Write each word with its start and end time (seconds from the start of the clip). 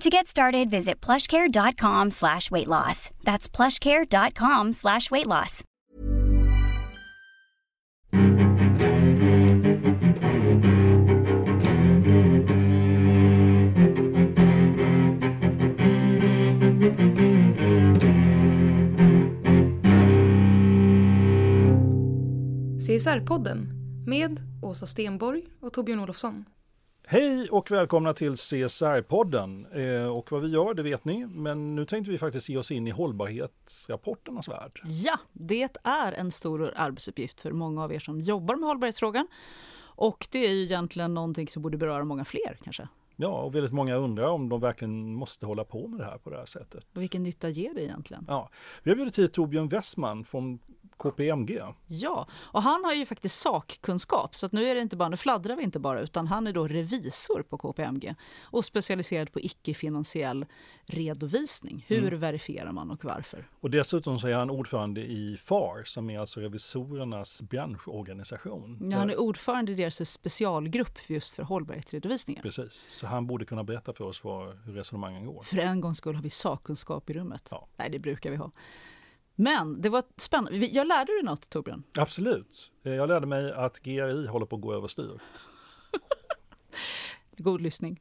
To 0.00 0.10
get 0.10 0.26
started, 0.26 0.68
visit 0.70 1.00
plushcare.com 1.00 2.10
slash 2.10 2.50
weight 2.50 2.68
loss. 2.68 3.10
That's 3.24 3.48
plushcare.com 3.48 4.72
slash 4.74 5.10
weight 5.10 5.26
loss. 5.26 5.64
CSR-podden 22.80 23.68
med 24.06 24.40
Åsa 24.62 24.86
Stenborg 24.86 25.42
och 25.60 25.72
Torbjörn 25.72 26.00
Olofsson. 26.00 26.44
Hej 27.08 27.48
och 27.50 27.70
välkomna 27.70 28.12
till 28.12 28.32
CSR-podden. 28.32 29.66
Eh, 29.72 30.16
och 30.16 30.32
vad 30.32 30.42
vi 30.42 30.48
gör, 30.48 30.74
det 30.74 30.82
vet 30.82 31.04
ni. 31.04 31.26
Men 31.26 31.74
nu 31.74 31.84
tänkte 31.84 32.10
vi 32.10 32.18
faktiskt 32.18 32.48
ge 32.48 32.56
oss 32.56 32.70
in 32.70 32.86
i 32.86 32.90
hållbarhetsrapporternas 32.90 34.48
värld. 34.48 34.80
Ja, 34.84 35.18
det 35.32 35.78
är 35.82 36.12
en 36.12 36.30
stor 36.30 36.72
arbetsuppgift 36.76 37.40
för 37.40 37.52
många 37.52 37.84
av 37.84 37.92
er 37.92 37.98
som 37.98 38.20
jobbar 38.20 38.56
med 38.56 38.68
hållbarhetsfrågan. 38.68 39.28
Och 39.78 40.28
det 40.30 40.46
är 40.46 40.50
ju 40.50 40.62
egentligen 40.62 41.14
någonting 41.14 41.48
som 41.48 41.62
borde 41.62 41.78
beröra 41.78 42.04
många 42.04 42.24
fler 42.24 42.58
kanske. 42.64 42.88
Ja, 43.16 43.28
och 43.28 43.54
väldigt 43.54 43.72
många 43.72 43.94
undrar 43.96 44.28
om 44.28 44.48
de 44.48 44.60
verkligen 44.60 45.14
måste 45.14 45.46
hålla 45.46 45.64
på 45.64 45.88
med 45.88 46.00
det 46.00 46.04
här 46.04 46.18
på 46.18 46.30
det 46.30 46.36
här 46.36 46.46
sättet. 46.46 46.84
Och 46.94 47.02
vilken 47.02 47.22
nytta 47.22 47.48
ger 47.48 47.74
det 47.74 47.82
egentligen? 47.82 48.24
Ja, 48.28 48.50
vi 48.82 48.90
har 48.90 48.96
bjudit 48.96 49.18
hit 49.18 49.32
Torbjörn 49.32 49.68
Westman 49.68 50.24
från 50.24 50.58
KPMG. 50.98 51.62
Ja, 51.86 52.26
och 52.32 52.62
han 52.62 52.84
har 52.84 52.92
ju 52.92 53.06
faktiskt 53.06 53.40
sakkunskap 53.40 54.34
så 54.34 54.46
att 54.46 54.52
nu 54.52 54.64
är 54.64 54.74
det 54.74 54.80
inte 54.80 54.96
bara, 54.96 55.08
nu 55.08 55.16
fladdrar 55.16 55.56
vi 55.56 55.62
inte 55.62 55.78
bara 55.78 56.00
utan 56.00 56.26
han 56.26 56.46
är 56.46 56.52
då 56.52 56.68
revisor 56.68 57.42
på 57.42 57.58
KPMG 57.58 58.14
och 58.42 58.64
specialiserad 58.64 59.32
på 59.32 59.40
icke-finansiell 59.40 60.46
redovisning. 60.86 61.84
Hur 61.88 62.08
mm. 62.08 62.20
verifierar 62.20 62.72
man 62.72 62.90
och 62.90 63.04
varför? 63.04 63.48
Och 63.60 63.70
dessutom 63.70 64.18
så 64.18 64.28
är 64.28 64.34
han 64.34 64.50
ordförande 64.50 65.00
i 65.00 65.36
FAR 65.44 65.84
som 65.84 66.10
är 66.10 66.18
alltså 66.18 66.40
revisorernas 66.40 67.42
branschorganisation. 67.42 68.88
Ja, 68.90 68.96
han 68.96 69.10
är 69.10 69.20
ordförande 69.20 69.72
i 69.72 69.74
deras 69.74 70.10
specialgrupp 70.10 70.98
just 71.06 71.34
för 71.34 71.42
hållbarhetsredovisningar. 71.42 72.42
Precis, 72.42 72.72
så 72.72 73.06
han 73.06 73.26
borde 73.26 73.44
kunna 73.44 73.64
berätta 73.64 73.92
för 73.92 74.04
oss 74.04 74.24
vad, 74.24 74.58
hur 74.64 74.72
resonemangen 74.72 75.26
går. 75.26 75.42
För 75.42 75.58
en 75.58 75.80
gångs 75.80 75.98
skull 75.98 76.14
har 76.14 76.22
vi 76.22 76.30
sakkunskap 76.30 77.10
i 77.10 77.14
rummet. 77.14 77.48
Ja. 77.50 77.68
Nej, 77.76 77.90
det 77.90 77.98
brukar 77.98 78.30
vi 78.30 78.36
ha. 78.36 78.50
Men 79.38 79.80
det 79.80 79.88
var 79.88 80.02
spännande. 80.16 80.66
Jag 80.66 80.86
lärde 80.86 81.12
dig 81.12 81.22
något 81.22 81.50
Torbjörn? 81.50 81.82
Absolut. 81.98 82.70
Jag 82.82 83.08
lärde 83.08 83.26
mig 83.26 83.52
att 83.52 83.78
GRI 83.78 84.26
håller 84.26 84.46
på 84.46 84.56
att 84.56 84.62
gå 84.62 84.74
överstyr. 84.74 85.20
God 87.36 87.60
lyssning. 87.60 88.00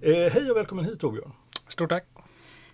Eh, 0.00 0.32
hej 0.32 0.50
och 0.50 0.56
välkommen 0.56 0.84
hit 0.84 1.00
Torbjörn. 1.00 1.32
Stort 1.68 1.90
tack. 1.90 2.06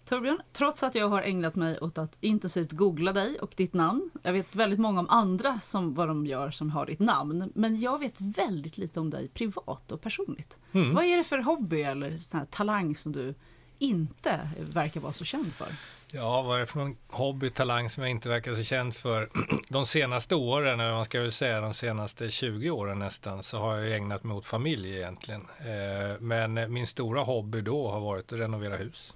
Torbjörn, 0.05 0.43
trots 0.53 0.83
att 0.83 0.95
jag 0.95 1.09
har 1.09 1.23
ägnat 1.23 1.55
mig 1.55 1.79
åt 1.81 1.99
att 1.99 2.17
intensivt 2.21 2.73
googla 2.73 3.13
dig 3.13 3.39
och 3.39 3.55
ditt 3.57 3.75
namn. 3.75 4.11
Jag 4.23 4.33
vet 4.33 4.55
väldigt 4.55 4.79
många 4.79 5.01
om 5.01 5.09
andra 5.09 5.61
som 5.61 5.95
vad 5.95 6.09
de 6.09 6.27
gör 6.27 6.51
som 6.51 6.71
har 6.71 6.87
ditt 6.87 7.01
namn. 7.01 7.53
Men 7.55 7.81
jag 7.81 7.99
vet 7.99 8.15
väldigt 8.19 8.79
lite 8.79 9.01
om 9.01 9.11
dig 9.11 9.29
privat 9.29 9.93
och 9.93 10.01
personligt. 10.01 10.59
Mm. 10.73 10.95
Vad 10.95 11.05
är 11.05 11.17
det 11.17 11.25
för 11.25 11.39
hobby 11.39 11.83
eller 11.83 12.17
sån 12.17 12.39
här 12.41 12.47
talang 12.47 12.95
som 12.95 13.13
du 13.13 13.35
inte 13.83 14.49
verkar 14.57 15.01
vara 15.01 15.13
så 15.13 15.25
känd 15.25 15.53
för? 15.53 15.69
Ja, 16.15 16.43
vad 16.43 16.57
är 16.57 16.61
det 16.61 16.67
för 16.67 16.79
någon 16.79 16.97
hobby, 17.09 17.51
talang 17.51 17.91
som 17.91 18.03
jag 18.03 18.11
inte 18.11 18.29
verkar 18.29 18.55
så 18.55 18.63
känd 18.63 18.97
för? 18.97 19.31
De 19.69 19.87
senaste 19.87 20.35
åren, 20.35 20.81
eller 20.81 20.93
man 20.93 21.05
ska 21.05 21.21
väl 21.21 21.33
säga 21.33 21.61
de 21.61 21.75
senaste 21.75 22.31
20 22.31 22.71
åren 22.71 22.99
nästan, 22.99 23.43
så 23.43 23.59
har 23.59 23.77
jag 23.77 23.97
ägnat 23.97 24.25
mig 24.25 24.37
åt 24.37 24.47
familj 24.47 24.97
egentligen. 24.97 25.41
Eh, 25.41 26.21
men 26.21 26.73
min 26.73 26.87
stora 26.87 27.23
hobby 27.23 27.61
då 27.61 27.91
har 27.91 28.01
varit 28.01 28.33
att 28.33 28.39
renovera 28.39 28.77
hus. 28.77 29.15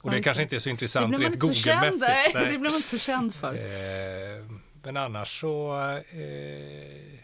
Och 0.00 0.10
det 0.10 0.22
kanske 0.22 0.42
inte 0.42 0.56
är 0.56 0.60
så 0.60 0.68
intressant 0.68 1.18
rent 1.18 1.38
Google-mässigt. 1.38 2.32
Det 2.34 2.46
blir 2.46 2.58
man 2.58 2.76
inte 2.76 2.88
så 2.88 2.98
känd 2.98 3.34
för. 3.34 3.54
Eh, 3.54 4.44
men 4.82 4.96
annars 4.96 5.40
så 5.40 5.80
eh, 6.10 7.20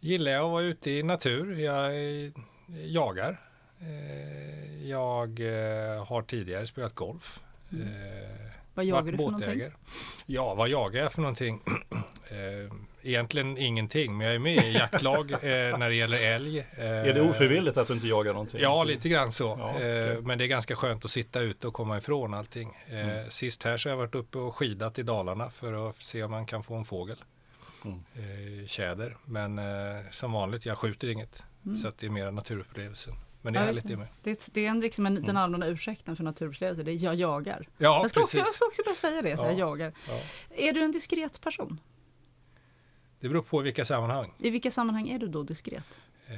gillar 0.00 0.32
jag 0.32 0.44
att 0.44 0.50
vara 0.50 0.62
ute 0.62 0.90
i 0.90 1.02
natur. 1.02 1.58
Jag 1.58 1.92
jagar. 2.84 3.47
Eh, 3.80 4.88
jag 4.88 5.40
eh, 5.40 6.06
har 6.06 6.22
tidigare 6.22 6.66
spelat 6.66 6.94
golf. 6.94 7.40
Mm. 7.72 7.88
Eh, 7.88 8.48
vad 8.74 8.84
jagar 8.84 9.12
du 9.12 9.18
för 9.18 9.24
någonting? 9.24 9.62
Ja, 10.26 10.54
vad 10.54 10.68
jagar 10.68 11.02
jag 11.02 11.12
för 11.12 11.22
någonting? 11.22 11.60
Egentligen 13.02 13.58
ingenting, 13.58 14.16
men 14.16 14.26
jag 14.26 14.34
är 14.34 14.38
med 14.38 14.66
i 14.66 14.72
jaktlag 14.72 15.30
när 15.42 15.88
det 15.88 15.94
gäller 15.94 16.34
älg. 16.34 16.66
Är 16.76 17.14
det 17.14 17.20
ofrivilligt 17.20 17.76
att 17.76 17.88
du 17.88 17.94
inte 17.94 18.06
jagar 18.06 18.32
någonting? 18.32 18.60
Ja, 18.60 18.84
lite 18.84 19.08
grann 19.08 19.32
så. 19.32 19.56
Ja, 19.58 19.74
okay. 19.74 20.20
Men 20.20 20.38
det 20.38 20.44
är 20.44 20.48
ganska 20.48 20.76
skönt 20.76 21.04
att 21.04 21.10
sitta 21.10 21.40
ute 21.40 21.66
och 21.66 21.74
komma 21.74 21.98
ifrån 21.98 22.34
allting. 22.34 22.78
Mm. 22.90 23.30
Sist 23.30 23.62
här 23.62 23.76
så 23.76 23.88
har 23.88 23.92
jag 23.92 23.98
varit 23.98 24.14
uppe 24.14 24.38
och 24.38 24.56
skidat 24.56 24.98
i 24.98 25.02
Dalarna 25.02 25.50
för 25.50 25.88
att 25.88 25.96
se 25.96 26.22
om 26.22 26.30
man 26.30 26.46
kan 26.46 26.62
få 26.62 26.74
en 26.74 26.84
fågel. 26.84 27.24
Mm. 27.84 28.66
Tjäder. 28.66 29.16
Men 29.24 29.60
som 30.10 30.32
vanligt, 30.32 30.66
jag 30.66 30.78
skjuter 30.78 31.08
inget. 31.08 31.42
Mm. 31.66 31.76
Så 31.76 31.88
att 31.88 31.98
det 31.98 32.06
är 32.06 32.10
mer 32.10 32.30
naturupplevelsen. 32.30 33.14
Men 33.42 33.52
det 33.52 33.58
är 33.58 33.60
ja, 33.60 33.66
härligt 33.66 33.88
det 33.88 33.96
med. 33.96 34.08
Det, 34.22 34.48
det 34.52 34.66
är 34.66 34.74
liksom 34.74 35.06
en, 35.06 35.12
mm. 35.12 35.26
den 35.26 35.36
allmänna 35.36 35.66
ursäkten 35.66 36.16
för 36.16 36.24
naturupplevelser, 36.24 36.84
det 36.84 36.92
är 36.92 37.04
jag 37.04 37.14
jagar. 37.14 37.68
Ja, 37.78 38.00
jag, 38.02 38.10
ska 38.10 38.20
också, 38.20 38.38
jag 38.38 38.46
ska 38.46 38.66
också 38.66 38.82
bara 38.86 38.94
säga 38.94 39.22
det, 39.22 39.28
ja, 39.28 39.46
jag 39.46 39.58
jagar. 39.58 39.92
Ja. 40.08 40.20
Är 40.50 40.72
du 40.72 40.82
en 40.82 40.92
diskret 40.92 41.40
person? 41.40 41.80
Det 43.20 43.28
beror 43.28 43.42
på 43.42 43.60
i 43.60 43.64
vilka 43.64 43.84
sammanhang. 43.84 44.34
I 44.38 44.50
vilka 44.50 44.70
sammanhang 44.70 45.08
är 45.08 45.18
du 45.18 45.28
då 45.28 45.42
diskret? 45.42 46.00
Eh, 46.26 46.34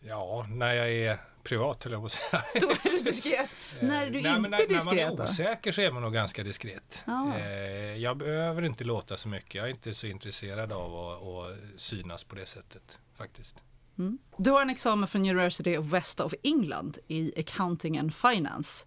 ja, 0.00 0.46
när 0.50 0.74
jag 0.74 0.92
är 0.92 1.18
privat 1.42 1.84
höll 1.84 1.92
jag 1.92 2.02
på 2.02 2.06
att 2.06 2.12
säga. 2.12 2.42
Då 2.60 2.70
är 2.70 2.98
du 2.98 3.04
diskret. 3.04 3.50
Eh, 3.80 3.88
när 3.88 4.10
du 4.10 4.22
nej, 4.22 4.36
inte 4.36 4.48
när, 4.48 4.58
diskret? 4.58 4.84
När 4.84 5.06
man 5.06 5.18
är 5.18 5.24
osäker 5.24 5.72
så 5.72 5.80
är 5.80 5.90
man 5.90 6.02
nog 6.02 6.12
ganska 6.12 6.42
diskret. 6.42 7.04
Eh, 7.36 7.96
jag 7.96 8.16
behöver 8.16 8.62
inte 8.62 8.84
låta 8.84 9.16
så 9.16 9.28
mycket. 9.28 9.54
Jag 9.54 9.66
är 9.66 9.70
inte 9.70 9.94
så 9.94 10.06
intresserad 10.06 10.72
av 10.72 10.96
att, 10.96 11.22
att 11.22 11.80
synas 11.80 12.24
på 12.24 12.34
det 12.34 12.46
sättet 12.46 12.98
faktiskt. 13.14 13.56
Mm. 13.98 14.18
Du 14.36 14.50
har 14.50 14.62
en 14.62 14.70
examen 14.70 15.08
från 15.08 15.22
University 15.22 15.76
of 15.76 15.86
West 15.86 16.20
of 16.20 16.34
England 16.42 16.98
i 17.08 17.40
accounting 17.40 17.98
and 17.98 18.14
finance. 18.14 18.86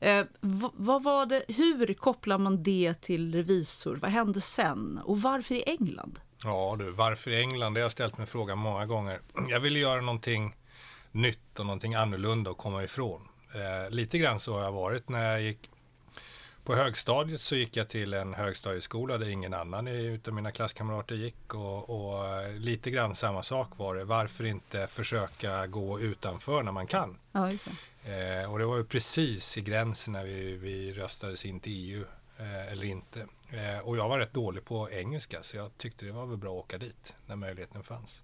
Eh, 0.00 0.24
vad 0.74 1.02
var 1.02 1.26
det, 1.26 1.44
hur 1.48 1.94
kopplar 1.94 2.38
man 2.38 2.62
det 2.62 2.94
till 2.94 3.34
revisor? 3.34 3.96
Vad 3.96 4.10
hände 4.10 4.40
sen? 4.40 5.00
Och 5.04 5.20
varför 5.22 5.54
i 5.54 5.62
England? 5.62 6.20
Ja 6.44 6.76
du, 6.78 6.90
varför 6.90 7.30
i 7.30 7.40
England? 7.40 7.74
Det 7.74 7.80
har 7.80 7.84
jag 7.84 7.92
ställt 7.92 8.18
mig 8.18 8.26
frågan 8.26 8.58
många 8.58 8.86
gånger. 8.86 9.20
Jag 9.48 9.60
ville 9.60 9.78
göra 9.78 10.00
någonting 10.00 10.56
nytt 11.12 11.58
och 11.58 11.66
någonting 11.66 11.94
annorlunda 11.94 12.50
och 12.50 12.58
komma 12.58 12.84
ifrån. 12.84 13.28
Eh, 13.54 13.90
lite 13.90 14.18
grann 14.18 14.40
så 14.40 14.52
har 14.54 14.64
jag 14.64 14.72
varit 14.72 15.08
när 15.08 15.30
jag 15.30 15.42
gick 15.42 15.70
på 16.68 16.74
högstadiet 16.74 17.40
så 17.40 17.56
gick 17.56 17.76
jag 17.76 17.88
till 17.88 18.14
en 18.14 18.34
högstadieskola 18.34 19.18
där 19.18 19.28
ingen 19.28 19.54
annan 19.54 19.88
utav 19.88 20.34
mina 20.34 20.50
klasskamrater 20.52 21.14
gick 21.14 21.54
och, 21.54 21.90
och, 21.90 22.52
lite 22.52 22.90
grann 22.90 23.14
samma 23.14 23.42
sak 23.42 23.68
var 23.76 23.94
det. 23.94 24.04
Varför 24.04 24.44
inte 24.44 24.86
försöka 24.86 25.66
gå 25.66 26.00
utanför 26.00 26.62
när 26.62 26.72
man 26.72 26.86
kan? 26.86 27.18
Ja, 27.32 27.48
eh, 27.48 28.52
och 28.52 28.58
det 28.58 28.66
var 28.66 28.76
ju 28.76 28.84
precis 28.84 29.58
i 29.58 29.60
gränsen 29.60 30.12
när 30.12 30.24
vi, 30.24 30.56
vi 30.56 30.92
röstades 30.92 31.44
in 31.44 31.60
till 31.60 31.72
EU 31.72 32.04
eh, 32.38 32.72
eller 32.72 32.84
inte. 32.84 33.20
Eh, 33.52 33.78
och 33.78 33.96
jag 33.96 34.08
var 34.08 34.18
rätt 34.18 34.34
dålig 34.34 34.64
på 34.64 34.90
engelska 34.90 35.42
så 35.42 35.56
jag 35.56 35.78
tyckte 35.78 36.04
det 36.04 36.12
var 36.12 36.26
väl 36.26 36.38
bra 36.38 36.50
att 36.50 36.64
åka 36.64 36.78
dit 36.78 37.14
när 37.26 37.36
möjligheten 37.36 37.82
fanns. 37.82 38.22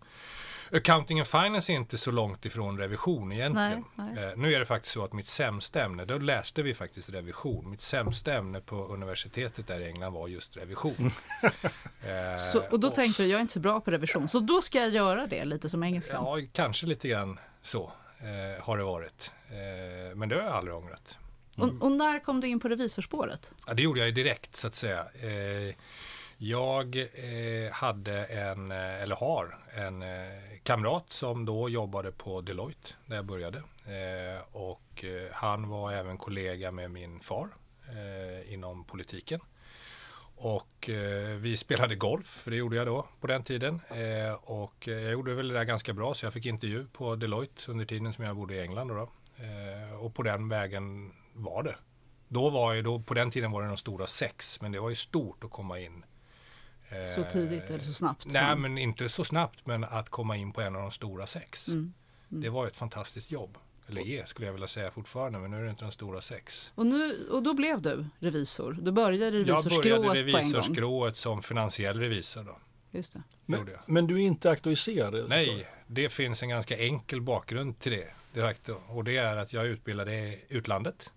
Accounting 0.73 1.19
and 1.19 1.29
Finance 1.29 1.73
är 1.73 1.75
inte 1.77 1.99
så 1.99 2.11
långt 2.11 2.45
ifrån 2.47 2.79
revision 2.79 3.33
egentligen. 3.33 3.85
Nej, 3.95 4.13
nej. 4.15 4.25
Eh, 4.25 4.37
nu 4.37 4.55
är 4.55 4.59
det 4.59 4.65
faktiskt 4.65 4.93
så 4.95 5.05
att 5.05 5.13
mitt 5.13 5.27
sämsta 5.27 5.83
ämne, 5.85 6.05
då 6.05 6.19
läste 6.19 6.63
vi 6.63 6.75
faktiskt 6.75 7.09
revision. 7.11 7.71
Mitt 7.71 7.83
sämsta 7.83 8.35
ämne 8.35 8.61
på 8.61 8.77
universitetet 8.87 9.67
där 9.67 9.81
i 9.81 9.87
England 9.87 10.13
var 10.13 10.29
just 10.29 10.57
revision. 10.57 11.11
Eh, 12.07 12.37
Så, 12.37 12.63
och 12.71 12.81
då 12.81 12.91
tänkte 12.91 13.23
du, 13.23 13.29
jag 13.29 13.37
är 13.37 13.41
inte 13.41 13.53
så 13.53 13.61
bra 13.61 13.81
på 13.81 13.91
revision, 13.91 14.29
så 14.29 14.41
då 14.41 14.63
ska 14.63 14.79
jag 14.79 14.91
göra 14.91 15.27
det 15.27 15.45
lite 15.45 15.69
som 15.69 15.83
engelskan. 15.83 16.25
Ja, 16.41 16.47
kanske 16.53 16.87
lite 16.87 17.09
grann 17.09 17.39
så 17.63 17.93
eh, 18.19 18.65
har 18.65 18.79
det 18.79 18.85
varit. 18.85 19.33
Eh, 19.49 20.17
men 20.17 20.29
det 20.29 20.35
har 20.35 20.43
jag 20.43 20.53
aldrig 20.53 20.77
ångrat. 20.77 21.19
Och, 21.57 21.71
och 21.83 21.93
när 21.93 22.19
kom 22.19 22.41
du 22.41 22.49
in 22.49 22.61
på 22.61 22.69
revisorspåret? 22.69 23.53
Ja, 23.67 23.75
det 23.75 23.83
gjorde 23.83 24.01
jag 24.01 24.07
ju 24.09 24.13
direkt 24.15 24.57
så 24.57 24.67
att 24.67 24.75
säga. 24.75 24.99
Eh, 25.01 25.75
jag 26.39 26.97
eh, 26.97 27.73
hade 27.73 28.25
en, 28.25 28.71
eh, 28.71 29.03
eller 29.03 29.17
har, 29.17 29.59
en 29.75 30.03
eh, 30.03 30.09
kamrat 30.63 31.05
som 31.09 31.45
då 31.45 31.69
jobbade 31.69 32.13
på 32.13 32.41
Deloitte 32.41 32.91
när 33.07 33.17
jag 33.17 33.25
började. 33.25 33.59
Eh, 33.87 34.43
och 34.53 35.05
eh, 35.05 35.33
han 35.33 35.69
var 35.69 35.93
även 35.93 36.19
kollega 36.19 36.71
med 36.73 36.91
min 36.91 37.21
far 37.21 37.49
eh, 37.89 38.53
inom 38.53 38.85
politiken. 38.85 39.41
Och 40.37 40.89
eh, 40.91 41.37
vi 41.37 41.57
spelade 41.57 41.95
golf, 41.95 42.27
för 42.27 42.51
det 42.51 42.57
gjorde 42.57 42.77
jag 42.77 42.87
då 42.87 43.07
på 43.21 43.27
den 43.27 43.45
tiden. 43.45 43.81
Eh, 43.89 44.33
och 44.35 44.89
eh, 44.89 44.95
jag 44.95 45.13
gjorde 45.13 45.35
väl 45.35 45.49
det 45.49 45.55
där 45.55 45.65
ganska 45.65 45.93
bra, 45.93 46.15
så 46.15 46.27
jag 46.27 46.33
fick 46.33 46.47
intervju 46.47 46.87
på 46.93 47.17
Deloitte 47.17 47.71
under 47.71 47.85
tiden 47.85 48.13
som 48.13 48.25
jag 48.25 48.37
bodde 48.37 48.55
i 48.55 48.61
England. 48.61 48.89
Då 48.89 48.95
då. 48.95 49.09
Eh, 49.45 50.05
och 50.05 50.15
på 50.15 50.23
den 50.23 50.49
vägen 50.49 51.13
var 51.33 51.63
det. 51.63 51.77
Då 52.29 52.51
var 52.51 52.73
ju, 52.73 52.83
då, 52.83 53.01
på 53.01 53.15
den 53.15 53.31
tiden 53.31 53.51
var 53.51 53.63
det 53.63 53.69
de 53.69 53.77
stora 53.77 54.07
sex, 54.07 54.61
men 54.61 54.73
det 54.73 54.81
var 54.81 54.89
ju 54.89 54.95
stort 54.95 55.45
att 55.45 55.51
komma 55.51 55.81
in. 55.81 56.05
Eh, 57.03 57.07
Så 57.15 57.25
tidigt 57.33 57.71
eller 57.71 57.79
så 57.79 57.93
snabbt? 57.93 58.27
Nej, 58.27 58.57
men 58.57 58.79
inte 58.79 59.09
så 59.09 59.25
snabbt, 59.25 59.67
men 59.67 59.85
att 59.85 60.09
komma 60.09 60.37
in 60.37 60.53
på 60.53 60.61
en 60.61 60.77
av 60.77 60.83
de 60.83 60.91
stora 60.91 61.27
sex. 61.27 61.69
Mm. 61.69 61.93
Det 62.29 62.49
var 62.49 62.67
ett 62.67 62.77
fantastiskt 62.77 63.31
jobb. 63.31 63.59
Eller 63.89 64.07
är, 64.07 64.25
skulle 64.25 64.47
jag 64.47 64.53
vilja 64.53 64.69
säga 64.69 64.91
fortfarande, 64.91 65.39
men 65.39 65.51
nu 65.51 65.59
är 65.59 65.65
det 65.65 65.71
inte 65.71 65.85
de 65.85 65.93
stora 65.93 66.21
sex. 66.21 66.73
Och, 66.75 66.87
nu, 66.87 67.29
och 67.31 67.43
då 67.43 67.55
blev 67.55 67.83
du 67.83 68.07
revisor? 68.19 68.79
Du 68.83 68.93
började 68.93 69.25
Jag 69.25 69.35
revisorskrået 69.35 69.83
började 69.83 70.03
på 70.33 70.39
en 70.39 70.45
gång? 70.45 70.53
revisorskrået 70.53 71.17
som 71.17 71.43
finansiell 71.43 71.99
revisor 72.01 72.43
då. 72.45 72.59
Just 72.91 73.13
det. 73.13 73.23
Men, 73.47 73.67
jag. 73.67 73.79
men 73.87 74.07
du 74.07 74.15
är 74.15 74.27
inte 74.27 74.51
auktoriserad? 74.51 75.29
Nej, 75.29 75.67
det 75.87 76.09
finns 76.09 76.43
en 76.43 76.49
ganska 76.49 76.79
enkel 76.79 77.21
bakgrund 77.21 77.79
till 77.79 77.93
det. 77.93 78.09
Direkt. 78.33 78.69
Och 78.89 79.05
det 79.05 79.17
är 79.17 79.37
att 79.37 79.53
jag 79.53 79.65
är 79.65 79.69
utbildad 79.69 80.09
i 80.09 80.45
utlandet. 80.49 81.13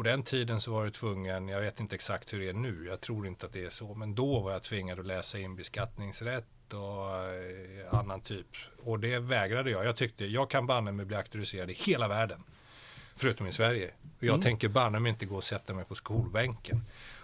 På 0.00 0.04
den 0.04 0.22
tiden 0.22 0.60
så 0.60 0.72
var 0.72 0.84
jag 0.84 0.92
tvungen, 0.92 1.48
jag 1.48 1.60
vet 1.60 1.80
inte 1.80 1.94
exakt 1.94 2.32
hur 2.32 2.40
det 2.40 2.48
är 2.48 2.52
nu, 2.52 2.86
jag 2.86 3.00
tror 3.00 3.26
inte 3.26 3.46
att 3.46 3.52
det 3.52 3.64
är 3.64 3.70
så, 3.70 3.94
men 3.94 4.14
då 4.14 4.40
var 4.40 4.52
jag 4.52 4.62
tvingad 4.62 5.00
att 5.00 5.06
läsa 5.06 5.38
in 5.38 5.56
beskattningsrätt 5.56 6.72
och 6.72 7.24
eh, 7.24 7.94
annan 7.94 8.20
typ. 8.20 8.46
Och 8.82 9.00
det 9.00 9.18
vägrade 9.18 9.70
jag. 9.70 9.84
Jag 9.84 9.96
tyckte, 9.96 10.24
jag 10.24 10.50
kan 10.50 10.66
banne 10.66 10.92
mig 10.92 11.06
bli 11.06 11.16
auktoriserad 11.16 11.70
i 11.70 11.72
hela 11.72 12.08
världen. 12.08 12.42
Förutom 13.16 13.46
i 13.46 13.52
Sverige. 13.52 13.90
Och 14.18 14.24
jag 14.24 14.42
tänker 14.42 14.68
banne 14.68 15.00
mig 15.00 15.10
inte 15.10 15.26
gå 15.26 15.36
och 15.36 15.44
sätta 15.44 15.74
mig 15.74 15.84
på 15.84 15.94
skolbänken 15.94 16.82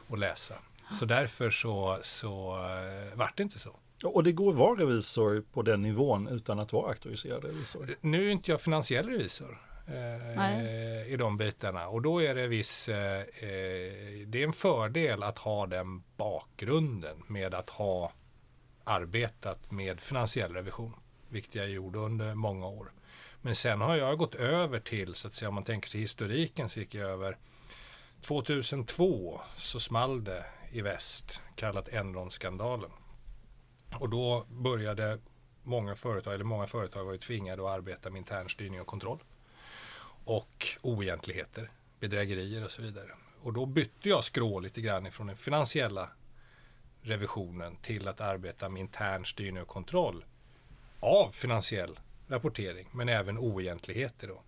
och 0.08 0.18
läsa. 0.18 0.54
Så 0.90 1.04
därför 1.04 1.50
så, 1.50 1.98
så 2.02 2.56
eh, 2.56 3.18
vart 3.18 3.36
det 3.36 3.42
inte 3.42 3.58
så. 3.58 3.76
Och 4.04 4.24
det 4.24 4.32
går 4.32 4.50
att 4.50 4.56
vara 4.56 4.80
revisor 4.80 5.44
på 5.52 5.62
den 5.62 5.82
nivån 5.82 6.28
utan 6.28 6.58
att 6.58 6.72
vara 6.72 6.88
auktoriserad 6.88 7.44
revisor? 7.44 7.96
Nu 8.00 8.26
är 8.26 8.30
inte 8.30 8.50
jag 8.50 8.60
finansiell 8.60 9.08
revisor. 9.08 9.58
Eh, 9.88 11.12
I 11.12 11.16
de 11.18 11.36
bitarna. 11.36 11.88
Och 11.88 12.02
då 12.02 12.22
är 12.22 12.34
det 12.34 12.46
viss, 12.46 12.88
eh, 12.88 13.20
eh, 13.20 14.26
det 14.26 14.42
är 14.42 14.44
en 14.44 14.52
fördel 14.52 15.22
att 15.22 15.38
ha 15.38 15.66
den 15.66 16.02
bakgrunden 16.16 17.22
med 17.26 17.54
att 17.54 17.70
ha 17.70 18.12
arbetat 18.84 19.70
med 19.70 20.00
finansiell 20.00 20.52
revision. 20.52 20.92
Vilket 21.28 21.54
jag 21.54 21.68
gjorde 21.68 21.98
under 21.98 22.34
många 22.34 22.66
år. 22.66 22.92
Men 23.40 23.54
sen 23.54 23.80
har 23.80 23.96
jag 23.96 24.18
gått 24.18 24.34
över 24.34 24.80
till, 24.80 25.14
så 25.14 25.28
att 25.28 25.34
säga, 25.34 25.48
om 25.48 25.54
man 25.54 25.64
tänker 25.64 25.88
sig 25.88 26.00
historiken, 26.00 26.68
så 26.68 26.80
gick 26.80 26.94
jag 26.94 27.10
över 27.10 27.38
2002 28.20 29.40
så 29.56 29.80
small 29.80 30.24
det 30.24 30.44
i 30.72 30.80
väst, 30.80 31.42
kallat 31.54 31.88
Enron-skandalen. 31.88 32.90
Och 33.98 34.08
då 34.08 34.46
började 34.48 35.18
många 35.62 35.94
företag, 35.94 36.34
eller 36.34 36.44
många 36.44 36.66
företag 36.66 37.04
var 37.04 37.12
ju 37.12 37.18
tvingade 37.18 37.62
att 37.62 37.78
arbeta 37.78 38.10
med 38.10 38.18
internstyrning 38.18 38.80
och 38.80 38.86
kontroll. 38.86 39.18
Och 40.26 40.66
oegentligheter, 40.82 41.70
bedrägerier 42.00 42.64
och 42.64 42.70
så 42.70 42.82
vidare. 42.82 43.10
Och 43.40 43.52
då 43.52 43.66
bytte 43.66 44.08
jag 44.08 44.24
skrå 44.24 44.60
lite 44.60 44.80
grann 44.80 45.06
ifrån 45.06 45.26
den 45.26 45.36
finansiella 45.36 46.10
revisionen 47.00 47.76
till 47.76 48.08
att 48.08 48.20
arbeta 48.20 48.68
med 48.68 48.80
intern 48.80 49.26
styrning 49.26 49.62
och 49.62 49.68
kontroll 49.68 50.24
av 51.00 51.30
finansiell 51.30 52.00
rapportering, 52.28 52.88
men 52.92 53.08
även 53.08 53.38
oegentligheter 53.38 54.28
då. 54.28 54.42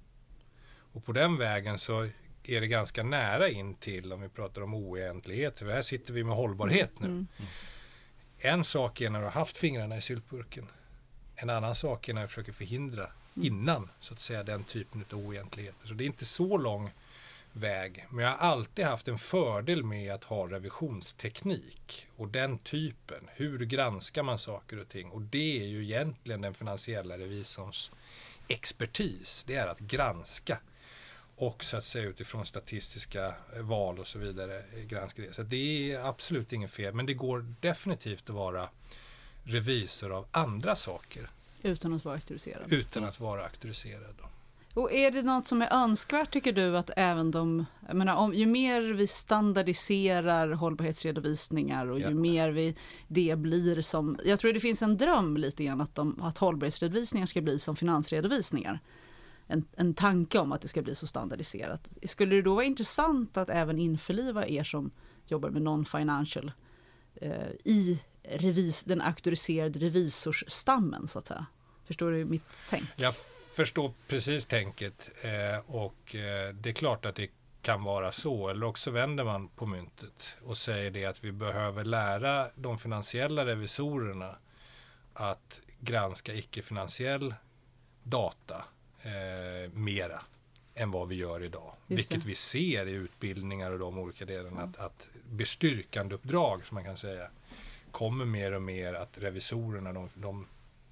Och 0.93 1.05
på 1.05 1.13
den 1.13 1.37
vägen 1.37 1.79
så 1.79 2.09
är 2.43 2.61
det 2.61 2.67
ganska 2.67 3.03
nära 3.03 3.49
in 3.49 3.75
till, 3.75 4.13
om 4.13 4.21
vi 4.21 4.29
pratar 4.29 4.63
om 4.63 4.75
oegentligheter, 4.75 5.65
för 5.65 5.73
här 5.73 5.83
sitter 5.83 6.13
vi 6.13 6.25
med 6.25 6.37
hållbarhet 6.37 7.01
nu. 7.01 7.27
En 8.39 8.65
sak 8.65 9.01
är 9.01 9.11
när 9.11 9.19
du 9.19 9.25
har 9.25 9.33
haft 9.33 9.57
fingrarna 9.57 9.97
i 9.97 10.01
syltburken. 10.03 10.69
En 11.37 11.51
annan 11.51 11.75
sak 11.75 12.09
är 12.09 12.15
när 12.15 12.23
du 12.23 12.29
försöker 12.29 12.53
förhindra 12.53 13.11
innan, 13.43 13.91
så 14.01 14.15
att 14.15 14.21
säga, 14.21 14.43
den 14.43 14.65
typen 14.65 15.05
av 15.13 15.19
oegentligheter. 15.19 15.89
Så 15.89 15.95
det 15.95 16.05
är 16.05 16.07
inte 16.07 16.25
så 16.25 16.59
lång 16.59 16.91
väg. 17.53 18.07
Men 18.11 18.25
jag 18.25 18.31
har 18.31 18.39
alltid 18.39 18.85
haft 18.85 19.09
en 19.09 19.19
fördel 19.19 19.85
med 19.85 20.15
att 20.15 20.25
ha 20.25 20.47
revisionsteknik 20.47 22.07
och 22.17 22.29
den 22.29 22.59
typen. 22.59 23.29
Hur 23.35 23.59
granskar 23.59 24.23
man 24.23 24.39
saker 24.39 24.81
och 24.81 24.89
ting? 24.89 25.11
Och 25.11 25.23
det 25.23 25.61
är 25.61 25.67
ju 25.67 25.83
egentligen 25.85 26.41
den 26.41 26.55
finansiella 26.55 27.19
revisorns 27.19 27.91
expertis. 28.49 29.45
Det 29.47 29.55
är 29.55 29.67
att 29.67 29.81
granska 29.81 30.59
och 31.37 31.65
så 31.65 31.77
att 31.77 31.85
säga 31.85 32.09
utifrån 32.09 32.47
statistiska 32.47 33.35
val 33.61 33.99
och 33.99 34.07
så 34.07 34.19
vidare 34.19 34.59
eh, 34.59 34.83
granska 34.83 35.23
det. 35.23 35.33
Så 35.33 35.43
det 35.43 35.93
är 35.93 36.05
absolut 36.05 36.53
inget 36.53 36.71
fel, 36.71 36.95
men 36.95 37.07
det 37.07 37.15
går 37.15 37.55
definitivt 37.61 38.31
att 38.31 38.37
vara 38.37 38.69
revisor 39.45 40.13
av 40.13 40.27
andra 40.31 40.77
saker 40.77 41.31
utan 41.63 41.95
att 41.95 42.05
vara 42.05 42.15
auktoriserad? 42.15 42.73
utan 42.73 43.05
att 43.05 43.21
vara 43.21 43.45
auktoriserad. 43.45 44.15
Och 44.75 44.93
är 44.93 45.11
det 45.11 45.23
något 45.23 45.47
som 45.47 45.63
är 45.63 45.73
önskvärt 45.73 46.33
tycker 46.33 46.53
du 46.53 46.77
att 46.77 46.91
även 46.97 47.31
de, 47.31 47.67
jag 47.87 47.97
menar, 47.97 48.15
om, 48.17 48.35
ju 48.35 48.47
mer 48.47 48.83
vi 48.83 49.07
standardiserar 49.07 50.51
hållbarhetsredovisningar 50.51 51.87
och 51.87 51.99
ju 51.99 52.05
Ja. 52.05 52.11
mer 52.11 52.51
vi, 52.51 52.77
det 53.09 53.39
blir 53.39 53.83
som, 53.83 54.19
jag 54.25 54.39
tror 54.39 54.53
det 54.53 54.61
finns 54.61 54.83
en 54.83 54.97
dröm 54.97 55.37
lite 55.37 55.65
grann 55.65 55.81
att, 55.81 55.95
de, 55.95 56.23
att 56.23 56.39
hållbarhetsredovisningar 56.39 57.27
ska 57.27 57.41
bli 57.41 57.59
som 57.59 57.77
finansredovisningar. 57.77 58.81
En, 59.47 59.65
en 59.77 59.95
tanke 59.95 60.39
om 60.39 60.53
att 60.53 60.63
det 60.63 60.69
ska 60.69 60.83
bli 60.83 60.95
så 60.95 61.07
standardiserat. 61.07 61.99
Skulle 62.03 62.37
det 62.37 62.43
då 62.43 62.55
vara 62.55 62.65
intressant 62.65 63.37
att 63.37 63.51
även 63.51 63.79
införliva 63.79 64.47
er 64.47 64.65
som 64.65 64.91
jobbar 65.27 65.51
med 65.51 65.63
non-financial 65.63 66.53
eh, 67.15 67.49
i 67.65 68.01
revis, 68.31 68.85
den 68.85 69.01
auktoriserade 69.01 69.79
revisorsstammen 69.79 71.09
så 71.09 71.19
att 71.19 71.27
säga? 71.27 71.47
Förstår 71.85 72.11
du 72.11 72.25
mitt 72.25 72.43
tänk? 72.71 72.85
Jag 72.97 73.15
förstår 73.53 73.93
precis 74.09 74.47
tänket 74.47 75.11
eh, 75.23 75.59
och 75.67 76.15
eh, 76.15 76.55
det 76.55 76.69
är 76.69 76.73
klart 76.73 77.07
att 77.07 77.15
det 77.15 77.31
kan 77.63 77.85
vara 77.85 78.13
så. 78.13 78.49
Eller 78.49 78.67
också 78.67 78.91
vänder 78.91 79.25
man 79.25 79.49
på 79.49 79.67
myntet 79.67 80.37
och 80.43 80.57
säger 80.57 80.91
det 80.91 81.05
att 81.05 81.25
vi 81.25 81.33
behöver 81.33 81.85
lära 81.85 82.51
de 82.55 82.79
finansiella 82.79 83.47
revisorerna 83.47 84.37
att 85.13 85.61
granska 85.81 86.35
icke-finansiell 86.35 87.35
data 88.03 88.65
eh, 89.03 89.73
mera 89.73 90.23
än 90.75 90.91
vad 90.91 91.09
vi 91.09 91.15
gör 91.15 91.43
idag. 91.43 91.73
Vilket 91.87 92.25
vi 92.25 92.35
ser 92.35 92.87
i 92.87 92.93
utbildningar 92.93 93.71
och 93.71 93.79
de 93.79 93.99
olika 93.99 94.25
delarna. 94.25 94.63
Att, 94.63 94.77
att 94.77 95.09
bestyrkandeuppdrag, 95.31 96.67
som 96.67 96.75
man 96.75 96.85
kan 96.85 96.97
säga, 96.97 97.31
kommer 97.93 98.25
mer 98.25 98.53
och 98.53 98.63
mer 98.63 98.95
att 98.95 99.19
revisorerna, 99.19 99.93
de, 99.93 100.09
de 100.15 100.47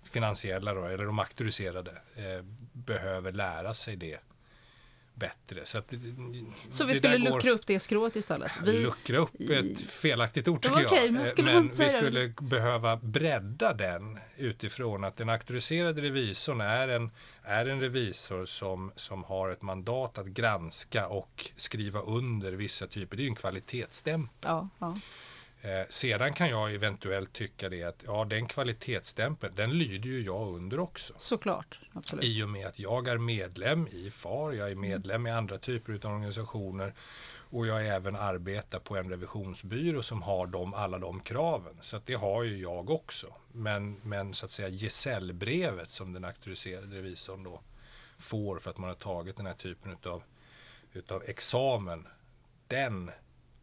finansiella 0.05 0.75
då, 0.75 0.85
eller 0.85 1.05
de 1.05 1.19
auktoriserade, 1.19 1.91
eh, 2.17 2.45
behöver 2.73 3.33
lära 3.33 3.75
sig 3.75 3.97
det 3.97 4.21
bättre. 5.15 5.61
Så, 5.67 5.79
att, 5.79 5.95
Så 6.71 6.85
vi 6.85 6.95
skulle 6.95 7.19
går- 7.19 7.25
luckra 7.35 7.51
upp 7.51 7.67
det 7.67 7.79
skrået 7.79 8.17
istället? 8.17 8.53
Vi, 8.65 8.79
Luckra 8.83 9.17
upp 9.19 9.41
ett 9.41 9.81
felaktigt 9.81 10.49
ord 10.49 10.63
tycker 10.63 10.87
okej, 10.87 11.05
jag. 11.05 11.13
men 11.13 11.23
Eh, 11.23 11.27
skulle 11.27 11.55
man 11.55 11.63
men 11.79 11.87
vi 11.87 11.91
skulle 11.91 12.29
behöva 12.41 12.97
bredda 12.97 13.73
den 13.73 14.19
utifrån 14.37 15.05
att 15.05 15.17
den 15.17 15.29
auktoriserade 15.29 16.03
revisorn 16.03 16.61
är 16.61 16.89
en, 16.89 17.11
är 17.43 17.67
en 17.67 17.81
revisor 17.81 18.45
som, 18.45 18.93
som 18.97 19.25
har 19.25 19.51
ett 19.51 19.63
mandat 19.63 20.19
att 20.19 20.27
granska 20.27 21.09
och 21.09 21.51
skriva 21.57 22.01
under 22.01 22.53
vissa 22.53 22.87
typer. 22.87 23.17
Det 23.17 23.21
är 23.23 23.25
ju 23.25 23.29
en 23.31 23.35
kvalitetsstämpel. 23.35 24.31
ja, 24.51 24.69
ja. 24.79 24.99
Eh, 25.67 25.87
sedan 25.89 26.33
kan 26.33 26.49
jag 26.49 26.75
eventuellt 26.75 27.33
tycka 27.33 27.69
det 27.69 27.83
att 27.83 28.03
ja, 28.07 28.25
den 28.25 28.47
kvalitetsstämpeln, 28.47 29.55
den 29.57 29.79
lyder 29.79 30.09
ju 30.09 30.23
jag 30.23 30.55
under 30.55 30.81
också. 30.81 31.15
Såklart, 31.17 31.81
absolut. 31.93 32.25
I 32.25 32.43
och 32.43 32.49
med 32.49 32.67
att 32.67 32.79
jag 32.79 33.09
är 33.09 33.19
medlem 33.19 33.87
i 33.87 34.11
FAR, 34.11 34.53
jag 34.53 34.71
är 34.71 34.75
medlem 34.75 35.27
i 35.27 35.31
andra 35.31 35.59
typer 35.59 35.93
av 35.93 36.13
organisationer 36.13 36.95
Och 37.51 37.67
jag 37.67 37.87
även 37.87 38.17
arbetar 38.17 38.79
på 38.79 38.97
en 38.97 39.11
revisionsbyrå 39.11 40.03
som 40.03 40.23
har 40.23 40.47
de, 40.47 40.75
alla 40.75 40.99
de 40.99 41.21
kraven. 41.21 41.77
Så 41.81 41.97
att 41.97 42.07
det 42.07 42.15
har 42.15 42.43
ju 42.43 42.59
jag 42.59 42.91
också. 42.91 43.35
Men, 43.53 44.01
men 44.03 44.35
så 44.35 44.47
att 44.47 44.53
säga 44.53 44.69
gesällbrevet 44.69 45.91
som 45.91 46.13
den 46.13 46.25
auktoriserade 46.25 46.97
revisorn 46.97 47.43
då 47.43 47.61
får 48.19 48.59
för 48.59 48.71
att 48.71 48.79
man 48.79 48.89
har 48.89 48.97
tagit 48.97 49.37
den 49.37 49.47
här 49.47 49.55
typen 49.55 49.93
utav, 49.93 50.23
utav 50.93 51.23
examen. 51.27 52.07
Den 52.67 53.11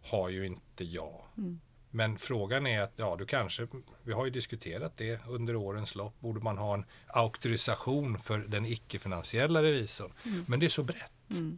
har 0.01 0.29
ju 0.29 0.45
inte 0.45 0.83
jag. 0.83 1.22
Mm. 1.38 1.60
Men 1.95 2.17
frågan 2.17 2.67
är 2.67 2.81
att, 2.81 2.93
ja 2.95 3.15
du 3.19 3.25
kanske, 3.25 3.67
vi 4.03 4.13
har 4.13 4.25
ju 4.25 4.31
diskuterat 4.31 4.97
det 4.97 5.19
under 5.27 5.55
årens 5.55 5.95
lopp, 5.95 6.19
borde 6.19 6.39
man 6.39 6.57
ha 6.57 6.73
en 6.73 6.85
auktorisation 7.07 8.19
för 8.19 8.38
den 8.38 8.65
icke-finansiella 8.65 9.63
revisorn? 9.63 10.13
Mm. 10.25 10.45
Men 10.47 10.59
det 10.59 10.65
är 10.65 10.69
så 10.69 10.83
brett. 10.83 11.12
Mm. 11.31 11.57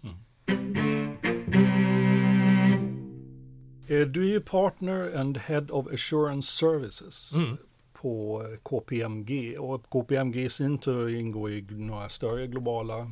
Eh, 3.87 4.07
du 4.07 4.23
är 4.23 4.31
ju 4.31 4.41
partner 4.41 5.17
and 5.17 5.37
head 5.37 5.65
of 5.69 5.87
assurance 5.93 6.51
services 6.51 7.33
mm. 7.35 7.57
på 7.93 8.43
KPMG 8.63 9.57
och 9.59 9.89
KPMG 9.89 10.43
i 10.43 10.49
sin 10.49 10.77
tur 10.77 11.15
ingår 11.15 11.51
i 11.51 11.61
några 11.69 12.09
större 12.09 12.47
globala 12.47 13.11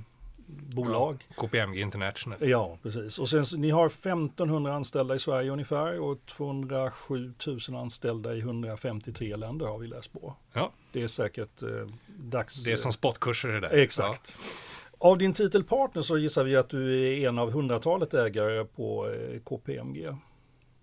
bolag. 0.53 1.25
Ja, 1.29 1.35
KPMG 1.35 1.79
International. 1.79 2.49
Ja, 2.49 2.77
precis. 2.83 3.19
Och 3.19 3.29
sen 3.29 3.45
ni 3.57 3.69
har 3.69 3.85
1500 3.85 4.73
anställda 4.73 5.15
i 5.15 5.19
Sverige 5.19 5.51
ungefär 5.51 5.99
och 5.99 6.25
207 6.25 7.33
000 7.47 7.59
anställda 7.75 8.33
i 8.33 8.39
153 8.39 9.35
länder 9.35 9.65
har 9.65 9.77
vi 9.77 9.87
läst 9.87 10.13
på. 10.13 10.35
Ja. 10.53 10.71
Det 10.91 11.03
är 11.03 11.07
säkert 11.07 11.61
eh, 11.61 11.69
dags... 12.07 12.63
Det 12.63 12.71
är 12.71 12.75
som 12.75 12.91
spotkurser 12.91 13.49
det 13.49 13.59
där. 13.59 13.69
Exakt. 13.69 14.37
Ja. 14.39 15.09
Av 15.09 15.17
din 15.17 15.33
titelpartner 15.33 16.01
så 16.01 16.17
gissar 16.17 16.43
vi 16.43 16.55
att 16.55 16.69
du 16.69 17.01
är 17.01 17.29
en 17.29 17.39
av 17.39 17.51
hundratalet 17.51 18.13
ägare 18.13 18.65
på 18.65 19.09
eh, 19.09 19.39
KPMG. 19.39 20.05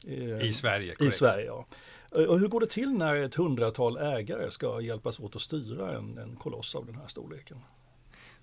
Eh, 0.07 0.45
I 0.45 0.53
Sverige, 0.53 0.95
korrekt. 0.95 1.15
I 1.15 1.19
Sverige, 1.19 1.47
ja. 1.47 1.67
Och 2.29 2.39
hur 2.39 2.49
går 2.49 2.61
det 2.61 2.67
till 2.67 2.93
när 2.93 3.17
ett 3.17 3.35
hundratal 3.35 3.97
ägare 3.97 4.51
ska 4.51 4.81
hjälpas 4.81 5.21
åt 5.21 5.37
att 5.37 5.43
styra 5.43 5.97
en, 5.97 6.19
en 6.19 6.37
koloss 6.37 6.75
av 6.75 6.87
den 6.87 6.95
här 6.95 7.07
storleken? 7.07 7.59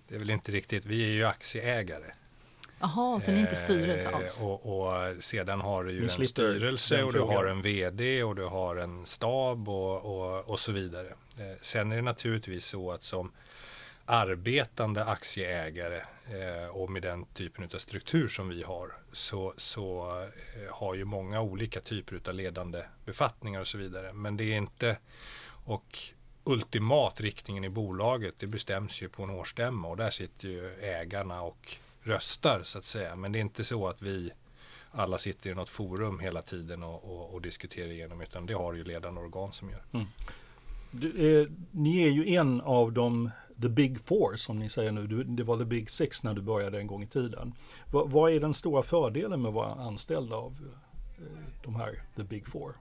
Det 0.07 0.15
är 0.15 0.19
väl 0.19 0.29
inte 0.29 0.51
riktigt, 0.51 0.85
vi 0.85 1.03
är 1.03 1.11
ju 1.11 1.23
aktieägare. 1.25 2.11
Jaha, 2.79 3.19
så 3.19 3.31
ni 3.31 3.37
är 3.37 3.41
inte 3.41 3.55
styrelse 3.55 4.09
alls? 4.09 4.41
Eh, 4.41 4.47
och, 4.47 4.87
och, 4.87 5.23
sedan 5.23 5.61
har 5.61 5.83
du 5.83 5.91
ju 5.91 6.03
en 6.03 6.09
styrelse 6.09 7.03
och 7.03 7.13
du 7.13 7.19
har 7.19 7.45
en 7.45 7.61
VD 7.61 8.23
och 8.23 8.35
du 8.35 8.45
har 8.45 8.75
en 8.75 9.05
stab 9.05 9.69
och, 9.69 10.05
och, 10.05 10.49
och 10.49 10.59
så 10.59 10.71
vidare. 10.71 11.07
Eh, 11.37 11.57
sen 11.61 11.91
är 11.91 11.95
det 11.95 12.01
naturligtvis 12.01 12.65
så 12.65 12.91
att 12.91 13.03
som 13.03 13.31
arbetande 14.05 15.05
aktieägare 15.05 16.01
eh, 16.27 16.67
och 16.69 16.89
med 16.89 17.01
den 17.01 17.25
typen 17.25 17.69
av 17.73 17.77
struktur 17.77 18.27
som 18.27 18.49
vi 18.49 18.63
har 18.63 18.93
så, 19.11 19.53
så 19.57 20.11
har 20.69 20.95
ju 20.95 21.05
många 21.05 21.41
olika 21.41 21.79
typer 21.79 22.21
av 22.27 22.33
ledande 22.33 22.81
befattningar 23.05 23.61
och 23.61 23.67
så 23.67 23.77
vidare. 23.77 24.13
Men 24.13 24.37
det 24.37 24.43
är 24.43 24.57
inte 24.57 24.97
och 25.65 25.99
ultimat 26.47 27.21
riktningen 27.21 27.63
i 27.63 27.69
bolaget 27.69 28.35
det 28.39 28.47
bestäms 28.47 29.01
ju 29.01 29.09
på 29.09 29.23
en 29.23 29.29
årsstämma 29.29 29.87
och 29.87 29.97
där 29.97 30.09
sitter 30.09 30.47
ju 30.47 30.73
ägarna 30.81 31.41
och 31.41 31.77
röstar 32.01 32.61
så 32.63 32.77
att 32.77 32.85
säga. 32.85 33.15
Men 33.15 33.31
det 33.31 33.39
är 33.39 33.41
inte 33.41 33.63
så 33.63 33.87
att 33.87 34.01
vi 34.01 34.31
alla 34.91 35.17
sitter 35.17 35.49
i 35.49 35.53
något 35.53 35.69
forum 35.69 36.19
hela 36.19 36.41
tiden 36.41 36.83
och, 36.83 37.03
och, 37.03 37.33
och 37.33 37.41
diskuterar 37.41 37.89
igenom 37.89 38.21
utan 38.21 38.45
det 38.45 38.53
har 38.53 38.73
ju 38.73 38.83
ledande 38.83 39.21
organ 39.21 39.53
som 39.53 39.69
gör. 39.69 39.83
Mm. 39.93 40.05
Du, 40.91 41.41
eh, 41.41 41.47
ni 41.71 42.03
är 42.03 42.09
ju 42.09 42.35
en 42.35 42.61
av 42.61 42.91
de 42.91 43.29
the 43.61 43.69
big 43.69 44.01
four 44.05 44.35
som 44.35 44.59
ni 44.59 44.69
säger 44.69 44.91
nu. 44.91 45.07
Du, 45.07 45.23
det 45.23 45.43
var 45.43 45.57
the 45.57 45.65
big 45.65 45.89
six 45.89 46.23
när 46.23 46.33
du 46.33 46.41
började 46.41 46.79
en 46.79 46.87
gång 46.87 47.03
i 47.03 47.07
tiden. 47.07 47.53
Va, 47.91 48.03
vad 48.05 48.31
är 48.31 48.39
den 48.39 48.53
stora 48.53 48.83
fördelen 48.83 49.41
med 49.41 49.49
att 49.49 49.55
vara 49.55 49.71
anställd 49.73 50.33
av 50.33 50.55
eh, 51.17 51.63
de 51.63 51.75
här 51.75 52.03
the 52.15 52.23
big 52.23 52.47
four? 52.47 52.75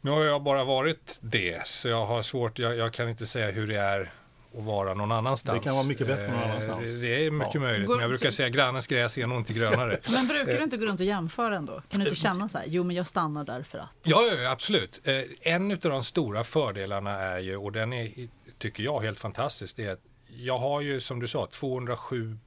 Nu 0.00 0.10
har 0.10 0.24
jag 0.24 0.42
bara 0.42 0.64
varit 0.64 1.18
det, 1.20 1.66
så 1.66 1.88
jag 1.88 2.06
har 2.06 2.22
svårt, 2.22 2.58
jag, 2.58 2.76
jag 2.76 2.92
kan 2.92 3.08
inte 3.08 3.26
säga 3.26 3.50
hur 3.50 3.66
det 3.66 3.78
är 3.78 4.12
att 4.58 4.64
vara 4.64 4.94
någon 4.94 5.12
annanstans. 5.12 5.60
Det 5.60 5.64
kan 5.64 5.76
vara 5.76 5.86
mycket 5.86 6.06
bättre 6.06 6.32
någon 6.32 6.42
annanstans. 6.42 7.00
Det 7.00 7.26
är 7.26 7.30
mycket 7.30 7.54
ja. 7.54 7.60
möjligt, 7.60 7.88
men 7.88 8.00
jag 8.00 8.10
brukar 8.10 8.30
säga 8.30 8.48
grannens 8.48 8.86
gräs 8.86 9.18
är 9.18 9.26
nog 9.26 9.38
inte 9.38 9.52
grönare. 9.52 9.98
men 10.12 10.26
brukar 10.26 10.56
du 10.58 10.64
inte 10.64 10.76
gå 10.76 10.86
runt 10.86 11.00
och 11.00 11.06
jämföra 11.06 11.56
ändå? 11.56 11.82
Kan 11.88 12.00
du 12.00 12.06
inte 12.06 12.20
känna 12.20 12.48
så 12.48 12.58
här, 12.58 12.64
jo 12.68 12.84
men 12.84 12.96
jag 12.96 13.06
stannar 13.06 13.44
där 13.44 13.62
för 13.62 13.78
att? 13.78 13.88
Ja, 14.02 14.22
ja 14.22 14.50
absolut. 14.50 15.00
Eh, 15.04 15.14
en 15.40 15.72
av 15.72 15.78
de 15.78 16.04
stora 16.04 16.44
fördelarna 16.44 17.10
är 17.10 17.38
ju, 17.38 17.56
och 17.56 17.72
den 17.72 17.92
är, 17.92 18.10
tycker 18.58 18.82
jag, 18.82 19.00
helt 19.00 19.18
fantastisk, 19.18 19.76
det 19.76 19.84
är 19.84 19.92
att 19.92 20.02
jag 20.36 20.58
har 20.58 20.80
ju 20.80 21.00
som 21.00 21.20
du 21.20 21.26
sa 21.26 21.46
207 21.46 22.38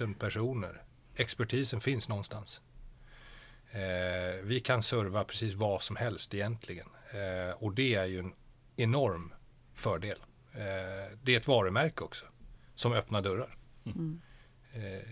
000 0.00 0.14
personer. 0.14 0.82
Expertisen 1.16 1.80
finns 1.80 2.08
någonstans. 2.08 2.60
Eh, 3.76 4.42
vi 4.42 4.60
kan 4.60 4.82
serva 4.82 5.24
precis 5.24 5.54
vad 5.54 5.82
som 5.82 5.96
helst 5.96 6.34
egentligen. 6.34 6.86
Eh, 7.10 7.62
och 7.62 7.72
det 7.72 7.94
är 7.94 8.04
ju 8.04 8.18
en 8.18 8.32
enorm 8.76 9.34
fördel. 9.74 10.18
Eh, 10.52 11.18
det 11.22 11.34
är 11.34 11.36
ett 11.36 11.48
varumärke 11.48 12.04
också 12.04 12.24
som 12.74 12.92
öppnar 12.92 13.22
dörrar. 13.22 13.56
Mm. 13.84 14.20
Eh, 14.72 15.08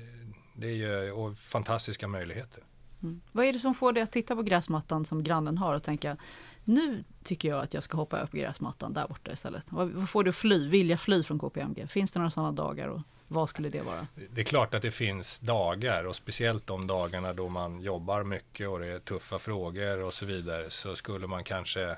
det 0.56 0.66
är 0.66 0.72
ju 0.72 1.34
fantastiska 1.34 2.08
möjligheter. 2.08 2.62
Mm. 3.02 3.20
Vad 3.32 3.46
är 3.46 3.52
det 3.52 3.58
som 3.58 3.74
får 3.74 3.92
dig 3.92 4.02
att 4.02 4.12
titta 4.12 4.36
på 4.36 4.42
gräsmattan 4.42 5.04
som 5.04 5.22
grannen 5.22 5.58
har 5.58 5.74
och 5.74 5.82
tänka 5.82 6.16
nu 6.64 7.04
tycker 7.22 7.48
jag 7.48 7.58
att 7.58 7.74
jag 7.74 7.84
ska 7.84 7.96
hoppa 7.96 8.20
upp 8.20 8.30
på 8.30 8.36
gräsmattan 8.36 8.92
där 8.92 9.08
borta 9.08 9.32
istället. 9.32 9.72
Vad, 9.72 9.88
vad 9.90 10.08
får 10.08 10.24
du 10.24 10.32
fly, 10.32 10.68
vilja 10.68 10.98
fly 10.98 11.22
från 11.22 11.38
KPMG? 11.38 11.86
Finns 11.86 12.12
det 12.12 12.18
några 12.18 12.30
sådana 12.30 12.52
dagar 12.52 12.88
och 12.88 13.00
vad 13.28 13.48
skulle 13.48 13.68
det 13.68 13.82
vara? 13.82 14.06
Det 14.30 14.40
är 14.40 14.44
klart 14.44 14.74
att 14.74 14.82
det 14.82 14.90
finns 14.90 15.40
dagar 15.40 16.04
och 16.04 16.16
speciellt 16.16 16.66
de 16.66 16.86
dagarna 16.86 17.32
då 17.32 17.48
man 17.48 17.80
jobbar 17.80 18.24
mycket 18.24 18.68
och 18.68 18.78
det 18.78 18.86
är 18.86 18.98
tuffa 18.98 19.38
frågor 19.38 20.02
och 20.02 20.14
så 20.14 20.26
vidare 20.26 20.70
så 20.70 20.96
skulle 20.96 21.26
man 21.26 21.44
kanske 21.44 21.90
eh, 21.90 21.96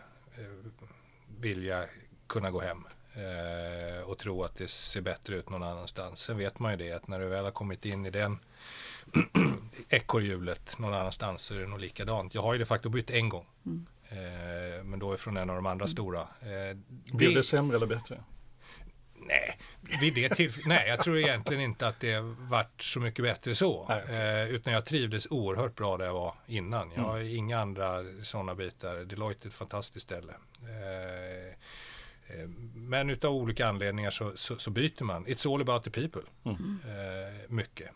vilja 1.40 1.84
kunna 2.26 2.50
gå 2.50 2.60
hem 2.60 2.84
eh, 3.14 4.10
och 4.10 4.18
tro 4.18 4.42
att 4.42 4.56
det 4.56 4.70
ser 4.70 5.00
bättre 5.00 5.36
ut 5.36 5.50
någon 5.50 5.62
annanstans. 5.62 6.20
Sen 6.20 6.38
vet 6.38 6.58
man 6.58 6.70
ju 6.70 6.76
det 6.76 6.92
att 6.92 7.08
när 7.08 7.18
du 7.20 7.26
väl 7.26 7.44
har 7.44 7.52
kommit 7.52 7.84
in 7.84 8.06
i 8.06 8.10
den 8.10 8.38
ekorrhjulet 9.88 10.78
någon 10.78 10.94
annanstans 10.94 11.42
så 11.42 11.54
är 11.54 11.58
det 11.58 11.66
nog 11.66 11.80
likadant. 11.80 12.34
Jag 12.34 12.42
har 12.42 12.52
ju 12.52 12.58
de 12.58 12.64
facto 12.64 12.88
bytt 12.88 13.10
en 13.10 13.28
gång. 13.28 13.46
Mm. 13.66 13.86
Eh, 14.08 14.84
men 14.84 14.98
då 14.98 15.12
är 15.12 15.16
från 15.16 15.36
en 15.36 15.50
av 15.50 15.56
de 15.56 15.66
andra 15.66 15.84
mm. 15.84 15.92
stora. 15.92 16.20
Eh, 16.20 16.76
Blev 17.16 17.34
det 17.34 17.42
sämre 17.42 17.76
eller 17.76 17.86
bättre? 17.86 18.20
Nej, 19.28 19.58
vid 20.00 20.14
det 20.14 20.66
nej, 20.66 20.88
jag 20.88 21.00
tror 21.00 21.18
egentligen 21.18 21.62
inte 21.62 21.88
att 21.88 22.00
det 22.00 22.20
vart 22.38 22.82
så 22.82 23.00
mycket 23.00 23.24
bättre 23.24 23.54
så. 23.54 23.92
Eh, 24.08 24.48
utan 24.48 24.72
jag 24.72 24.86
trivdes 24.86 25.26
oerhört 25.30 25.74
bra 25.76 25.96
där 25.96 26.04
jag 26.04 26.14
var 26.14 26.34
innan. 26.46 26.92
Jag 26.96 27.02
har 27.02 27.18
mm. 27.18 27.36
inga 27.36 27.60
andra 27.60 28.04
sådana 28.22 28.54
bitar. 28.54 28.96
Deloitte 28.96 29.46
är 29.46 29.48
ett 29.48 29.54
fantastiskt 29.54 30.06
ställe. 30.06 30.32
Eh, 30.62 31.46
eh, 32.36 32.48
men 32.74 33.10
utav 33.10 33.32
olika 33.34 33.68
anledningar 33.68 34.10
så, 34.10 34.32
så, 34.34 34.56
så, 34.56 34.70
byter 34.70 35.04
man. 35.04 35.26
It's 35.26 35.54
all 35.54 35.60
about 35.60 35.84
the 35.84 35.90
people. 35.90 36.22
Mm. 36.44 36.78
Mycket. 37.48 37.90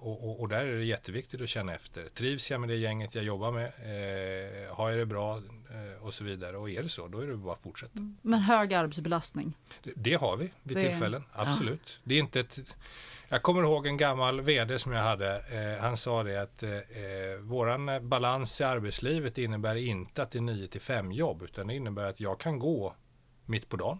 Och, 0.00 0.24
och, 0.24 0.40
och, 0.40 0.48
där 0.48 0.64
är 0.64 0.76
det 0.76 0.84
jätteviktigt 0.84 1.40
att 1.40 1.48
känna 1.48 1.74
efter. 1.74 2.08
Trivs 2.08 2.50
jag 2.50 2.60
med 2.60 2.68
det 2.68 2.76
gänget 2.76 3.14
jag 3.14 3.24
jobbar 3.24 3.52
med? 3.52 3.64
Eh, 3.66 4.76
har 4.76 4.90
jag 4.90 4.98
det 4.98 5.06
bra? 5.06 5.36
Eh, 5.36 6.04
och 6.04 6.14
så 6.14 6.24
vidare. 6.24 6.56
Och 6.56 6.70
är 6.70 6.82
det 6.82 6.88
så, 6.88 7.08
då 7.08 7.18
är 7.18 7.26
det 7.26 7.36
bara 7.36 7.52
att 7.52 7.62
fortsätta. 7.62 8.14
Men 8.22 8.40
hög 8.40 8.74
arbetsbelastning? 8.74 9.56
Det, 9.82 9.92
det 9.96 10.14
har 10.14 10.36
vi 10.36 10.50
vid 10.62 10.76
det... 10.76 10.84
tillfällen, 10.84 11.24
absolut. 11.32 11.80
Ja. 11.84 12.00
Det 12.04 12.14
är 12.14 12.18
inte 12.18 12.40
ett, 12.40 12.58
jag 13.28 13.42
kommer 13.42 13.62
ihåg 13.62 13.86
en 13.86 13.96
gammal 13.96 14.40
VD 14.40 14.78
som 14.78 14.92
jag 14.92 15.02
hade. 15.02 15.38
Eh, 15.38 15.82
han 15.82 15.96
sa 15.96 16.22
det 16.22 16.42
att 16.42 16.62
eh, 16.62 16.70
eh 16.70 17.38
våran 17.40 18.08
balans 18.08 18.60
i 18.60 18.64
arbetslivet 18.64 19.38
innebär 19.38 19.74
inte 19.74 20.22
att 20.22 20.30
det 20.30 20.38
är 20.38 20.42
9 20.42 20.68
till 20.68 20.80
5 20.80 21.12
jobb, 21.12 21.42
utan 21.42 21.66
det 21.66 21.74
innebär 21.74 22.04
att 22.04 22.20
jag 22.20 22.40
kan 22.40 22.58
gå 22.58 22.94
mitt 23.46 23.68
på 23.68 23.76
dagen. 23.76 23.98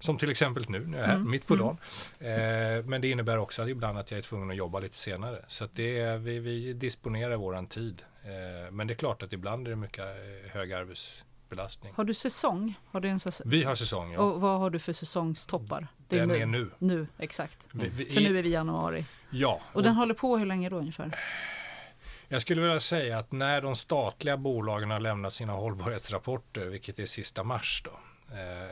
Som 0.00 0.18
till 0.18 0.30
exempel 0.30 0.64
nu 0.68 0.86
när 0.86 0.98
jag 0.98 1.04
är 1.04 1.08
här, 1.08 1.16
mm. 1.16 1.30
mitt 1.30 1.46
på 1.46 1.54
mm. 1.54 1.66
dagen. 1.66 1.78
Eh, 2.18 2.84
men 2.84 3.00
det 3.00 3.08
innebär 3.08 3.38
också 3.38 3.62
att 3.62 3.68
ibland 3.68 3.98
att 3.98 4.10
jag 4.10 4.18
är 4.18 4.22
tvungen 4.22 4.50
att 4.50 4.56
jobba 4.56 4.80
lite 4.80 4.96
senare. 4.96 5.44
Så 5.48 5.64
att 5.64 5.74
det 5.74 6.00
är, 6.00 6.18
vi, 6.18 6.38
vi 6.38 6.72
disponerar 6.72 7.36
våran 7.36 7.66
tid. 7.66 8.02
Eh, 8.24 8.70
men 8.70 8.86
det 8.86 8.92
är 8.92 8.96
klart 8.96 9.22
att 9.22 9.32
ibland 9.32 9.66
är 9.66 9.70
det 9.70 9.76
mycket 9.76 10.04
eh, 10.04 10.50
hög 10.50 10.72
arbetsbelastning. 10.72 11.92
Har 11.96 12.04
du 12.04 12.14
säsong? 12.14 12.74
Har 12.90 13.00
du 13.00 13.08
en 13.08 13.20
säsong? 13.20 13.50
Vi 13.50 13.64
har 13.64 13.74
säsong, 13.74 14.12
ja. 14.12 14.20
Och 14.20 14.40
vad 14.40 14.58
har 14.58 14.70
du 14.70 14.78
för 14.78 14.92
säsongstoppar? 14.92 15.88
Det 16.08 16.16
är 16.16 16.20
den 16.20 16.28
nu. 16.28 16.36
är 16.38 16.46
nu. 16.46 16.70
Nu, 16.78 17.06
exakt. 17.18 17.66
Vi, 17.72 17.88
vi, 17.88 18.04
för 18.04 18.20
nu 18.20 18.38
är 18.38 18.42
vi 18.42 18.48
i 18.48 18.52
januari. 18.52 19.04
Ja. 19.30 19.60
Och, 19.70 19.76
och 19.76 19.82
den 19.82 19.94
håller 19.94 20.14
på 20.14 20.36
hur 20.38 20.46
länge 20.46 20.68
då 20.68 20.76
ungefär? 20.76 21.18
Jag 22.28 22.42
skulle 22.42 22.62
vilja 22.62 22.80
säga 22.80 23.18
att 23.18 23.32
när 23.32 23.60
de 23.60 23.76
statliga 23.76 24.36
bolagen 24.36 24.90
har 24.90 25.00
lämnat 25.00 25.34
sina 25.34 25.52
hållbarhetsrapporter, 25.52 26.66
vilket 26.66 26.98
är 26.98 27.06
sista 27.06 27.42
mars 27.42 27.82
då, 27.84 27.90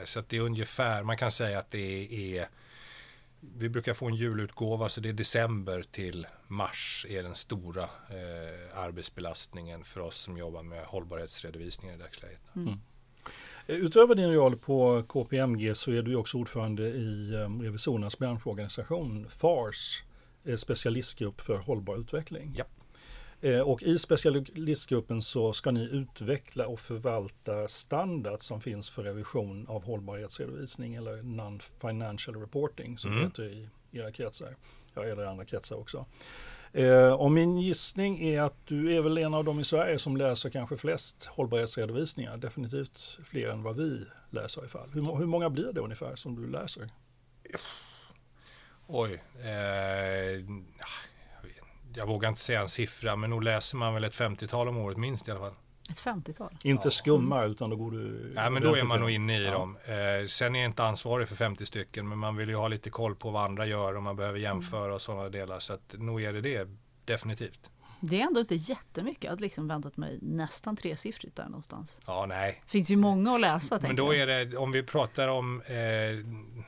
så 0.04 0.18
att 0.18 0.28
det 0.28 0.36
är 0.36 0.40
ungefär, 0.40 1.02
man 1.02 1.16
kan 1.16 1.30
säga 1.30 1.58
att 1.58 1.70
det 1.70 2.36
är 2.38 2.48
vi 3.58 3.68
brukar 3.68 3.94
få 3.94 4.06
en 4.06 4.14
julutgåva 4.14 4.88
så 4.88 5.00
det 5.00 5.08
är 5.08 5.12
december 5.12 5.84
till 5.90 6.26
mars 6.46 7.06
är 7.08 7.22
den 7.22 7.34
stora 7.34 7.82
eh, 7.82 8.78
arbetsbelastningen 8.78 9.84
för 9.84 10.00
oss 10.00 10.16
som 10.16 10.38
jobbar 10.38 10.62
med 10.62 10.84
hållbarhetsredovisningar 10.84 11.94
i 11.94 11.98
dagsläget. 11.98 12.40
Mm. 12.56 12.68
Mm. 12.68 12.80
Utöver 13.66 14.14
din 14.14 14.34
roll 14.34 14.56
på 14.56 15.02
KPMG 15.08 15.74
så 15.74 15.92
är 15.92 16.02
du 16.02 16.16
också 16.16 16.38
ordförande 16.38 16.82
i 16.82 17.34
um, 17.34 17.62
revisorernas 17.62 18.18
branschorganisation 18.18 19.28
FARS, 19.28 20.02
specialistgrupp 20.56 21.40
för 21.40 21.56
hållbar 21.56 21.96
utveckling. 21.96 22.54
Ja. 22.56 22.64
Eh, 23.40 23.60
och 23.60 23.82
i 23.82 23.98
specialistgruppen 23.98 25.22
så 25.22 25.52
ska 25.52 25.70
ni 25.70 25.82
utveckla 25.92 26.66
och 26.66 26.80
förvalta 26.80 27.68
standard 27.68 28.42
som 28.42 28.60
finns 28.60 28.90
för 28.90 29.02
revision 29.02 29.66
av 29.68 29.84
hållbarhetsredovisning 29.84 30.94
eller 30.94 31.22
non-financial 31.22 32.40
reporting 32.40 32.98
som 32.98 33.10
det 33.10 33.16
Mm. 33.16 33.28
heter 33.30 33.44
i 33.44 33.68
era 33.92 34.12
kretsar. 34.12 34.56
Ja, 34.94 35.04
eller 35.04 35.26
andra 35.26 35.44
kretsar 35.44 35.76
också. 35.76 36.06
Eh, 36.72 37.12
och 37.12 37.30
min 37.32 37.58
gissning 37.58 38.22
är 38.22 38.42
att 38.42 38.66
du 38.66 38.94
är 38.96 39.00
väl 39.00 39.18
en 39.18 39.34
av 39.34 39.44
dem 39.44 39.60
i 39.60 39.64
Sverige 39.64 39.98
som 39.98 40.16
läser 40.16 40.50
kanske 40.50 40.76
flest 40.76 41.24
hållbarhetsredovisningar. 41.26 42.36
Definitivt 42.36 43.18
fler 43.24 43.48
än 43.48 43.62
vad 43.62 43.76
vi 43.76 44.04
läser 44.30 44.64
i 44.64 44.68
fall. 44.68 44.90
Hur, 44.92 45.16
hur 45.16 45.26
många 45.26 45.50
blir 45.50 45.72
det 45.72 45.80
ungefär 45.80 46.16
som 46.16 46.34
du 46.34 46.50
läser? 46.50 46.88
Oj. 48.86 49.22
Eh, 49.40 50.44
jag 51.96 52.06
vågar 52.06 52.28
inte 52.28 52.40
säga 52.40 52.60
en 52.60 52.68
siffra, 52.68 53.16
men 53.16 53.30
nog 53.30 53.42
läser 53.42 53.76
man 53.76 53.94
väl 53.94 54.04
ett 54.04 54.14
50-tal 54.14 54.68
om 54.68 54.76
året 54.76 54.96
minst 54.96 55.28
i 55.28 55.30
alla 55.30 55.40
fall. 55.40 55.54
Ett 55.90 55.98
50-tal. 55.98 56.56
Inte 56.62 56.90
skumma 56.90 57.44
utan 57.44 57.70
då 57.70 57.76
går 57.76 57.90
du... 57.90 58.32
Ja, 58.36 58.50
men 58.50 58.62
då 58.62 58.74
är 58.76 58.84
man 58.84 59.00
nog 59.00 59.10
inne 59.10 59.38
i 59.38 59.44
Ja. 59.44 59.50
dem. 59.52 59.76
Eh, 59.84 60.26
sen 60.28 60.54
är 60.56 60.60
jag 60.60 60.68
inte 60.70 60.84
ansvarig 60.84 61.28
för 61.28 61.36
50 61.36 61.66
stycken, 61.66 62.08
men 62.08 62.18
man 62.18 62.36
vill 62.36 62.48
ju 62.48 62.54
ha 62.54 62.68
lite 62.68 62.90
koll 62.90 63.14
på 63.16 63.30
vad 63.30 63.44
andra 63.44 63.66
gör 63.66 63.96
och 63.96 64.02
man 64.02 64.16
behöver 64.16 64.38
jämföra 64.38 64.94
och 64.94 65.02
sådana 65.02 65.28
delar. 65.28 65.58
Så 65.58 65.72
att 65.72 65.94
nog 65.98 66.22
är 66.22 66.32
det 66.32 66.40
det, 66.40 66.68
definitivt. 67.04 67.70
Det 68.00 68.20
är 68.20 68.26
ändå 68.26 68.40
inte 68.40 68.54
jättemycket. 68.54 69.24
Jag 69.24 69.30
hade 69.30 69.42
liksom 69.42 69.68
väntat 69.68 69.96
mig 69.96 70.18
nästan 70.22 70.76
tresiffrigt 70.76 71.36
där 71.36 71.44
någonstans. 71.44 72.00
Ja, 72.06 72.26
nej. 72.28 72.60
Det 72.64 72.70
finns 72.70 72.90
ju 72.90 72.96
många 72.96 73.34
att 73.34 73.40
läsa. 73.40 73.74
Men 73.74 73.80
tänker 73.80 73.96
då 73.96 74.14
är 74.14 74.26
det, 74.26 74.56
om 74.56 74.72
vi 74.72 74.82
pratar 74.82 75.28
om, 75.28 75.60
eh, 75.60 75.74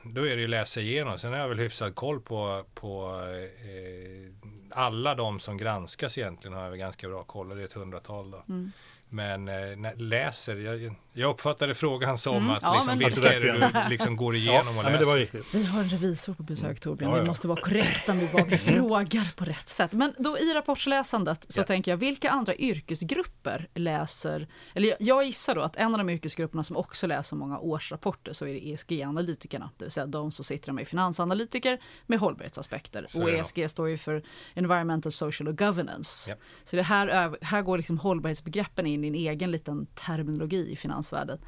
då 0.03 0.27
är 0.27 0.35
det 0.35 0.41
ju 0.41 0.47
läsa 0.47 0.81
igenom. 0.81 1.17
Sen 1.17 1.31
har 1.33 1.39
jag 1.39 1.49
väl 1.49 1.59
hyfsad 1.59 1.95
koll 1.95 2.19
på, 2.21 2.65
på 2.73 3.21
eh, 3.21 4.33
alla 4.71 5.15
de 5.15 5.39
som 5.39 5.57
granskas 5.57 6.17
egentligen 6.17 6.57
har 6.57 6.65
jag 6.65 6.77
ganska 6.77 7.07
bra 7.07 7.23
koll. 7.23 7.49
Det 7.49 7.61
är 7.61 7.65
ett 7.65 7.73
hundratal 7.73 8.31
då. 8.31 8.43
Mm. 8.49 8.71
Men 9.09 9.47
eh, 9.47 9.95
läser, 9.95 10.55
jag, 10.55 10.95
jag 11.13 11.29
uppfattade 11.29 11.73
frågan 11.75 12.17
som 12.17 12.35
Mm, 12.37 12.49
att 12.49 12.59
ja, 12.61 12.73
liksom, 12.73 12.97
vilka 12.97 13.33
är 13.33 13.39
det 13.39 13.51
du 13.83 13.89
liksom 13.89 14.15
går 14.15 14.35
igenom 14.35 14.63
ja, 14.65 14.69
och 14.69 14.75
men 14.75 14.83
läser? 14.85 14.99
det 14.99 15.05
var 15.05 15.17
riktigt. 15.17 15.55
Vi 15.55 15.63
har 15.65 15.79
en 15.83 15.89
revisor 15.89 16.33
på 16.33 16.43
besök 16.43 16.79
Torbjörn. 16.79 17.09
Ja, 17.11 17.17
ja. 17.17 17.21
Vi 17.23 17.27
måste 17.27 17.47
vara 17.47 17.61
korrekta 17.61 18.13
med 18.13 18.27
vad 18.33 18.47
vi 18.47 18.57
frågar 18.57 19.35
på 19.35 19.45
rätt 19.45 19.69
sätt. 19.69 19.91
Men 19.93 20.13
då 20.17 20.37
i 20.39 20.53
rapportsläsandet 20.53 21.45
så 21.47 21.59
Ja. 21.61 21.65
tänker 21.65 21.91
jag, 21.91 21.97
vilka 21.97 22.29
andra 22.29 22.55
yrkesgrupper 22.55 23.67
läser, 23.73 24.47
eller 24.73 24.87
jag- 24.87 24.97
jag 24.99 25.23
gissar 25.23 25.55
då 25.55 25.61
att 25.61 25.75
en 25.75 25.91
av 25.93 25.97
de 25.97 26.09
yrkesgrupperna 26.09 26.63
som 26.63 26.77
också 26.77 27.07
läser 27.07 27.35
många 27.35 27.59
årsrapporter 27.59 28.33
så 28.33 28.45
är 28.45 28.53
det 28.53 28.67
ESG-analytikerna, 28.67 29.69
det 29.77 29.85
vill 29.85 29.91
säga 29.91 30.05
de 30.05 30.31
som 30.31 30.45
sitter 30.45 30.71
med 30.71 30.87
finansanalytiker 30.87 31.79
med 32.07 32.19
hållbarhetsaspekter. 32.19 33.05
Så 33.07 33.23
och. 33.23 33.29
ESG 33.29 33.67
står 33.69 33.89
ju 33.89 33.97
för 33.97 34.21
Environmental, 34.53 35.11
Social 35.11 35.47
och 35.47 35.57
Governance. 35.57 36.29
Ja. 36.31 36.35
Så 36.63 36.75
det 36.75 36.83
här, 36.83 37.35
här 37.45 37.61
går 37.61 37.77
liksom 37.77 37.97
hållbarhetsbegreppen 37.99 38.85
in 38.85 39.03
i 39.05 39.07
en 39.07 39.15
egen 39.15 39.51
liten 39.51 39.85
terminologi 39.85 40.71
i 40.71 40.75
finansvärlden. 41.09 41.39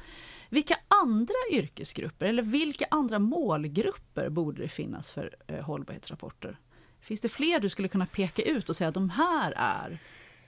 Vilka 0.48 0.78
andra 0.88 1.34
yrkesgrupper 1.50 2.26
eller 2.26 2.42
vilka 2.42 2.86
andra 2.90 3.18
målgrupper 3.18 4.28
borde 4.28 4.62
det 4.62 4.68
finnas 4.68 5.10
för 5.10 5.34
eh, 5.46 5.60
hållbarhetsrapporter? 5.64 6.58
Finns 7.00 7.20
det 7.20 7.28
fler 7.28 7.60
du 7.60 7.68
skulle 7.68 7.88
kunna 7.88 8.06
peka 8.06 8.42
ut 8.42 8.68
och 8.68 8.76
säga 8.76 8.88
att 8.88 8.94
de 8.94 9.10
här 9.10 9.52
är 9.56 9.98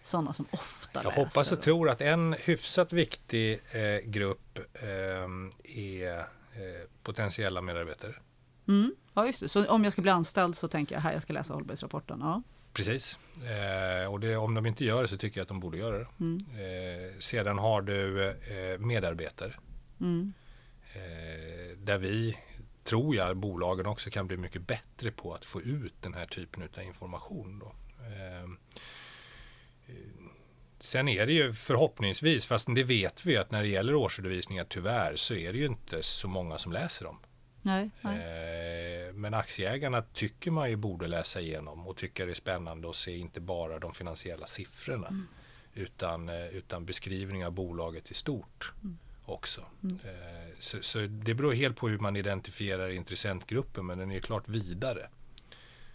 sådana 0.02 0.32
som 0.32 0.46
ofta 0.50 1.00
Jag 1.02 1.04
läser? 1.04 1.24
hoppas 1.24 1.52
och 1.52 1.60
tror 1.62 1.90
att 1.90 2.00
en 2.00 2.32
hyfsat 2.32 2.92
viktig 2.92 3.60
eh, 3.72 4.10
grupp 4.10 4.58
eh, 4.74 4.88
är 5.64 6.18
eh, 6.18 6.24
potentiella 7.02 7.60
medarbetare. 7.62 8.14
Mm, 8.68 8.94
ja, 9.14 9.26
just 9.26 9.40
det. 9.40 9.48
Så 9.48 9.66
om 9.66 9.84
jag 9.84 9.92
ska 9.92 10.02
bli 10.02 10.10
anställd 10.10 10.56
så 10.56 10.68
tänker 10.68 10.94
jag 10.94 11.02
här 11.02 11.12
jag 11.12 11.22
ska 11.22 11.32
läsa 11.32 11.54
hållbarhetsrapporten. 11.54 12.18
Ja. 12.20 12.42
Precis. 12.74 13.18
Eh, 13.36 14.12
och 14.12 14.20
det, 14.20 14.36
om 14.36 14.54
de 14.54 14.66
inte 14.66 14.84
gör 14.84 15.02
det 15.02 15.08
så 15.08 15.16
tycker 15.16 15.40
jag 15.40 15.42
att 15.42 15.48
de 15.48 15.60
borde 15.60 15.78
göra 15.78 15.98
det. 15.98 16.06
Mm. 16.20 16.38
Eh, 16.38 17.18
sedan 17.18 17.58
har 17.58 17.82
du 17.82 18.28
eh, 18.28 18.78
medarbetare. 18.78 19.54
Mm. 20.00 20.32
Eh, 20.94 21.78
där 21.78 21.98
vi, 21.98 22.36
tror 22.84 23.16
jag, 23.16 23.36
bolagen 23.36 23.86
också 23.86 24.10
kan 24.10 24.26
bli 24.26 24.36
mycket 24.36 24.66
bättre 24.66 25.10
på 25.10 25.34
att 25.34 25.44
få 25.44 25.62
ut 25.62 25.94
den 26.00 26.14
här 26.14 26.26
typen 26.26 26.62
av 26.62 26.82
information. 26.82 27.58
Då. 27.58 27.74
Eh, 28.06 28.42
eh, 29.86 29.94
sen 30.78 31.08
är 31.08 31.26
det 31.26 31.32
ju 31.32 31.52
förhoppningsvis, 31.52 32.46
fast 32.46 32.74
det 32.74 32.84
vet 32.84 33.26
vi 33.26 33.36
att 33.36 33.50
när 33.50 33.62
det 33.62 33.68
gäller 33.68 33.94
årsredovisningar 33.94 34.64
tyvärr 34.68 35.16
så 35.16 35.34
är 35.34 35.52
det 35.52 35.58
ju 35.58 35.66
inte 35.66 36.02
så 36.02 36.28
många 36.28 36.58
som 36.58 36.72
läser 36.72 37.04
dem. 37.04 37.18
Nej, 37.64 37.90
nej. 38.02 38.16
Eh, 39.08 39.12
Men 39.14 39.34
aktieägarna 39.34 40.02
tycker 40.02 40.50
man 40.50 40.70
ju 40.70 40.76
borde 40.76 41.06
läsa 41.06 41.40
igenom 41.40 41.86
och 41.86 41.96
tycker 41.96 42.26
det 42.26 42.32
är 42.32 42.34
spännande 42.34 42.90
att 42.90 42.96
se 42.96 43.16
inte 43.16 43.40
bara 43.40 43.78
de 43.78 43.94
finansiella 43.94 44.46
siffrorna 44.46 45.26
utan, 45.74 46.28
eh, 46.28 46.46
utan 46.46 46.84
beskrivning 46.84 47.46
av 47.46 47.52
bolaget 47.52 48.10
i 48.10 48.14
stort 48.14 48.72
också. 49.24 49.60
Eh, 50.04 50.54
Så, 50.58 50.82
så 50.82 50.98
det 50.98 51.34
beror 51.34 51.52
helt 51.52 51.76
på 51.76 51.88
hur 51.88 51.98
man 51.98 52.16
identifierar 52.16 52.88
intressentgruppen 52.90 53.86
men 53.86 53.98
den 53.98 54.10
är 54.10 54.14
ju 54.14 54.20
klart 54.20 54.48
vidare 54.48 55.08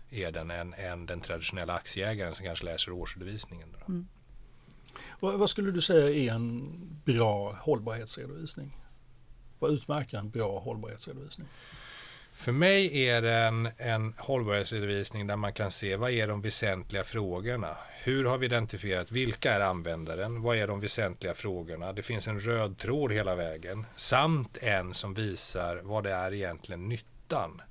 är 0.10 0.32
den 0.32 0.51
än, 0.51 0.73
än 0.73 1.05
den 1.05 1.21
traditionella 1.21 1.73
aktieägaren 1.73 2.36
som 2.36 2.45
kanske 2.45 2.65
läser 2.65 2.91
årsredovisningen. 2.91 3.69
Då. 3.71 3.93
Vad, 5.19 5.39
vad 5.39 5.49
skulle 5.49 5.71
du 5.71 5.82
säga 5.82 6.10
är 6.10 6.36
en 6.36 6.69
bra 7.05 7.53
hållbarhetsredovisning? 7.53 8.75
Vad 9.59 9.71
utmärker 9.71 10.17
en 10.17 10.29
bra 10.29 10.59
hållbarhetsredovisning? 10.59 11.47
För 12.31 12.51
mig 12.51 13.07
är 13.07 13.21
det 13.21 13.33
en, 13.33 13.69
en 13.77 14.13
hållbarhetsredovisning 14.17 15.27
där 15.27 15.35
man 15.35 15.53
kan 15.53 15.71
se 15.71 15.95
vad 15.95 16.11
är 16.11 16.27
de 16.27 16.41
väsentliga 16.41 17.03
frågorna. 17.03 17.77
Hur 18.03 18.25
har 18.25 18.37
vi 18.37 18.45
identifierat 18.45 19.11
vilka 19.11 19.53
är 19.53 19.59
användaren? 19.59 20.41
Vad 20.41 20.57
är 20.57 20.67
de 20.67 20.79
väsentliga 20.79 21.33
frågorna? 21.33 21.93
Det 21.93 22.01
finns 22.01 22.27
en 22.27 22.39
röd 22.39 22.77
tråd 22.77 23.11
hela 23.11 23.35
vägen 23.35 23.85
samt 23.95 24.57
en 24.57 24.93
som 24.93 25.13
visar 25.13 25.81
vad 25.83 26.03
det 26.03 26.11
är 26.11 26.33
egentligen 26.33 26.89
nyttan 26.89 27.61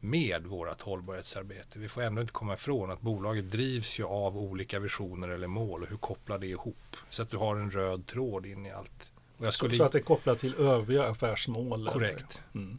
med 0.00 0.46
vårt 0.46 0.80
hållbarhetsarbete. 0.80 1.78
Vi 1.78 1.88
får 1.88 2.02
ändå 2.02 2.20
inte 2.20 2.32
komma 2.32 2.54
ifrån 2.54 2.90
att 2.90 3.00
bolaget 3.00 3.50
drivs 3.50 3.98
ju 4.00 4.04
av 4.04 4.38
olika 4.38 4.78
visioner 4.78 5.28
eller 5.28 5.46
mål 5.46 5.82
och 5.82 5.88
hur 5.88 5.96
kopplar 5.96 6.38
det 6.38 6.46
ihop? 6.46 6.96
Så 7.10 7.22
att 7.22 7.30
du 7.30 7.36
har 7.36 7.56
en 7.56 7.70
röd 7.70 8.06
tråd 8.06 8.46
in 8.46 8.66
i 8.66 8.70
allt. 8.70 9.11
Jag 9.42 9.54
Så, 9.54 9.58
skulle... 9.58 9.74
så 9.74 9.84
att 9.84 9.92
det 9.92 9.98
är 9.98 10.02
kopplat 10.02 10.38
till 10.38 10.54
övriga 10.54 11.04
affärsmål? 11.04 11.88
Korrekt. 11.88 12.42
Mm. 12.54 12.78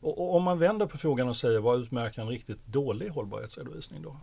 Och, 0.00 0.18
och 0.18 0.36
om 0.36 0.42
man 0.42 0.58
vänder 0.58 0.86
på 0.86 0.98
frågan 0.98 1.28
och 1.28 1.36
säger 1.36 1.60
vad 1.60 1.80
utmärker 1.80 2.22
en 2.22 2.28
riktigt 2.28 2.66
dålig 2.66 3.08
hållbarhetsredovisning 3.08 4.02
då? 4.02 4.16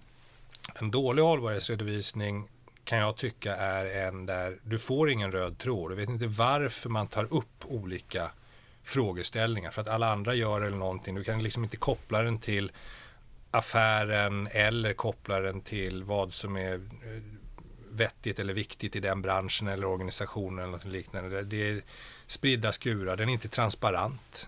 En 0.76 0.92
dålig 0.92 1.24
hållbarhetsredovisning 1.24 2.50
kan 2.84 2.98
jag 2.98 3.18
tycka 3.18 3.56
är 3.56 4.08
en 4.08 4.26
där 4.26 4.60
du 4.64 4.80
får 4.80 5.10
ingen 5.10 5.32
röd 5.32 5.58
tråd. 5.58 5.92
Du 5.92 5.96
vet 5.96 6.10
inte 6.10 6.28
varför 6.28 6.90
man 6.90 7.08
tar 7.08 7.34
upp 7.34 7.66
olika 7.66 8.32
frågeställningar 8.84 9.72
för 9.72 9.82
att 9.82 9.90
alla 9.90 10.12
andra 10.12 10.36
gör 10.36 10.62
eller 10.62 10.78
någonting. 10.78 11.16
Du 11.16 11.24
kan 11.24 11.44
liksom 11.44 11.64
inte 11.64 11.78
koppla 11.78 12.22
den 12.22 12.40
till 12.40 12.72
affären 13.52 14.48
eller 14.52 14.94
koppla 14.94 15.40
den 15.40 15.62
till 15.62 16.04
vad 16.04 16.34
som 16.34 16.58
är 16.58 16.74
eh, 16.74 16.80
vettigt 17.94 18.40
eller 18.40 18.54
viktigt 18.54 18.96
i 18.96 19.00
den 19.00 19.22
branschen 19.22 19.68
eller 19.68 19.88
organisationen 19.88 20.60
eller 20.64 20.72
något 20.72 20.86
liknande. 20.86 21.30
Det- 21.30 21.44
Det 21.44 21.70
är 21.70 21.82
spridda 22.26 22.72
skurar, 22.72 23.18
den 23.18 23.30
är 23.30 23.34
inte 23.34 23.48
transparent. 23.48 24.48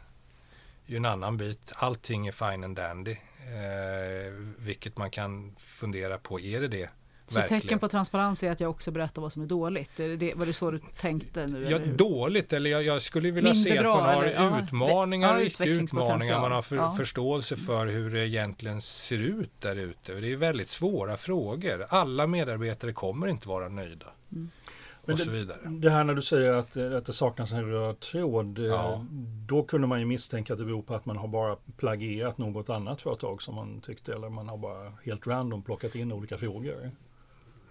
Det 0.85 0.91
är 0.91 0.91
ju 0.91 0.97
en 0.97 1.05
annan 1.05 1.37
bit. 1.37 1.71
Allting 1.75 2.27
är 2.27 2.31
fine 2.31 2.63
and 2.63 2.75
dandy. 2.75 3.11
Eh, 3.39 4.31
vilket 4.57 4.97
man 4.97 5.11
kan 5.11 5.55
fundera 5.59 6.17
på, 6.17 6.39
är 6.39 6.61
det 6.61 6.67
det? 6.67 6.89
Så 7.27 7.41
tecken 7.41 7.79
på 7.79 7.87
transparens 7.87 8.43
är 8.43 8.51
att 8.51 8.59
jag 8.59 8.69
också 8.69 8.91
berättar 8.91 9.21
vad 9.21 9.31
som 9.33 9.41
är 9.41 9.47
dåligt. 9.47 9.99
Är 9.99 10.17
det, 10.17 10.33
var 10.35 10.45
det 10.45 10.53
så 10.53 10.71
du 10.71 10.79
tänkte 10.99 11.47
nu? 11.47 11.63
Ja, 11.69 11.77
eller 11.77 11.93
dåligt, 11.93 12.53
eller 12.53 12.69
jag, 12.69 12.83
jag 12.83 13.01
skulle 13.01 13.31
vilja 13.31 13.53
Mindre 13.53 13.71
se 13.71 13.77
att 13.77 13.83
bra, 13.83 13.95
man 13.97 14.15
har 14.15 14.23
eller? 14.23 14.63
Utmaningar, 14.63 15.39
ja, 15.59 15.65
utmaningar, 15.65 16.39
man 16.41 16.51
har 16.51 16.61
för, 16.61 16.75
Ja. 16.75 16.91
förståelse 16.91 17.55
för 17.57 17.85
hur 17.85 18.09
det 18.09 18.27
egentligen 18.27 18.81
ser 18.81 19.17
ut 19.17 19.51
där 19.59 19.75
ute. 19.75 20.13
Det 20.13 20.31
är 20.31 20.35
väldigt 20.35 20.69
svåra 20.69 21.17
frågor. 21.17 21.85
Alla 21.89 22.27
medarbetare 22.27 22.93
kommer 22.93 23.27
inte 23.27 23.47
vara 23.47 23.69
nöjda. 23.69 24.05
Mm. 24.31 24.49
Och 25.01 25.09
Men 25.09 25.17
så 25.17 25.29
vidare. 25.29 25.57
Det 25.65 25.89
här 25.89 26.03
när 26.03 26.13
du 26.13 26.21
säger 26.21 26.51
att, 26.53 26.77
att 26.77 27.05
det 27.05 27.13
saknas 27.13 27.53
en 27.53 27.71
röd 27.71 27.99
tråd, 27.99 28.59
eh, 28.59 28.65
Ja. 28.65 29.05
då 29.47 29.63
kunde 29.63 29.87
man 29.87 29.99
ju 29.99 30.05
misstänka 30.05 30.53
att 30.53 30.59
det 30.59 30.65
beror 30.65 30.81
på 30.81 30.95
att 30.95 31.05
man 31.05 31.17
har 31.17 31.27
bara 31.27 31.55
plagierat 31.77 32.37
något 32.37 32.69
annat 32.69 33.01
företag 33.01 33.41
som 33.41 33.55
man 33.55 33.81
tyckte, 33.81 34.13
eller 34.13 34.29
man 34.29 34.49
har 34.49 34.57
bara 34.57 34.93
helt 35.05 35.27
random 35.27 35.61
plockat 35.61 35.95
in 35.95 36.11
olika 36.11 36.37
frågor. 36.37 36.91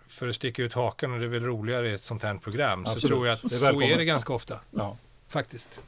För 0.06 0.28
att 0.28 0.34
sticka 0.34 0.62
ut 0.62 0.72
hakan, 0.72 1.12
och 1.12 1.18
det 1.18 1.24
är 1.24 1.28
väl 1.28 1.44
roligare 1.44 1.90
i 1.90 1.94
ett 1.94 2.02
sånt 2.02 2.22
här 2.22 2.34
program, 2.34 2.84
så 2.84 2.92
Absolut. 2.92 3.10
tror 3.10 3.26
jag 3.26 3.34
att 3.34 3.44
är 3.44 3.48
så 3.48 3.82
är 3.82 3.96
det 3.98 4.04
ganska 4.04 4.32
ofta. 4.32 4.60
Ja. 4.70 4.96
Faktiskt. 5.28 5.80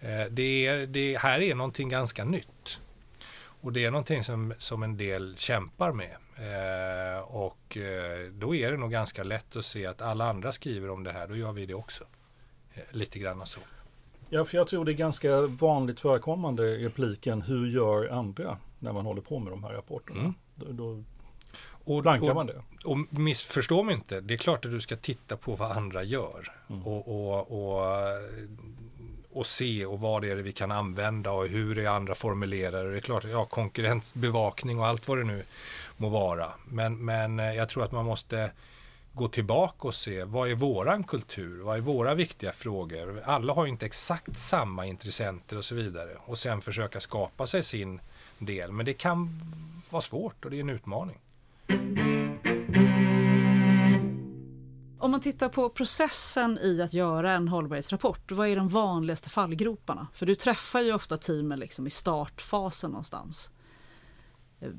Eh, 0.00 0.24
Det, 0.30 0.66
är, 0.66 0.86
det 0.86 1.18
här 1.18 1.40
är 1.40 1.54
någonting 1.54 1.88
ganska 1.88 2.24
nytt. 2.24 2.80
Och 3.62 3.72
det 3.72 3.84
är 3.84 3.90
någonting 3.90 4.24
som, 4.24 4.54
som 4.58 4.82
en 4.82 4.96
del 4.96 5.36
kämpar 5.36 5.92
med. 5.92 6.16
Eh, 6.36 7.20
och 7.22 7.76
eh, 7.76 8.28
då 8.32 8.54
är 8.54 8.70
det 8.70 8.76
nog 8.76 8.90
ganska 8.90 9.22
lätt 9.24 9.56
att 9.56 9.64
se 9.64 9.86
att 9.86 10.02
alla 10.02 10.28
andra 10.30 10.52
skriver 10.52 10.90
om 10.90 11.04
det 11.04 11.12
här, 11.12 11.28
då 11.28 11.36
gör 11.36 11.52
vi 11.52 11.66
det 11.66 11.74
också. 11.74 12.04
Eh, 12.74 12.82
lite 12.90 13.18
grann 13.18 13.46
så. 13.46 13.60
ja, 14.30 14.44
för 14.44 14.56
jag 14.56 14.68
tror 14.68 14.84
det 14.84 14.92
är 14.92 14.94
ganska 14.94 15.40
vanligt 15.40 16.00
förekommande 16.00 16.76
repliken 16.76 17.42
hur 17.42 17.66
gör 17.66 18.08
andra 18.08 18.58
när 18.78 18.92
man 18.92 19.06
håller 19.06 19.22
på 19.22 19.38
med 19.38 19.52
de 19.52 19.64
här 19.64 19.72
rapporterna. 19.72 20.20
Mm. 20.20 20.34
Då, 20.54 20.66
då 20.72 21.04
Och, 21.90 22.02
Blankar 22.02 22.34
man 22.34 22.46
det? 22.46 22.62
och 22.84 22.98
missförstå 23.10 23.82
mig 23.82 23.94
inte, 23.94 24.20
det 24.20 24.34
är 24.34 24.38
klart 24.38 24.64
att 24.64 24.70
du 24.70 24.80
ska 24.80 24.96
titta 24.96 25.36
på 25.36 25.56
vad 25.56 25.72
andra 25.72 26.02
gör. 26.02 26.52
Mm. 26.70 26.82
Och, 26.82 27.08
och, 27.08 27.50
och, 27.50 27.82
och 29.32 29.46
se 29.46 29.86
och 29.86 30.00
vad 30.00 30.22
det 30.22 30.30
är 30.30 30.36
vi 30.36 30.52
kan 30.52 30.70
använda 30.70 31.30
och 31.30 31.46
hur 31.46 31.78
är 31.78 31.88
andra 31.88 32.14
formulerar. 32.14 32.84
Det 32.84 32.96
är 32.96 33.00
klart, 33.00 33.24
ja, 33.24 33.44
konkurrensbevakning 33.44 34.78
och 34.78 34.86
allt 34.86 35.08
vad 35.08 35.18
det 35.18 35.24
nu 35.24 35.42
må 35.96 36.08
vara. 36.08 36.48
Men, 36.68 37.04
men 37.04 37.40
eh, 37.40 37.54
jag 37.54 37.68
tror 37.68 37.84
att 37.84 37.92
man 37.92 38.04
måste 38.04 38.50
gå 39.12 39.28
tillbaka 39.28 39.88
och 39.88 39.94
se 39.94 40.24
vad 40.24 40.50
är 40.50 40.54
våran 40.54 41.04
kultur? 41.04 41.62
Vad 41.62 41.76
är 41.76 41.80
våra 41.80 42.14
viktiga 42.14 42.52
frågor? 42.52 43.22
Alla 43.24 43.52
har 43.52 43.66
inte 43.66 43.86
exakt 43.86 44.38
samma 44.38 44.86
intressenter 44.86 45.56
och 45.56 45.64
så 45.64 45.74
vidare. 45.74 46.10
Och 46.24 46.38
sen 46.38 46.60
försöka 46.60 47.00
skapa 47.00 47.46
sig 47.46 47.62
sin 47.62 48.00
del. 48.38 48.72
Men 48.72 48.86
det 48.86 48.92
kan 48.92 49.40
vara 49.90 50.02
svårt 50.02 50.44
och 50.44 50.50
det 50.50 50.56
är 50.56 50.60
en 50.60 50.70
utmaning. 50.70 51.18
Om 54.98 55.10
man 55.10 55.20
tittar 55.20 55.48
på 55.48 55.70
processen 55.70 56.58
i 56.58 56.82
att 56.82 56.94
göra 56.94 57.32
en 57.32 57.48
hållbarhetsrapport, 57.48 58.32
vad 58.32 58.48
är 58.48 58.56
de 58.56 58.68
vanligaste 58.68 59.30
fallgroparna? 59.30 60.06
För 60.14 60.26
du 60.26 60.34
träffar 60.34 60.80
ju 60.80 60.92
ofta 60.92 61.16
teamen 61.16 61.58
liksom 61.58 61.86
i 61.86 61.90
startfasen 61.90 62.90
någonstans. 62.90 63.50
Eh, 64.60 64.70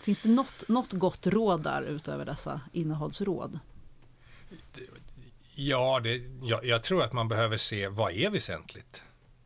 finns 0.00 0.22
det 0.22 0.28
något, 0.28 0.68
något 0.68 0.92
gott 0.92 1.26
råd 1.26 1.62
där 1.62 1.82
utöver 1.82 2.24
dessa 2.24 2.60
innehållsråd? 2.72 3.58
Ja, 5.54 6.00
det, 6.00 6.22
jag, 6.42 6.64
jag 6.64 6.82
tror 6.82 7.02
att 7.02 7.12
man 7.12 7.28
behöver 7.28 7.56
se 7.56 7.88
vad 7.88 8.12
är 8.12 8.30
väsentligt. 8.30 9.02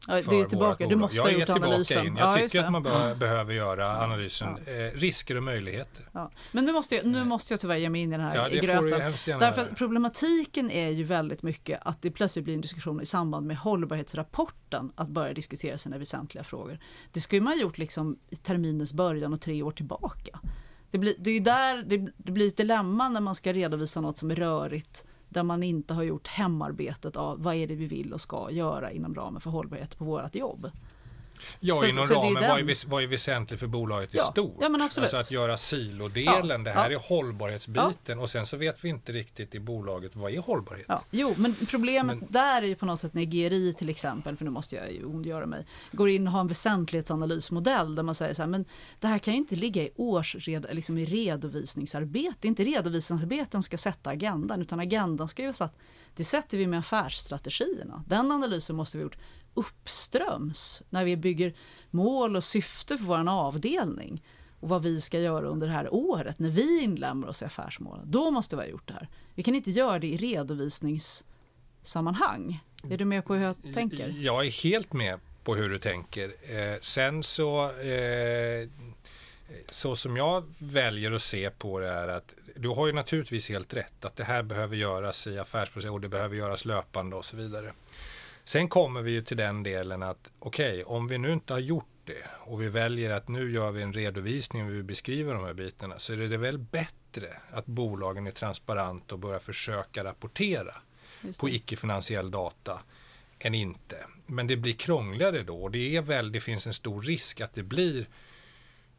Ja, 0.08 0.14
det 0.14 0.40
är 0.40 0.44
tillbaka, 0.44 0.86
du 0.86 0.96
måste 0.96 1.16
jag 1.16 1.24
ha 1.24 1.30
gjort 1.30 1.48
analysen. 1.48 2.06
In. 2.06 2.16
Jag 2.16 2.28
Ja, 2.28 2.36
tycker 2.38 2.64
att 2.64 2.72
man 2.72 2.82
be 2.82 2.90
Ja. 2.90 3.14
behöver 3.14 3.54
göra 3.54 4.04
analysen. 4.04 4.48
Eh, 4.48 4.98
risker 4.98 5.36
och 5.36 5.42
möjligheter. 5.42 6.08
Ja. 6.12 6.30
Men 6.52 6.64
nu 6.64 6.72
måste, 6.72 6.94
jag, 6.94 7.06
nu 7.06 7.24
måste 7.24 7.52
jag 7.52 7.60
tyvärr 7.60 7.76
ge 7.76 7.90
mig 7.90 8.00
in 8.00 8.08
i 8.08 8.16
den 8.16 8.20
här 8.26 8.36
Ja, 8.36 8.48
det 8.48 8.56
i 8.56 8.60
gröten. 8.60 9.38
Därför 9.40 9.62
att 9.62 9.76
problematiken 9.76 10.70
är 10.70 10.88
ju 10.88 11.04
väldigt 11.04 11.42
mycket 11.42 11.80
att 11.82 12.02
det 12.02 12.10
plötsligt 12.10 12.44
blir 12.44 12.54
en 12.54 12.60
diskussion 12.60 13.00
i 13.00 13.06
samband 13.06 13.46
med 13.46 13.56
hållbarhetsrapporten 13.56 14.92
att 14.94 15.08
börja 15.08 15.34
diskutera 15.34 15.78
sina 15.78 15.98
väsentliga 15.98 16.44
frågor. 16.44 16.78
Det 17.12 17.20
skulle 17.20 17.42
man 17.42 17.52
ha 17.52 17.60
gjort 17.60 17.78
liksom 17.78 18.18
i 18.30 18.36
terminens 18.36 18.92
början 18.94 19.32
och 19.32 19.40
tre 19.40 19.62
år 19.62 19.70
tillbaka. 19.70 20.40
Det 20.90 20.98
blir, 20.98 21.14
det 21.18 21.30
är 21.30 21.34
ju 21.34 21.40
där 21.40 21.82
det, 21.82 22.12
det 22.16 22.32
blir 22.32 22.48
ett 22.48 22.56
dilemma 22.56 23.08
när 23.08 23.20
man 23.20 23.34
ska 23.34 23.52
redovisa 23.52 24.00
något 24.00 24.18
som 24.18 24.30
är 24.30 24.34
rörigt 24.36 25.04
där 25.30 25.42
man 25.42 25.62
inte 25.62 25.94
har 25.94 26.02
gjort 26.02 26.26
hemarbetet 26.26 27.16
av 27.16 27.42
vad 27.42 27.54
är 27.54 27.66
det 27.66 27.74
vi 27.74 27.86
vill 27.86 28.12
och 28.12 28.20
ska 28.20 28.50
göra 28.50 28.90
inom 28.90 29.14
ramen 29.14 29.40
för 29.40 29.50
hållbarhet 29.50 29.98
på 29.98 30.04
vårt 30.04 30.34
jobb. 30.34 30.70
Ja, 31.61 31.76
Så- 31.76 31.87
inom 31.87 32.05
så 32.07 32.14
ramen, 32.14 32.35
vad 32.35 32.61
är, 32.70 32.88
vad 32.88 33.03
är 33.03 33.07
väsentligt 33.07 33.61
för 33.61 33.66
bolaget 33.66 34.14
i 34.14 34.16
Ja, 34.16 34.24
stort? 34.24 34.57
ja, 34.61 34.68
men 34.68 34.83
absolut. 34.83 35.05
Alltså 35.14 35.16
att 35.16 35.31
göra 35.31 35.57
silodelen, 35.57 36.48
Ja, 36.50 36.59
det 36.59 36.70
här 36.70 36.90
ja. 36.90 36.98
är 36.98 37.03
hållbarhetsbiten 37.09 38.18
och 38.18 38.31
sen 38.31 38.46
så 38.46 38.57
vet 38.57 38.85
vi 38.85 38.88
inte 38.88 39.12
riktigt 39.12 39.55
i 39.55 39.61
bolaget 39.61 40.16
vad 40.16 40.33
är 40.33 40.38
hållbarhet? 40.38 40.85
Ja, 40.88 41.03
jo, 41.11 41.35
men 41.37 41.55
problemet 41.70 42.20
Men- 42.20 42.29
där 42.33 42.62
är 42.62 42.66
ju 42.66 42.74
på 42.74 42.87
något 42.87 43.00
sätt 43.00 43.14
när 43.14 43.24
GRI 43.24 43.74
till 43.79 43.88
exempel, 43.88 44.37
för 44.37 44.44
nu 44.44 44.50
måste 44.50 44.76
jag 44.76 44.92
ju 44.92 45.05
ondgöra 45.05 45.46
mig, 45.46 45.66
går 45.92 46.09
in 46.09 46.26
och 46.26 46.33
har 46.33 46.40
en 46.40 46.46
väsentlighetsanalysmodell 46.48 47.94
där 47.94 48.03
man 48.03 48.14
säger 48.14 48.35
så 48.35 48.42
här, 48.42 48.48
men 48.48 48.64
det 49.00 49.07
här 49.07 49.18
kan 49.18 49.35
ju 49.35 49.38
inte 49.38 49.57
ligga 49.57 49.83
i 49.83 49.90
årsred, 49.96 50.66
liksom 50.72 50.98
i 50.98 51.05
redovisningsarbete. 51.05 52.35
Det 52.40 52.46
är 52.46 52.50
inte 52.50 52.64
redovisningsarbeten 52.64 53.50
som 53.53 53.62
ska 53.62 53.79
sätta 53.79 54.11
agendan, 54.11 54.61
utan 54.61 54.81
agendan 54.81 55.29
ska 55.29 55.42
ju 55.42 55.46
vara 55.48 55.53
satt, 55.53 55.76
det 56.16 56.24
sätter 56.24 56.59
vi 56.59 56.66
med 56.66 56.79
affärsstrategierna. 56.79 58.05
Den 58.07 58.33
analysen 58.33 58.76
måste 58.76 58.96
vi 58.98 59.03
ha 59.03 59.07
gjort 59.07 59.18
uppströms 59.54 60.82
när 60.90 61.04
vi 61.04 61.16
bygger 61.16 61.54
mål 61.90 62.36
och 62.36 62.44
syfte 62.44 62.98
för 62.98 63.04
vår 63.04 63.28
avdelning 63.28 64.22
och 64.60 64.68
vad 64.68 64.82
vi 64.82 65.00
ska 65.00 65.20
göra 65.20 65.46
under 65.46 65.66
det 65.66 65.72
här 65.72 65.94
året 65.94 66.38
när 66.38 66.50
vi 66.50 66.82
inlämnar 66.82 67.28
oss 67.28 67.42
i 67.42 67.44
affärsmålen. 67.44 68.10
Då 68.10 68.30
måste 68.30 68.56
vi 68.56 68.62
ha 68.62 68.68
gjort 68.68 68.88
det 68.88 68.94
här. 68.94 69.08
Vi 69.34 69.42
kan 69.42 69.54
inte 69.54 69.70
göra 69.70 69.98
det 69.98 70.06
i 70.06 70.16
redovisningssammanhang. 70.16 72.64
Är 72.90 72.98
du 72.98 73.04
med 73.04 73.24
på 73.24 73.34
hur 73.34 73.44
jag 73.44 73.74
tänker? 73.74 74.08
Jag 74.08 74.46
är 74.46 74.50
helt 74.50 74.92
med 74.92 75.20
på 75.44 75.54
hur 75.54 75.68
du 75.68 75.78
tänker. 75.78 76.32
Eh, 76.42 76.76
sen 76.80 77.22
så, 77.22 77.64
eh, 77.80 78.68
så 79.70 79.96
som 79.96 80.16
jag 80.16 80.44
väljer 80.58 81.12
att 81.12 81.22
se 81.22 81.50
på 81.50 81.80
det 81.80 81.88
är 81.88 82.08
att 82.08 82.34
du 82.56 82.68
har 82.68 82.86
ju 82.86 82.92
naturligtvis 82.92 83.48
helt 83.48 83.74
rätt 83.74 84.04
att 84.04 84.16
det 84.16 84.24
här 84.24 84.42
behöver 84.42 84.76
göras 84.76 85.26
i 85.26 85.38
affärsprocess 85.38 85.90
och 85.90 86.00
det 86.00 86.08
behöver 86.08 86.36
göras 86.36 86.64
löpande 86.64 87.16
och 87.16 87.24
så 87.24 87.36
vidare. 87.36 87.72
Sen 88.44 88.68
kommer 88.68 89.03
vi 89.03 89.11
ju 89.11 89.22
till 89.22 89.37
den 89.37 89.62
delen 89.62 90.03
att 90.03 90.31
okej, 90.38 90.85
om 90.85 91.09
vi 91.09 91.18
nu 91.18 91.33
inte 91.33 91.53
har 91.53 91.61
gjort 91.61 91.87
det 92.05 92.24
och 92.40 92.62
vi 92.62 92.68
väljer 92.68 93.11
att 93.11 93.29
nu 93.29 93.53
gör 93.53 93.70
vi 93.70 93.83
en 93.83 93.92
redovisning 93.92 94.64
och 94.64 94.72
vi 94.72 94.83
beskriver 94.83 95.35
de 95.35 95.44
här 95.44 95.55
bitarna 95.55 95.98
så 95.98 96.12
är 96.12 96.16
det 96.16 96.37
väl 96.37 96.59
bättre 96.59 97.37
att 97.50 97.66
bolagen 97.66 98.26
är 98.26 98.31
transparenta 98.31 99.14
och 99.14 99.18
börjar 99.18 99.38
försöka 99.38 100.05
rapportera 100.05 100.74
på 101.40 101.48
icke-finansiell 101.48 102.31
data 102.31 102.81
än 103.38 103.55
inte. 103.55 103.96
Men 104.26 104.46
det 104.46 104.57
blir 104.57 104.72
krångligare 104.72 105.42
då 105.42 105.62
och 105.62 105.70
det, 105.70 105.96
är 105.96 106.03
väl, 106.03 106.33
det 106.33 106.40
finns 106.40 106.66
en 106.66 106.74
stor 106.74 107.03
risk 107.03 107.40
att 107.40 107.55
det 107.55 107.62
blir 107.62 108.09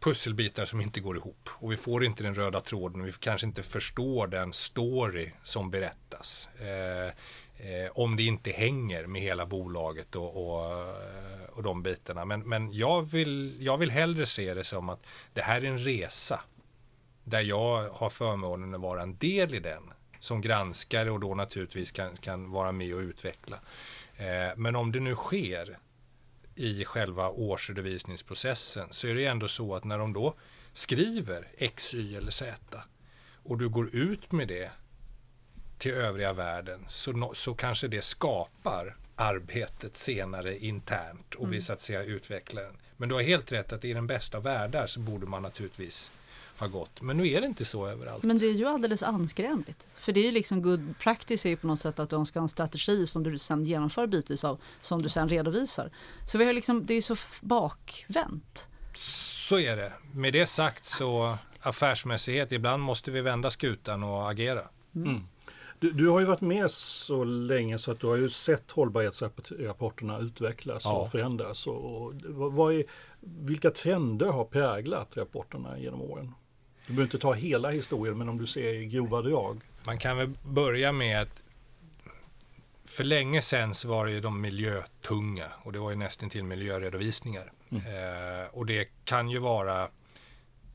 pusselbitar 0.01 0.65
som 0.65 0.81
inte 0.81 0.99
går 0.99 1.17
ihop 1.17 1.49
och 1.53 1.71
vi 1.71 1.77
får 1.77 2.03
inte 2.03 2.23
den 2.23 2.35
röda 2.35 2.61
tråden 2.61 3.01
och 3.01 3.07
vi 3.07 3.11
kanske 3.11 3.47
inte 3.47 3.63
förstår 3.63 4.27
den 4.27 4.53
story 4.53 5.31
som 5.43 5.71
berättas. 5.71 6.49
Eh, 6.59 7.07
eh, 7.67 7.91
om 7.91 8.15
det 8.15 8.23
inte 8.23 8.51
hänger 8.51 9.07
med 9.07 9.21
hela 9.21 9.45
bolaget 9.45 10.15
och, 10.15 10.47
och, 10.47 10.71
eh, 10.71 11.49
och 11.51 11.63
de 11.63 11.83
bitarna. 11.83 12.25
Men, 12.25 12.41
men 12.41 12.73
jag, 12.73 13.01
vill, 13.01 13.57
jag 13.59 13.77
vill 13.77 13.91
hellre 13.91 14.25
se 14.25 14.53
det 14.53 14.63
som 14.63 14.89
att 14.89 15.05
det 15.33 15.41
här 15.41 15.61
är 15.61 15.65
en 15.65 15.79
resa 15.79 16.39
där 17.23 17.41
jag 17.41 17.89
har 17.89 18.09
förmånen 18.09 18.75
att 18.75 18.81
vara 18.81 19.01
en 19.01 19.17
del 19.17 19.55
i 19.55 19.59
den 19.59 19.83
som 20.19 20.41
granskare 20.41 21.11
och 21.11 21.19
då 21.19 21.35
naturligtvis 21.35 21.91
kan, 21.91 22.15
kan 22.15 22.51
vara 22.51 22.71
med 22.71 22.95
och 22.95 22.99
utveckla. 22.99 23.59
Eh, 24.17 24.57
men 24.57 24.75
om 24.75 24.91
det 24.91 24.99
nu 24.99 25.15
sker 25.15 25.77
i 26.61 26.85
själva 26.85 27.29
årsredovisningsprocessen 27.29 28.87
så 28.91 29.07
är 29.07 29.15
det 29.15 29.25
ändå 29.25 29.47
så 29.47 29.75
att 29.75 29.83
när 29.83 29.97
de 29.97 30.13
då 30.13 30.35
skriver 30.73 31.47
X, 31.57 31.95
Y 31.95 32.15
eller 32.15 32.31
Z 32.31 32.81
och 33.43 33.57
du 33.57 33.69
går 33.69 33.95
ut 33.95 34.31
med 34.31 34.47
det 34.47 34.71
till 35.77 35.91
övriga 35.91 36.33
världen 36.33 36.85
så, 36.87 37.31
så 37.35 37.53
kanske 37.53 37.87
det 37.87 38.01
skapar 38.01 38.97
arbetet 39.15 39.97
senare 39.97 40.57
internt 40.57 41.35
och 41.35 41.53
vi 41.53 41.61
så 41.61 41.73
att 41.73 41.81
säga 41.81 42.03
utvecklar 42.03 42.63
den. 42.63 42.77
Men 42.97 43.09
du 43.09 43.15
har 43.15 43.21
helt 43.21 43.51
rätt 43.51 43.73
att 43.73 43.85
i 43.85 43.93
den 43.93 44.07
bästa 44.07 44.37
av 44.37 44.43
världar 44.43 44.87
så 44.87 44.99
borde 44.99 45.25
man 45.25 45.43
naturligtvis 45.43 46.11
ha 46.61 46.67
gått. 46.67 47.01
Men 47.01 47.17
nu 47.17 47.27
är 47.27 47.41
det 47.41 47.47
inte 47.47 47.65
så 47.65 47.87
överallt. 47.87 48.23
Men 48.23 48.37
det 48.39 48.45
är 48.45 48.53
ju 48.53 48.65
alldeles 48.67 49.03
anskrämligt. 49.03 49.87
För 49.95 50.11
det 50.11 50.19
är 50.19 50.25
ju 50.25 50.31
liksom 50.31 50.61
good 50.61 50.93
practice 50.99 51.45
är 51.45 51.49
ju 51.49 51.57
på 51.57 51.67
något 51.67 51.79
sätt 51.79 51.99
att 51.99 52.09
du 52.09 52.25
ska 52.25 52.39
ha 52.39 52.43
en 52.43 52.49
strategi 52.49 53.07
som 53.07 53.23
du 53.23 53.37
sen 53.37 53.65
genomför 53.65 54.07
bitvis 54.07 54.43
av, 54.43 54.61
som 54.81 55.01
du 55.01 55.09
sen 55.09 55.29
redovisar. 55.29 55.91
Så 56.25 56.37
vi 56.37 56.45
har 56.45 56.53
liksom, 56.53 56.85
det 56.85 56.93
är 56.93 57.01
så 57.01 57.13
f- 57.13 57.39
bakvänt. 57.41 58.67
Så 58.95 59.59
är 59.59 59.75
det. 59.77 59.93
Med 60.13 60.33
det 60.33 60.45
sagt 60.45 60.85
så 60.85 61.37
affärsmässighet, 61.61 62.51
ibland 62.51 62.83
måste 62.83 63.11
vi 63.11 63.21
vända 63.21 63.49
skutan 63.51 64.03
och 64.03 64.29
agera. 64.31 64.61
Du, 65.79 65.91
du 65.91 66.07
har 66.09 66.19
ju 66.19 66.25
varit 66.25 66.41
med 66.41 66.71
så 66.71 67.23
länge 67.23 67.77
så 67.77 67.91
att 67.91 67.99
du 67.99 68.07
har 68.07 68.15
ju 68.15 68.29
sett 68.29 68.71
hållbarhetsrapporterna 68.71 70.19
utvecklas 70.19 70.81
Ja. 70.85 70.91
och 70.93 71.11
förändras. 71.11 71.67
Och, 71.67 71.95
och, 72.05 72.13
vad 72.53 72.73
är, 72.75 72.83
vilka 73.19 73.71
trender 73.71 74.25
har 74.25 74.45
präglat 74.45 75.17
rapporterna 75.17 75.79
genom 75.79 76.01
åren? 76.01 76.33
Du 76.91 76.95
behöver 76.95 77.07
inte 77.07 77.19
ta 77.19 77.33
hela 77.33 77.71
historien 77.71 78.17
men 78.17 78.29
om 78.29 78.37
du 78.37 78.47
ser 78.47 78.73
i 78.73 78.85
grova 78.85 79.21
drag. 79.21 79.61
Man 79.83 79.97
kan 79.97 80.17
väl 80.17 80.29
börja 80.43 80.91
med 80.91 81.21
att 81.21 81.41
för 82.85 83.03
länge 83.03 83.41
sedan 83.41 83.73
så 83.73 83.87
var 83.87 84.05
det 84.05 84.11
ju 84.11 84.19
de 84.19 84.41
miljötunga 84.41 85.45
och 85.63 85.71
det 85.73 85.79
var 85.79 85.89
ju 85.89 85.95
nästan 85.95 86.29
till 86.29 86.43
miljöredovisningar. 86.43 87.51
Eh, 87.69 88.49
och 88.51 88.65
det 88.65 88.89
kan 89.05 89.29
ju 89.29 89.39
vara 89.39 89.89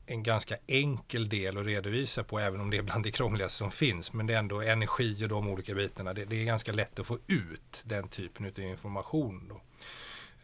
en 0.05 0.23
ganska 0.23 0.57
enkel 0.67 1.29
del 1.29 1.57
att 1.57 1.65
redovisa 1.65 2.23
på 2.23 2.39
även 2.39 2.61
om 2.61 2.69
det 2.69 2.77
är 2.77 2.81
bland 2.81 3.03
det 3.03 3.11
krångligaste 3.11 3.57
som 3.57 3.71
finns. 3.71 4.13
Men 4.13 4.27
det 4.27 4.33
är 4.33 4.39
ändå 4.39 4.61
energi 4.61 5.25
och 5.25 5.29
de 5.29 5.47
olika 5.47 5.73
bitarna. 5.73 6.13
Det, 6.13 6.25
det 6.25 6.41
är 6.41 6.45
ganska 6.45 6.71
lätt 6.71 6.99
att 6.99 7.07
få 7.07 7.17
ut 7.27 7.83
den 7.83 8.07
typen 8.07 8.45
av 8.45 8.59
information. 8.59 9.47
Då. 9.49 9.61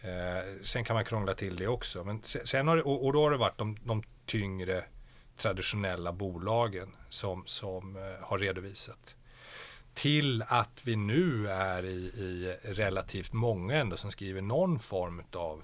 Eh, 0.10 0.64
sen 0.64 0.84
kan 0.84 0.94
man 0.94 1.06
krångla 1.06 1.34
till 1.34 1.56
det 1.56 1.68
också. 1.68 2.04
Men 2.04 2.24
se- 2.24 2.46
sen 2.46 2.68
har 2.68 2.76
det, 2.76 2.84
och, 2.84 3.06
och 3.06 3.14
då 3.14 3.24
har 3.24 3.32
det 3.32 3.38
varit 3.38 3.58
de, 3.58 3.78
de 3.84 4.04
tyngre 4.26 4.84
traditionella 5.44 6.12
bolagen 6.12 6.96
som, 7.10 7.44
som 7.46 7.96
eh, 7.96 8.28
har 8.28 8.40
redovisat. 8.40 9.16
Till 9.94 10.44
att 10.48 10.82
vi 10.86 10.96
nu 10.96 11.50
är 11.50 11.86
i, 11.86 11.98
i 12.06 12.58
relativt 12.64 13.34
många 13.34 13.76
ändå 13.76 13.98
som 13.98 14.12
skriver 14.12 14.42
någon 14.42 14.80
form 14.80 15.24
av 15.34 15.64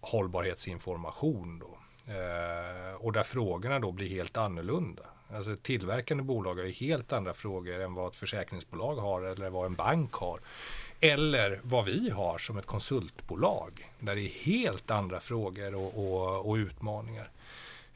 hållbarhetsinformation. 0.00 1.58
Då. 1.58 1.78
Eh, 2.12 2.94
och 2.94 3.12
där 3.12 3.22
frågorna 3.22 3.78
då 3.78 3.92
blir 3.92 4.08
helt 4.08 4.36
annorlunda. 4.36 5.02
Alltså 5.34 5.56
tillverkande 5.56 6.22
bolag 6.22 6.54
har 6.54 6.64
ju 6.64 6.72
helt 6.72 7.12
andra 7.12 7.32
frågor 7.32 7.80
än 7.80 7.94
vad 7.94 8.08
ett 8.08 8.16
försäkringsbolag 8.16 8.96
har 8.96 9.22
eller 9.22 9.50
vad 9.50 9.66
en 9.66 9.74
bank 9.74 10.12
har. 10.12 10.40
Eller 11.00 11.60
vad 11.62 11.84
vi 11.84 12.10
har 12.10 12.38
som 12.38 12.58
ett 12.58 12.66
konsultbolag. 12.66 13.92
Där 13.98 14.16
det 14.16 14.22
är 14.22 14.44
helt 14.44 14.90
andra 14.90 15.20
frågor 15.20 15.74
och, 15.74 15.98
och, 15.98 16.50
och 16.50 16.54
utmaningar. 16.54 17.30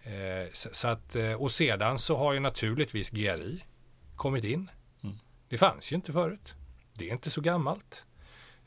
Eh, 0.04 0.52
så, 0.52 0.88
att, 0.88 1.16
eh, 1.16 1.32
och 1.32 1.52
sedan 1.52 1.98
så 1.98 2.16
har 2.16 2.32
ju 2.32 2.40
naturligtvis 2.40 3.10
GRI 3.10 3.64
kommit 4.16 4.44
in. 4.44 4.70
Mm. 5.02 5.16
Det 5.48 5.58
fanns 5.58 5.92
ju 5.92 5.96
inte 5.96 6.12
förut. 6.12 6.54
Det 6.98 7.08
är 7.08 7.12
inte 7.12 7.30
så 7.30 7.40
gammalt. 7.40 8.04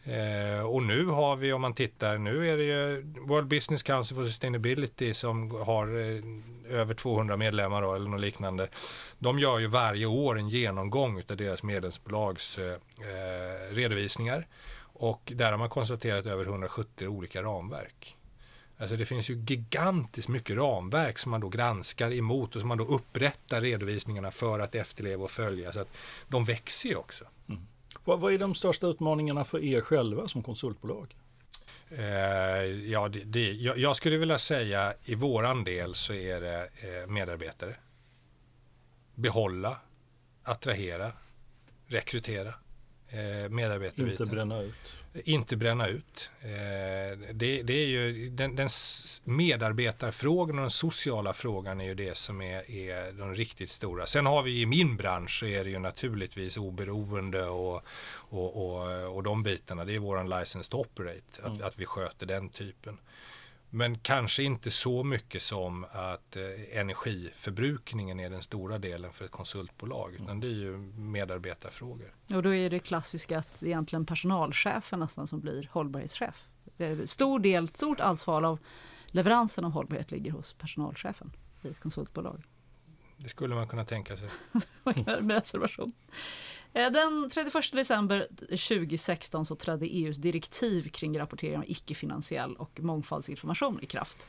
Eh, 0.03 0.65
och 0.65 0.83
nu 0.83 1.05
har 1.05 1.35
vi, 1.35 1.53
om 1.53 1.61
man 1.61 1.73
tittar, 1.73 2.17
nu 2.17 2.49
är 2.49 2.57
det 2.57 2.63
ju 2.63 3.01
World 3.27 3.47
Business 3.47 3.83
Council 3.83 4.17
for 4.17 4.25
Sustainability 4.25 5.13
som 5.13 5.51
har 5.51 5.87
eh, 5.87 6.23
över 6.79 6.93
200 6.93 7.37
medlemmar 7.37 7.81
då, 7.81 7.95
eller 7.95 8.09
något 8.09 8.21
liknande. 8.21 8.67
De 9.19 9.39
gör 9.39 9.59
ju 9.59 9.67
varje 9.67 10.05
år 10.05 10.39
en 10.39 10.49
genomgång 10.49 11.23
av 11.29 11.37
deras 11.37 11.63
medlemsbolags 11.63 12.57
eh, 12.57 12.73
eh, 12.73 13.75
redovisningar. 13.75 14.47
Och 14.79 15.31
där 15.35 15.51
har 15.51 15.57
man 15.57 15.69
konstaterat 15.69 16.25
över 16.25 16.45
170 16.45 17.07
olika 17.07 17.41
ramverk. 17.41 18.16
Alltså 18.77 18.95
det 18.97 19.05
finns 19.05 19.29
ju 19.29 19.33
gigantiskt 19.33 20.29
mycket 20.29 20.55
ramverk 20.55 21.19
som 21.19 21.31
man 21.31 21.41
då 21.41 21.49
granskar 21.49 22.13
emot 22.13 22.55
och 22.55 22.61
som 22.61 22.67
man 22.67 22.77
då 22.77 22.83
upprättar 22.83 23.61
redovisningarna 23.61 24.31
för 24.31 24.59
att 24.59 24.75
efterleva 24.75 25.23
och 25.23 25.31
följa. 25.31 25.73
Så 25.73 25.79
att 25.79 25.89
de 26.27 26.45
växer 26.45 26.89
ju 26.89 26.95
också. 26.95 27.25
Vad, 28.03 28.19
vad 28.19 28.33
är 28.33 28.37
de 28.37 28.55
största 28.55 28.87
utmaningarna 28.87 29.45
för 29.45 29.63
er 29.63 29.81
själva 29.81 30.27
som 30.27 30.43
konsultbolag? 30.43 31.15
Eh, 31.89 32.05
ja, 32.91 33.07
det, 33.07 33.23
det, 33.23 33.51
jag, 33.51 33.77
jag 33.77 33.95
skulle 33.95 34.17
vilja 34.17 34.37
säga 34.37 34.93
i 35.03 35.15
våran 35.15 35.63
del 35.63 35.95
så 35.95 36.13
är 36.13 36.41
det 36.41 36.69
eh, 36.81 37.07
medarbetare. 37.07 37.75
Behålla, 39.15 39.77
attrahera, 40.43 41.11
rekrytera 41.87 42.53
eh, 43.07 43.49
medarbetare. 43.49 44.11
Inte 44.11 44.25
bränna 44.25 44.61
ut. 44.61 44.73
Inte 45.23 45.55
bränna 45.55 45.87
ut. 45.87 46.29
Eh, 46.41 47.19
det, 47.33 47.63
det, 47.63 47.73
är 47.73 47.87
ju 47.87 48.29
den, 48.29 48.55
den 48.55 48.69
medarbetarfrågan 49.23 50.55
och 50.57 50.61
den 50.61 50.71
sociala 50.71 51.33
frågan 51.33 51.81
är 51.81 51.85
ju 51.85 51.95
det 51.95 52.17
som 52.17 52.41
är, 52.41 52.71
är 52.71 53.11
de 53.11 53.35
riktigt 53.35 53.69
stora. 53.69 54.05
Sen 54.05 54.25
har 54.25 54.43
vi 54.43 54.61
i 54.61 54.65
min 54.65 54.97
bransch 54.97 55.39
så 55.39 55.45
är 55.45 55.63
det 55.63 55.69
ju 55.69 55.79
naturligtvis 55.79 56.57
oberoende 56.57 57.43
och, 57.43 57.83
och, 58.09 58.55
och, 58.55 59.15
och 59.15 59.23
de 59.23 59.43
bitarna. 59.43 59.85
Det 59.85 59.95
är 59.95 59.99
våran 59.99 60.29
license 60.29 60.71
to 60.71 60.77
operate, 60.77 61.21
att, 61.43 61.47
Mm. 61.47 61.67
att 61.67 61.79
vi 61.79 61.85
sköter 61.85 62.25
den 62.25 62.49
typen. 62.49 62.97
Men 63.69 63.99
kanske 63.99 64.43
inte 64.43 64.71
så 64.71 65.03
mycket 65.03 65.41
som 65.41 65.85
att 65.91 66.35
eh, 66.35 66.79
energiförbrukningen 66.79 68.19
är 68.19 68.29
den 68.29 68.41
stora 68.41 68.77
delen 68.77 69.13
för 69.13 69.25
ett 69.25 69.31
konsultbolag. 69.31 70.13
Utan 70.13 70.39
det 70.39 70.47
är 70.47 70.51
ju 70.51 70.77
medarbetarfrågor. 70.97 72.13
Och 72.33 72.43
då 72.43 72.53
är 72.53 72.69
det 72.69 72.79
klassiska 72.79 73.37
att 73.39 73.63
egentligen 73.63 74.05
personalchefen 74.05 74.99
nästan 74.99 75.27
som 75.27 75.39
blir 75.39 75.69
hållbarhetschef. 75.71 76.45
Stor 77.05 77.39
del, 77.39 77.67
stort 77.67 77.99
ansvar 77.99 78.43
av 78.43 78.59
leveransen 79.07 79.65
av 79.65 79.71
hållbarhet 79.71 80.11
ligger 80.11 80.31
hos 80.31 80.53
personalchefen 80.53 81.31
i 81.61 81.67
ett 81.67 81.79
konsultbolag. 81.79 82.43
Det 83.17 83.29
skulle 83.29 83.55
man 83.55 83.67
kunna 83.67 83.85
tänka 83.85 84.17
sig. 84.17 84.29
Med 85.21 85.31
reservation. 85.31 85.93
Eh, 86.77 86.91
den 86.91 87.29
31 87.29 87.71
december 87.71 88.27
2016 88.39 89.45
så 89.45 89.55
trädde 89.55 89.85
EUs 89.85 90.17
direktiv 90.17 90.89
kring 90.89 91.19
rapportering 91.19 91.57
av 91.57 91.63
icke-finansiell 91.67 92.55
och 92.55 92.79
mångfaldsinformation 92.79 93.79
i 93.81 93.85
kraft. 93.85 94.27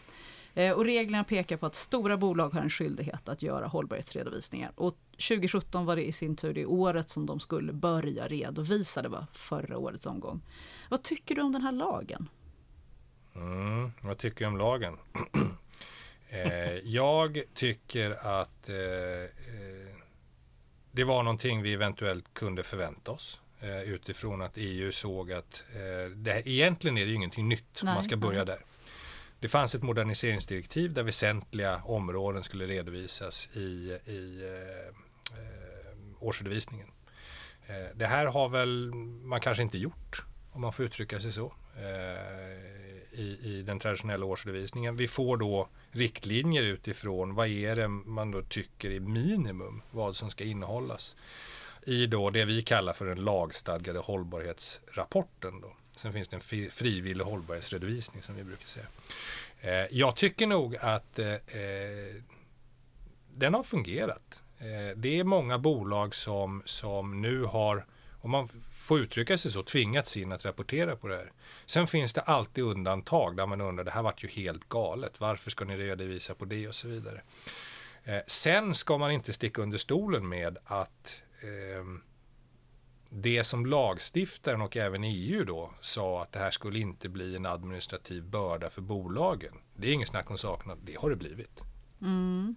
Eh, 0.54 0.72
och 0.72 0.84
reglerna 0.84 1.24
pekar 1.24 1.56
på 1.56 1.66
att 1.66 1.74
stora 1.74 2.16
bolag 2.16 2.48
har 2.48 2.60
en 2.60 2.70
skyldighet 2.70 3.28
att 3.28 3.42
göra 3.42 3.66
hållbarhetsredovisningar. 3.66 4.72
Och 4.74 4.96
2017 5.10 5.84
var 5.86 5.96
det 5.96 6.04
i 6.08 6.12
sin 6.12 6.36
tur 6.36 6.54
det 6.54 6.66
året 6.66 7.10
som 7.10 7.26
de 7.26 7.40
skulle 7.40 7.72
börja 7.72 8.28
redovisa. 8.28 9.02
Det 9.02 9.08
var 9.08 9.26
förra 9.32 9.78
årets 9.78 10.06
omgång. 10.06 10.42
Vad 10.90 11.02
tycker 11.02 11.34
du 11.34 11.42
om 11.42 11.52
den 11.52 11.62
här 11.62 11.72
lagen? 11.72 12.28
Mm, 13.34 13.92
vad 14.02 14.18
tycker 14.18 14.44
jag 14.44 14.52
om 14.52 14.58
lagen? 14.58 14.96
eh, 16.28 16.72
jag 16.84 17.42
tycker 17.54 18.10
att 18.10 18.68
eh, 18.68 18.76
eh, 18.76 19.77
det 20.92 21.04
var 21.04 21.22
någonting 21.22 21.62
vi 21.62 21.72
eventuellt 21.72 22.34
kunde 22.34 22.62
förvänta 22.62 23.10
oss 23.10 23.40
eh, 23.60 23.82
utifrån 23.82 24.42
att 24.42 24.52
EU 24.54 24.92
såg 24.92 25.32
att 25.32 25.64
eh, 25.72 26.10
det 26.10 26.32
här, 26.32 26.48
egentligen 26.48 26.98
är 26.98 27.04
det 27.04 27.10
ju 27.10 27.16
ingenting 27.16 27.48
nytt 27.48 27.82
om 27.82 27.88
man 27.88 28.04
ska 28.04 28.16
börja 28.16 28.44
där. 28.44 28.58
Det 29.40 29.48
fanns 29.48 29.74
ett 29.74 29.82
moderniseringsdirektiv 29.82 30.92
där 30.92 31.02
väsentliga 31.02 31.82
områden 31.84 32.44
skulle 32.44 32.66
redovisas 32.66 33.48
i, 33.56 33.98
i 34.06 34.42
eh, 34.44 35.38
eh, 35.38 35.94
årsredovisningen. 36.20 36.88
Eh, 37.66 37.96
det 37.96 38.06
här 38.06 38.26
har 38.26 38.48
väl 38.48 38.94
man 39.24 39.40
kanske 39.40 39.62
inte 39.62 39.78
gjort, 39.78 40.24
om 40.52 40.60
man 40.60 40.72
får 40.72 40.84
uttrycka 40.84 41.20
sig 41.20 41.32
så, 41.32 41.52
eh, 41.76 42.77
i, 43.18 43.38
i 43.42 43.62
den 43.62 43.78
traditionella 43.78 44.26
årsredovisningen. 44.26 44.96
Vi 44.96 45.08
får 45.08 45.36
då 45.36 45.68
riktlinjer 45.90 46.62
utifrån 46.62 47.34
vad 47.34 47.48
är 47.48 47.76
det 47.76 47.88
man 47.88 48.30
då 48.30 48.42
tycker 48.42 48.90
är 48.90 49.00
minimum, 49.00 49.82
vad 49.90 50.16
som 50.16 50.30
ska 50.30 50.44
innehållas 50.44 51.16
i 51.86 52.06
då 52.06 52.30
det 52.30 52.44
vi 52.44 52.62
kallar 52.62 52.92
för 52.92 53.06
den 53.06 53.24
lagstadgade 53.24 53.98
hållbarhetsrapporten. 53.98 55.60
Då. 55.60 55.76
Sen 55.90 56.12
finns 56.12 56.28
det 56.28 56.36
en 56.36 56.70
frivillig 56.70 57.24
hållbarhetsredovisning 57.24 58.22
som 58.22 58.36
vi 58.36 58.44
brukar 58.44 58.66
säga. 58.66 58.86
Eh, 59.60 59.86
jag 59.90 60.16
tycker 60.16 60.46
nog 60.46 60.76
att 60.76 61.18
eh, 61.18 61.32
eh, 61.32 62.14
den 63.34 63.54
har 63.54 63.62
fungerat. 63.62 64.42
Eh, 64.58 64.96
det 64.96 65.18
är 65.18 65.24
många 65.24 65.58
bolag 65.58 66.14
som, 66.14 66.62
som 66.64 67.22
nu 67.22 67.44
har, 67.44 67.86
om 68.20 68.30
man 68.30 68.48
får 68.88 69.00
uttrycka 69.00 69.38
sig 69.38 69.50
så, 69.50 69.62
tvingats 69.62 70.16
in 70.16 70.32
att 70.32 70.44
rapportera 70.44 70.96
på 70.96 71.08
det 71.08 71.16
här. 71.16 71.32
Sen 71.66 71.86
finns 71.86 72.12
det 72.12 72.20
alltid 72.20 72.64
undantag 72.64 73.36
där 73.36 73.46
man 73.46 73.60
undrar, 73.60 73.84
det 73.84 73.90
här 73.90 74.02
vart 74.02 74.24
ju 74.24 74.28
helt 74.28 74.68
galet, 74.68 75.20
varför 75.20 75.50
ska 75.50 75.64
ni 75.64 75.76
redovisa 75.76 76.34
på 76.34 76.44
det 76.44 76.68
och 76.68 76.74
så 76.74 76.88
vidare. 76.88 77.22
Eh, 78.04 78.20
sen 78.26 78.74
ska 78.74 78.98
man 78.98 79.10
inte 79.10 79.32
sticka 79.32 79.62
under 79.62 79.78
stolen 79.78 80.28
med 80.28 80.58
att 80.64 81.22
ehm, 81.42 82.02
det 83.10 83.44
som 83.44 83.66
lagstiftaren 83.66 84.60
och 84.60 84.76
även 84.76 85.04
EU 85.04 85.44
då 85.44 85.74
sa 85.80 86.22
att 86.22 86.32
det 86.32 86.38
här 86.38 86.50
skulle 86.50 86.78
inte 86.78 87.08
bli 87.08 87.36
en 87.36 87.46
administrativ 87.46 88.24
börda 88.24 88.70
för 88.70 88.82
bolagen. 88.82 89.54
Det 89.76 89.88
är 89.88 89.92
inget 89.92 90.08
snack 90.08 90.30
om 90.30 90.38
saken, 90.38 90.70
att 90.70 90.86
det 90.86 90.98
har 90.98 91.10
det 91.10 91.16
blivit. 91.16 91.62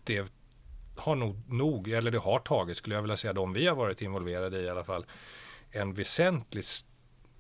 Det 0.03 0.31
har 0.97 1.15
nog, 1.15 1.41
nog, 1.47 1.89
eller 1.89 2.11
det 2.11 2.19
har 2.19 2.39
tagit, 2.39 2.77
skulle 2.77 2.95
jag 2.95 3.01
vilja 3.01 3.17
säga, 3.17 3.33
de 3.33 3.53
vi 3.53 3.67
har 3.67 3.75
varit 3.75 4.01
involverade 4.01 4.59
i 4.59 4.63
i 4.63 4.69
alla 4.69 4.83
fall, 4.83 5.05
en 5.71 5.93
väsentligt 5.93 6.85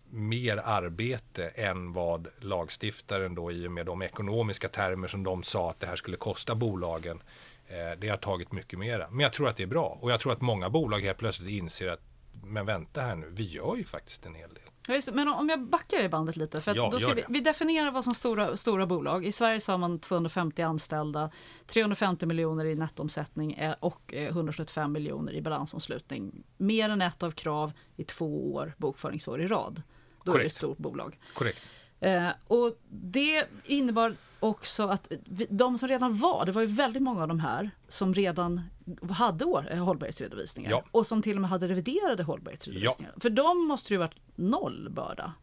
mer 0.09 0.57
arbete 0.57 1.47
än 1.47 1.93
vad 1.93 2.27
lagstiftaren 2.39 3.35
då 3.35 3.51
i 3.51 3.67
och 3.67 3.71
med 3.71 3.85
de 3.85 4.01
ekonomiska 4.01 4.67
termer 4.67 5.07
som 5.07 5.23
de 5.23 5.43
sa 5.43 5.69
att 5.69 5.79
det 5.79 5.87
här 5.87 5.95
skulle 5.95 6.17
kosta 6.17 6.55
bolagen. 6.55 7.23
Eh, 7.67 7.99
det 7.99 8.09
har 8.09 8.17
tagit 8.17 8.51
mycket 8.51 8.79
mera. 8.79 9.09
Men 9.09 9.19
jag 9.19 9.33
tror 9.33 9.49
att 9.49 9.57
det 9.57 9.63
är 9.63 9.67
bra 9.67 9.97
och 10.01 10.11
jag 10.11 10.19
tror 10.19 10.33
att 10.33 10.41
många 10.41 10.69
bolag 10.69 10.99
helt 10.99 11.17
plötsligt 11.17 11.49
inser 11.49 11.87
att 11.87 12.01
men 12.43 12.65
vänta 12.65 13.01
här 13.01 13.15
nu, 13.15 13.29
vi 13.29 13.43
gör 13.43 13.75
ju 13.75 13.83
faktiskt 13.83 14.25
en 14.25 14.35
hel 14.35 14.49
del. 14.49 14.70
Men 15.11 15.27
om 15.27 15.49
jag 15.49 15.63
backar 15.63 15.99
i 15.99 16.09
bandet 16.09 16.35
lite. 16.35 16.61
För 16.61 16.75
Ja, 16.75 16.89
då 16.91 16.99
ska 16.99 17.13
vi, 17.13 17.23
vi 17.29 17.41
definierar 17.41 17.91
vad 17.91 18.03
som 18.03 18.13
stora, 18.13 18.57
stora 18.57 18.85
bolag. 18.85 19.25
I 19.25 19.31
Sverige 19.31 19.59
så 19.59 19.71
har 19.71 19.77
man 19.77 19.99
250 19.99 20.61
anställda, 20.61 21.31
350 21.65 22.25
miljoner 22.25 22.65
i 22.65 22.75
nettoomsättning 22.75 23.53
eh, 23.53 23.75
och 23.79 24.13
eh, 24.13 24.27
175 24.27 24.91
miljoner 24.91 25.33
i 25.33 25.41
balansomslutning. 25.41 26.43
Mer 26.57 26.89
än 26.89 27.01
ett 27.01 27.23
av 27.23 27.31
krav 27.31 27.71
i 27.97 28.03
två 28.03 28.53
år 28.53 28.73
bokföringsår 28.77 29.41
i 29.41 29.47
rad. 29.47 29.81
Då 30.23 30.33
är 30.33 30.39
det 30.39 30.45
ett 30.45 30.55
stort 30.55 30.77
bolag. 30.77 31.17
Korrekt. 31.33 31.69
Eh, 31.99 32.29
och 32.47 32.77
det 32.89 33.45
innebar 33.65 34.15
också 34.41 34.87
att 34.87 35.11
de 35.49 35.77
som 35.77 35.87
redan 35.89 36.17
var, 36.17 36.45
det 36.45 36.51
var 36.51 36.61
ju 36.61 36.67
väldigt 36.67 37.01
många 37.01 37.21
av 37.21 37.27
de 37.27 37.39
här 37.39 37.69
som 37.87 38.13
redan 38.13 38.61
hade 39.09 39.45
eh, 39.71 39.83
hållbarhetsredovisningar 39.83 40.71
Ja. 40.71 40.83
och 40.91 41.07
som 41.07 41.21
till 41.21 41.35
och 41.35 41.41
med 41.41 41.49
hade 41.49 41.67
reviderade 41.67 42.23
hållbarhetsredovisningar. 42.23 43.13
För 43.19 43.29
dem 43.29 43.67
måste 43.67 43.89
det 43.89 43.93
ju 43.93 43.99
varit 43.99 44.15
noll 44.35 44.89
börda. 44.91 45.33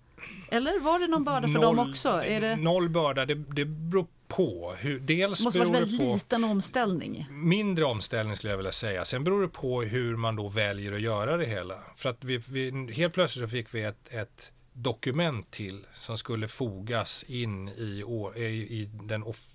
Eller 0.51 0.81
var 0.81 0.99
det 0.99 1.07
någon 1.07 1.25
börda 1.25 1.49
för 1.49 1.59
dem 1.59 1.79
också? 1.79 2.09
Är 2.09 2.41
det, 2.41 2.57
Noll 2.57 2.89
börda, 2.89 3.27
det, 3.27 3.35
det 3.35 3.65
beror 3.65 4.07
på. 4.29 4.75
Hur, 4.79 5.01
dels 5.01 5.39
det 5.39 5.45
måste 5.45 5.59
beror 5.59 5.75
en 5.75 5.81
väldigt 5.81 6.01
på 6.01 6.15
liten 6.15 6.45
omställning. 6.45 7.27
mindre 7.31 7.85
omställning 7.85 8.37
skulle 8.37 8.51
jag 8.53 8.57
vilja 8.57 8.73
säga. 8.73 9.05
Sen 9.05 9.25
beror 9.25 9.43
det 9.43 9.49
på 9.49 9.83
hur 9.83 10.17
man 10.17 10.37
då 10.37 10.49
väljer 10.49 10.93
att 10.93 11.01
göra 11.01 11.37
det 11.37 11.47
hela. 11.47 11.75
För 11.97 12.09
att 12.09 12.25
vi, 12.25 12.37
vi, 12.51 12.93
helt 12.93 13.15
plötsligt 13.15 13.45
så 13.45 13.51
fick 13.51 13.75
vi 13.75 13.83
ett, 13.83 14.09
ett 14.15 14.51
dokument 14.83 15.51
till 15.51 15.87
som 15.95 16.19
skulle 16.19 16.49
fogas 16.49 17.25
in 17.29 17.69
i, 17.69 18.03
år, 18.05 18.37
i, 18.39 18.91
den 18.93 19.23
off, 19.23 19.47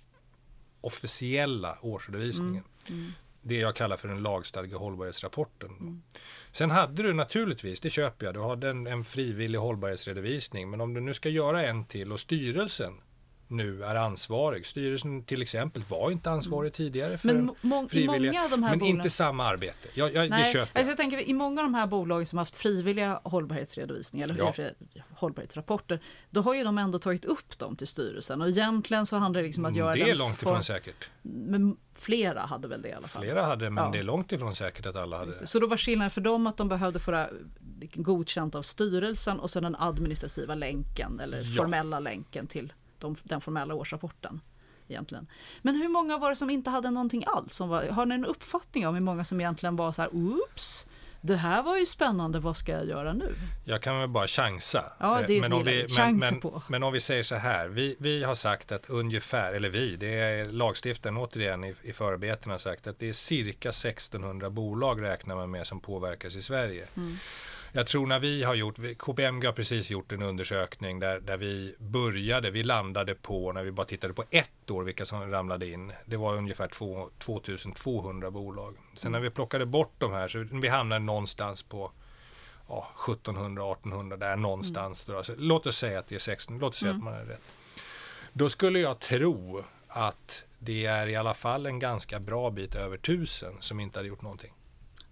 officiella 0.80 1.78
årsredovisningen. 1.82 2.64
Det 3.42 3.56
jag 3.56 3.76
kallar 3.76 3.96
för 3.96 4.08
den 4.08 4.22
lagstadgade 4.22 4.76
hållbarhetsrapporten. 4.76 6.02
Sen 6.50 6.70
hade 6.70 7.02
du 7.02 7.12
naturligtvis, 7.12 7.80
det 7.80 7.90
köper 7.90 8.26
jag, 8.26 8.34
du 8.34 8.42
hade 8.42 8.70
en, 8.70 8.86
en 8.86 9.04
frivillig 9.04 9.58
hållbarhetsredovisning. 9.58 10.70
Men 10.70 10.80
om 10.80 10.94
du 10.94 11.00
nu 11.00 11.14
ska 11.14 11.28
göra 11.28 11.66
en 11.66 11.84
till 11.84 12.12
och 12.12 12.20
styrelsen 12.20 12.94
nu 13.48 13.84
är 13.84 13.94
ansvarig. 13.94 14.66
Styrelsen 14.66 15.24
till 15.24 15.42
exempel 15.42 15.82
var 15.88 16.10
inte 16.10 16.30
ansvarig 16.30 16.72
tidigare 16.72 17.18
för 17.18 17.26
Men 17.26 17.50
må- 17.60 17.88
frivilliga, 17.88 18.32
många 18.32 18.44
av 18.44 18.50
de 18.50 18.62
här 18.62 18.70
men 18.70 18.78
bolagen- 18.78 18.96
inte 18.96 19.10
samma 19.10 19.44
arbete. 19.44 19.88
Jag, 19.94 20.14
jag, 20.14 20.24
det 20.24 20.28
Nej, 20.28 20.52
köper 20.52 20.60
alltså 20.60 20.78
jag. 20.80 20.86
jag 20.88 20.96
tänker 20.96 21.20
i 21.20 21.32
många 21.34 21.60
av 21.60 21.64
de 21.64 21.74
här 21.74 21.86
bolagen 21.86 22.26
som 22.26 22.38
haft 22.38 22.56
frivilliga 22.56 23.20
hållbarhetsredovisningar 23.24 24.28
eller 24.28 24.74
Ja. 24.92 25.02
hållbarhetsrapporter, 25.14 26.00
då 26.30 26.40
har 26.40 26.54
ju 26.54 26.64
de 26.64 26.78
ändå 26.78 26.98
tagit 26.98 27.24
upp 27.24 27.58
dem 27.58 27.76
till 27.76 27.86
styrelsen 27.86 28.42
och 28.42 28.48
egentligen 28.48 29.06
så 29.06 29.16
handlar 29.16 29.40
det 29.40 29.46
liksom 29.46 29.64
om 29.64 29.70
att 29.70 29.76
göra 29.76 29.92
Mm, 29.94 29.98
Det 30.04 30.10
är 30.10 30.14
den 30.14 30.18
långt 30.18 30.42
ifrån 30.42 30.64
säkert. 30.64 31.10
Men 31.22 31.76
flera 31.94 32.40
hade 32.40 32.68
väl 32.68 32.82
det 32.82 32.88
i 32.88 32.92
alla 32.92 33.08
fall. 33.08 33.22
Flera 33.22 33.42
hade 33.42 33.70
men 33.70 33.84
Ja. 33.84 33.90
det 33.90 33.98
är 33.98 34.02
långt 34.02 34.32
ifrån 34.32 34.54
säkert 34.56 34.86
att 34.86 34.96
alla 34.96 35.18
hade 35.18 35.32
det. 35.40 35.46
Så 35.46 35.58
då 35.58 35.66
var 35.66 35.76
skillnaden 35.76 36.10
för 36.10 36.20
dem 36.20 36.46
att 36.46 36.56
de 36.56 36.68
behövde 36.68 36.98
få 36.98 37.10
det 37.10 37.28
godkänt 37.94 38.54
av 38.54 38.62
styrelsen 38.62 39.40
och 39.40 39.50
sen 39.50 39.62
den 39.62 39.76
administrativa 39.78 40.54
länken 40.54 41.20
eller 41.20 41.38
Ja. 41.38 41.44
formella 41.62 42.00
länken 42.00 42.46
till 42.46 42.72
de, 43.04 43.16
den 43.22 43.40
formella 43.40 43.74
årsrapporten. 43.74 44.40
Egentligen. 44.88 45.26
Men 45.62 45.76
hur 45.76 45.88
många 45.88 46.18
var 46.18 46.30
det 46.30 46.36
som 46.36 46.50
inte 46.50 46.70
hade 46.70 46.90
någonting 46.90 47.24
alls? 47.26 47.54
Som 47.54 47.68
var, 47.68 47.88
har 47.88 48.06
ni 48.06 48.14
en 48.14 48.24
uppfattning 48.24 48.86
om 48.86 48.94
hur 48.94 49.02
många 49.02 49.24
som 49.24 49.40
egentligen 49.40 49.76
var 49.76 49.92
så 49.92 50.02
här, 50.02 50.14
oops, 50.14 50.86
det 51.26 51.36
här 51.36 51.62
var 51.62 51.76
ju 51.78 51.86
spännande, 51.86 52.38
vad 52.40 52.56
ska 52.56 52.72
jag 52.72 52.86
göra 52.86 53.12
nu? 53.12 53.34
Jag 53.64 53.82
kan 53.82 54.00
väl 54.00 54.08
bara 54.08 54.26
chansa. 54.26 54.84
Ja, 54.98 55.20
Eh, 55.20 55.26
det 55.26 55.40
men, 55.40 55.52
om 55.52 55.64
vi, 55.64 55.86
men, 55.96 56.16
men, 56.16 56.40
på. 56.40 56.62
men 56.68 56.82
om 56.82 56.92
vi 56.92 57.00
säger 57.00 57.22
så 57.22 57.34
här. 57.34 57.68
Vi, 57.68 57.96
vi 57.98 58.24
har 58.24 58.34
sagt 58.34 58.72
att 58.72 58.90
ungefär, 58.90 59.52
eller 59.52 59.68
vi, 59.68 59.96
det 59.96 60.20
är 60.20 60.44
lagstiftaren 60.44 61.16
återigen 61.16 61.64
i, 61.64 61.74
i 61.82 61.92
förarbetena 61.92 62.58
sagt 62.58 62.86
att 62.86 62.98
det 62.98 63.08
är 63.08 63.12
cirka 63.12 63.68
1600 63.68 64.50
bolag 64.50 65.02
räknar 65.02 65.36
man 65.36 65.50
med 65.50 65.66
som 65.66 65.80
påverkas 65.80 66.36
i 66.36 66.42
Sverige. 66.42 66.86
Mm. 66.96 67.16
Jag 67.76 67.86
tror 67.86 68.06
när 68.06 68.18
vi 68.18 68.44
har 68.44 68.54
gjort, 68.54 68.78
KPMG 68.98 69.46
har 69.46 69.52
precis 69.52 69.90
gjort 69.90 70.12
en 70.12 70.22
undersökning 70.22 71.00
där, 71.00 71.20
där 71.20 71.36
vi 71.36 71.74
började, 71.78 72.50
vi 72.50 72.62
landade 72.62 73.14
på, 73.14 73.52
när 73.52 73.62
vi 73.62 73.72
bara 73.72 73.86
tittade 73.86 74.14
på 74.14 74.24
ett 74.30 74.70
år 74.70 74.84
vilka 74.84 75.06
som 75.06 75.30
ramlade 75.30 75.70
in, 75.70 75.92
det 76.06 76.16
var 76.16 76.36
ungefär 76.36 76.68
två- 76.68 77.10
2200 77.18 78.30
bolag. 78.30 78.76
Sen 78.94 79.12
när 79.12 79.20
vi 79.20 79.30
plockade 79.30 79.66
bort 79.66 79.92
de 79.98 80.12
här 80.12 80.28
så 80.28 80.46
vi 80.52 80.68
hamnade 80.68 81.04
någonstans 81.04 81.62
på 81.62 81.92
ja, 82.68 82.88
1700, 83.04 83.72
1800 83.72 84.16
där 84.16 84.36
någonstans. 84.36 85.00
Så 85.00 85.34
låt 85.36 85.66
oss 85.66 85.76
säga 85.78 85.98
att 85.98 86.08
det 86.08 86.14
är 86.14 86.18
16, 86.18 86.58
låt 86.58 86.72
oss 86.72 86.78
säga 86.78 86.92
att 86.92 87.02
man 87.02 87.14
är 87.14 87.24
rätt. 87.24 87.42
Då 88.32 88.50
skulle 88.50 88.80
jag 88.80 89.00
tro 89.00 89.64
att 89.88 90.44
det 90.58 90.86
är 90.86 91.06
i 91.06 91.16
alla 91.16 91.34
fall 91.34 91.66
en 91.66 91.78
ganska 91.78 92.20
bra 92.20 92.50
bit 92.50 92.74
över 92.74 92.96
tusen 92.96 93.52
som 93.60 93.80
inte 93.80 93.98
hade 93.98 94.08
gjort 94.08 94.22
någonting. 94.22 94.52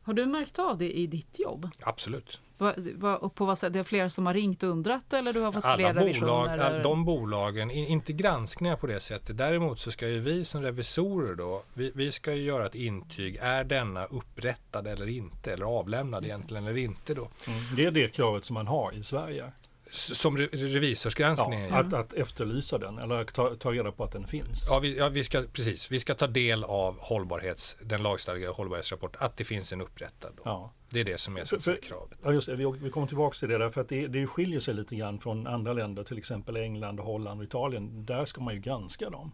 Har 0.02 0.14
du 0.14 0.26
märkt 0.26 0.58
av 0.58 0.78
det 0.78 0.92
i 0.92 1.06
ditt 1.06 1.38
jobb? 1.38 1.70
Absolut. 1.80 2.40
Va, 2.58 2.74
va, 2.94 3.16
och 3.16 3.34
på 3.34 3.44
vad 3.44 3.58
sätt? 3.58 3.72
Det 3.72 3.78
är 3.78 3.82
fler 3.82 4.08
som 4.08 4.26
har 4.26 4.34
ringt 4.34 4.62
och 4.62 4.68
undrat 4.68 5.12
eller 5.12 5.32
du 5.32 5.40
har 5.40 5.52
fått 5.52 5.64
Alla 5.64 5.76
fler 5.76 5.94
bolag, 5.94 6.04
revisioner? 6.48 6.58
all, 6.58 6.82
de 6.82 7.04
bolagen, 7.04 7.70
inte 7.70 8.12
granskningar 8.12 8.76
på 8.76 8.86
det 8.86 9.00
sättet. 9.00 9.38
Däremot 9.38 9.80
så 9.80 9.90
ska 9.90 10.08
ju 10.08 10.20
vi 10.20 10.44
som 10.44 10.62
revisorer 10.62 11.34
då, 11.34 11.62
vi, 11.74 11.92
vi 11.94 12.12
ska 12.12 12.34
ju 12.34 12.42
göra 12.42 12.66
ett 12.66 12.74
intyg. 12.74 13.36
Är 13.40 13.64
denna 13.64 14.04
upprättad 14.04 14.86
eller 14.86 15.08
inte? 15.08 15.52
Eller 15.52 15.66
avlämnad 15.66 16.24
egentligen 16.24 16.66
eller 16.66 16.78
inte 16.78 17.14
då? 17.14 17.28
Mm. 17.46 17.60
Det 17.76 17.86
är 17.86 17.90
det 17.90 18.08
kravet 18.08 18.44
som 18.44 18.54
man 18.54 18.66
har 18.66 18.92
i 18.92 19.02
Sverige. 19.02 19.52
Som 19.92 20.36
re, 20.36 20.46
revisorsgranskningen. 20.52 21.68
Ja, 21.68 21.78
att, 21.78 21.92
att 21.94 22.12
efterlysa 22.12 22.78
den 22.78 22.98
eller 22.98 23.24
ta, 23.24 23.54
ta 23.54 23.72
reda 23.72 23.92
på 23.92 24.04
att 24.04 24.12
den 24.12 24.26
finns. 24.26 24.68
Ja, 24.70 24.78
vi, 24.78 24.96
ja, 24.98 25.08
vi 25.08 25.24
ska, 25.24 25.42
precis. 25.52 25.90
Vi 25.90 26.00
ska 26.00 26.14
ta 26.14 26.26
del 26.26 26.64
av 26.64 26.96
hållbarhets, 27.00 27.76
den 27.82 28.02
lagstadgade 28.02 28.52
hållbarhetsrapport, 28.52 29.16
att 29.18 29.36
det 29.36 29.44
finns 29.44 29.72
en 29.72 29.80
upprättad. 29.80 30.32
Då. 30.36 30.42
Ja. 30.44 30.72
Det 30.90 31.00
är 31.00 31.04
det 31.04 31.18
som 31.18 31.36
är, 31.36 31.44
För- 31.44 31.58
för- 31.58 31.76
kravet. 31.82 32.18
Ja, 32.22 32.32
just 32.32 32.46
det. 32.46 32.56
Vi, 32.56 32.72
vi 32.82 32.90
kommer 32.90 33.06
tillbaka 33.06 33.34
till 33.34 33.48
det 33.48 33.58
där 33.58 33.70
för 33.70 33.80
att 33.80 33.88
det, 33.88 34.06
det 34.06 34.26
skiljer 34.26 34.60
sig 34.60 34.74
lite 34.74 34.96
grann 34.96 35.18
från 35.20 35.46
andra 35.46 35.72
länder, 35.72 36.04
till 36.04 36.18
exempel 36.18 36.56
England, 36.56 37.00
Holland 37.00 37.40
och 37.40 37.44
Italien. 37.44 38.06
Där 38.06 38.24
ska 38.24 38.40
man 38.40 38.54
ju 38.54 38.60
granska 38.60 39.10
dem. 39.10 39.32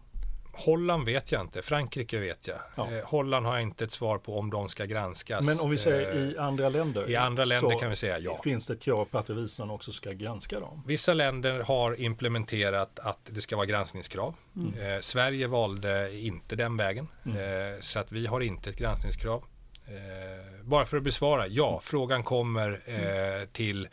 Holland 0.59 1.05
vet 1.05 1.33
jag 1.33 1.40
inte, 1.40 1.62
Frankrike 1.62 2.18
vet 2.18 2.49
jag. 2.49 2.59
Ja. 2.77 2.90
Eh, 2.92 3.05
Holland 3.05 3.47
har 3.47 3.53
jag 3.55 3.62
inte 3.62 3.85
ett 3.85 3.92
svar 3.92 4.18
på 4.18 4.38
om 4.38 4.51
de 4.51 4.68
ska 4.68 4.85
granskas. 4.85 5.47
Men 5.47 5.61
om 5.61 5.71
vi 5.71 5.79
säger 5.79 6.16
Eh, 6.16 6.23
i 6.23 6.38
andra 6.38 6.68
länder. 6.68 7.11
i 7.11 7.16
andra 7.16 7.44
länder 7.44 7.79
kan 7.79 7.90
vi 7.90 7.97
säga 7.97 8.18
ja. 8.18 8.40
Finns 8.44 8.66
det 8.66 8.73
ett 8.73 8.83
krav 8.83 9.05
på 9.05 9.18
att 9.18 9.31
revisorn 9.31 9.71
också 9.71 9.92
ska 9.92 10.12
granska 10.12 10.61
dem? 10.61 10.83
Vissa 10.87 11.14
länder 11.14 11.61
har 11.61 12.01
implementerat 12.01 12.99
att 12.99 13.18
det 13.25 13.40
ska 13.40 13.57
vara 13.57 13.66
granskningskrav. 13.66 14.35
Eh, 14.57 15.01
Sverige 15.01 15.47
valde 15.47 16.18
inte 16.18 16.57
den 16.57 16.77
vägen. 16.77 17.09
Eh, 17.25 17.81
så 17.81 17.99
att 17.99 18.12
vi 18.12 18.27
har 18.27 18.40
inte 18.40 18.71
ett 18.71 18.77
granskningskrav. 18.79 19.44
Eh, 19.87 20.64
bara 20.64 20.85
för 20.85 20.97
att 20.97 21.03
besvara, 21.03 21.47
ja, 21.47 21.81
frågan 21.83 22.23
kommer 22.23 22.81
eh, 22.87 23.47
till 23.53 23.88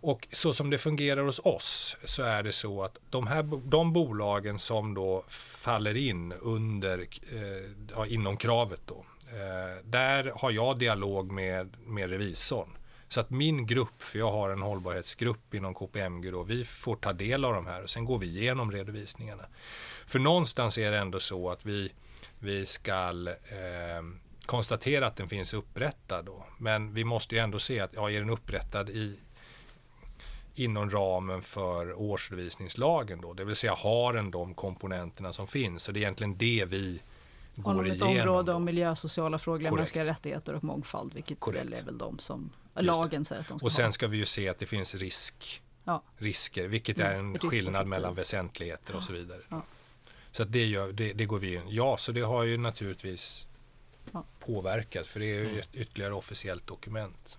och 0.00 0.28
så 0.32 0.54
som 0.54 0.70
det 0.70 0.78
fungerar 0.78 1.22
hos 1.22 1.40
oss 1.44 1.96
så 2.04 2.22
är 2.22 2.42
det 2.42 2.52
så 2.52 2.82
att 2.82 2.98
de, 3.10 3.26
här, 3.26 3.42
de 3.70 3.92
bolagen 3.92 4.58
som 4.58 4.94
då 4.94 5.24
faller 5.28 5.96
in 5.96 6.32
under, 6.32 6.98
eh, 7.32 7.70
ja, 7.94 8.06
inom 8.06 8.36
kravet 8.36 8.80
då, 8.86 9.06
eh, 9.30 9.84
där 9.84 10.32
har 10.34 10.50
jag 10.50 10.78
dialog 10.78 11.32
med, 11.32 11.76
med 11.86 12.10
revisorn. 12.10 12.68
Så 13.08 13.20
att 13.20 13.30
min 13.30 13.66
grupp, 13.66 14.02
för 14.02 14.18
jag 14.18 14.30
har 14.30 14.50
en 14.50 14.62
hållbarhetsgrupp 14.62 15.54
inom 15.54 15.74
KPMG 15.74 16.30
då, 16.30 16.42
vi 16.42 16.64
får 16.64 16.96
ta 16.96 17.12
del 17.12 17.44
av 17.44 17.54
de 17.54 17.66
här 17.66 17.82
och 17.82 17.90
sen 17.90 18.04
går 18.04 18.18
vi 18.18 18.26
igenom 18.26 18.72
redovisningarna. 18.72 19.46
För 20.06 20.18
någonstans 20.18 20.78
är 20.78 20.90
det 20.90 20.98
ändå 20.98 21.20
så 21.20 21.50
att 21.50 21.66
vi, 21.66 21.92
vi 22.38 22.66
ska 22.66 23.10
eh, 23.28 24.02
konstatera 24.46 25.06
att 25.06 25.16
den 25.16 25.28
finns 25.28 25.54
upprättad 25.54 26.24
då. 26.24 26.46
Men 26.58 26.94
vi 26.94 27.04
måste 27.04 27.34
ju 27.34 27.40
ändå 27.40 27.58
se 27.58 27.80
att, 27.80 27.92
ja, 27.92 28.10
är 28.10 28.20
den 28.20 28.30
upprättad 28.30 28.88
i, 28.88 29.18
inom 30.58 30.90
ramen 30.90 31.42
för 31.42 32.00
årsredovisningslagen 32.00 33.20
då, 33.20 33.32
det 33.32 33.44
vill 33.44 33.56
säga 33.56 33.74
har 33.74 34.12
den 34.12 34.30
de 34.30 34.54
komponenterna 34.54 35.32
som 35.32 35.46
finns. 35.46 35.82
Så 35.82 35.92
det 35.92 35.98
är 35.98 36.02
egentligen 36.02 36.38
det 36.38 36.64
vi 36.64 37.02
går 37.54 37.86
ett 37.86 37.92
igenom. 37.94 38.08
område 38.18 38.52
då. 38.52 38.56
om 38.56 38.64
miljö, 38.64 38.96
sociala 38.96 39.38
frågor, 39.38 39.58
Korrekt. 39.58 39.76
mänskliga 39.76 40.04
rättigheter 40.04 40.54
och 40.54 40.64
mångfald, 40.64 41.14
vilket 41.14 41.40
Korrekt. 41.40 41.64
väl 41.66 41.74
är 41.74 41.82
väl 41.82 41.98
de 41.98 42.18
som 42.18 42.50
lagen 42.74 43.24
säger 43.24 43.40
att 43.42 43.48
de 43.48 43.58
ska 43.58 43.66
Och 43.66 43.72
sen 43.72 43.84
ha. 43.84 43.92
ska 43.92 44.06
vi 44.06 44.16
ju 44.16 44.24
se 44.24 44.48
att 44.48 44.58
det 44.58 44.66
finns 44.66 44.94
risk, 44.94 45.62
Ja. 45.84 46.02
risker, 46.16 46.68
vilket 46.68 47.00
är 47.00 47.04
en 47.04 47.10
ett 47.10 47.18
riskperspektiv. 47.34 47.50
skillnad 47.50 47.86
mellan 47.86 48.14
väsentligheter 48.14 48.96
och 48.96 49.02
så 49.02 49.12
vidare. 49.12 49.40
Ja. 49.48 49.62
Så 50.32 50.44
det, 50.44 50.66
gör, 50.66 50.92
det, 50.92 51.12
det 51.12 51.24
går 51.24 51.38
vi 51.38 51.54
in. 51.54 51.62
Ja, 51.68 51.96
så 51.96 52.12
det 52.12 52.20
har 52.20 52.42
ju 52.44 52.56
naturligtvis 52.58 53.48
påverkat, 54.40 55.06
för 55.06 55.20
det 55.20 55.26
är 55.26 55.34
ju 55.50 55.60
ett 55.60 55.74
ytterligare 55.74 56.14
officiellt 56.14 56.66
dokument. 56.66 57.38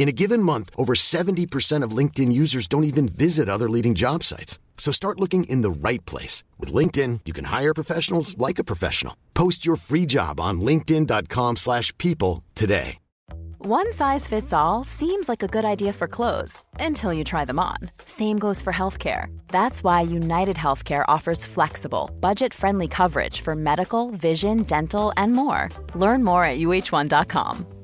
In 0.00 0.08
a 0.08 0.12
given 0.12 0.42
month, 0.42 0.70
over 0.78 0.94
70% 0.94 1.84
of 1.84 1.90
LinkedIn 1.90 2.32
users 2.32 2.66
don't 2.66 2.84
even 2.84 3.06
visit 3.06 3.50
other 3.50 3.68
leading 3.68 3.94
job 3.94 4.24
sites. 4.24 4.58
So 4.78 4.90
start 4.90 5.20
looking 5.20 5.44
in 5.44 5.60
the 5.60 5.70
right 5.70 6.02
place. 6.06 6.42
With 6.58 6.72
LinkedIn, 6.72 7.20
you 7.26 7.34
can 7.34 7.44
hire 7.44 7.74
professionals 7.74 8.34
like 8.38 8.58
a 8.58 8.64
professional. 8.64 9.14
Post 9.34 9.66
your 9.66 9.76
free 9.76 10.06
job 10.06 10.40
on 10.40 10.62
linkedin.com/people 10.62 11.56
slash 11.56 11.92
people 11.98 12.42
today. 12.54 12.96
One 13.58 13.92
size 13.92 14.26
fits 14.26 14.54
all 14.54 14.84
seems 14.84 15.28
like 15.28 15.42
a 15.42 15.52
good 15.56 15.66
idea 15.66 15.92
for 15.92 16.08
clothes 16.08 16.62
until 16.88 17.12
you 17.12 17.24
try 17.24 17.44
them 17.44 17.58
on. 17.58 17.76
Same 18.06 18.38
goes 18.38 18.62
for 18.62 18.72
healthcare. 18.72 19.26
That's 19.48 19.84
why 19.84 20.00
United 20.00 20.56
Healthcare 20.56 21.04
offers 21.08 21.44
flexible, 21.44 22.08
budget 22.20 22.54
friendly 22.54 22.88
coverage 22.88 23.42
for 23.42 23.54
medical, 23.54 24.12
vision, 24.12 24.62
dental, 24.62 25.12
and 25.18 25.34
more. 25.34 25.68
Learn 25.94 26.24
more 26.24 26.42
at 26.42 26.58
uh1.com. 26.58 27.79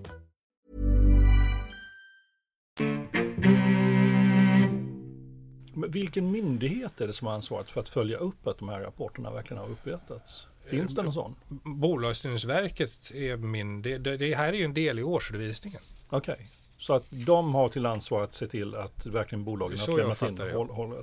Men 5.75 5.91
vilken 5.91 6.31
myndighet 6.31 7.01
är 7.01 7.07
det 7.07 7.13
som 7.13 7.27
har 7.27 7.35
ansvaret 7.35 7.71
för 7.71 7.81
att 7.81 7.89
följa 7.89 8.19
upp 8.19 8.47
att 8.47 8.59
de 8.59 8.69
här 8.69 8.81
rapporterna 8.81 9.31
verkligen 9.31 9.63
har 9.63 9.71
upprättats? 9.71 10.47
Finns 10.67 10.95
det 10.95 11.03
någon 11.03 11.13
sån? 11.13 11.35
Bolagsstyrningsverket 11.65 13.11
är 13.15 13.37
min, 13.37 13.83
det, 13.83 13.99
det, 13.99 14.17
det 14.17 14.35
här 14.35 14.49
är 14.49 14.53
ju 14.53 14.65
en 14.65 14.75
del 14.75 14.99
i 14.99 15.03
årsredovisningen. 15.03 15.81
Okej. 16.09 16.49
Så 16.79 16.95
att 16.95 17.05
de 17.11 17.55
har 17.55 17.69
till 17.69 17.87
ansvar 17.87 18.23
att 18.23 18.35
se 18.35 18.47
till 18.47 18.75
att 18.75 19.07
verkligen 19.07 19.45
bolagen 19.45 19.79
har 19.79 19.97
lämnat 19.99 20.23
in 20.23 20.39
håll. 20.71 21.03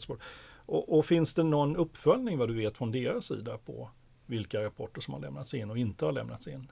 Och, 0.66 0.98
och 0.98 1.06
finns 1.06 1.34
det 1.34 1.44
någon 1.44 1.76
uppföljning 1.76 2.38
vad 2.38 2.50
du 2.50 2.56
vet 2.56 2.78
från 2.78 2.92
deras 2.92 3.26
sida 3.26 3.58
på 3.58 3.90
vilka 4.26 4.64
rapporter 4.64 5.02
som 5.02 5.14
har 5.14 5.22
lämnats 5.22 5.54
in 5.54 5.70
och 5.70 5.78
inte 5.78 6.06
har 6.06 6.12
lämnats 6.12 6.48
in? 6.48 6.72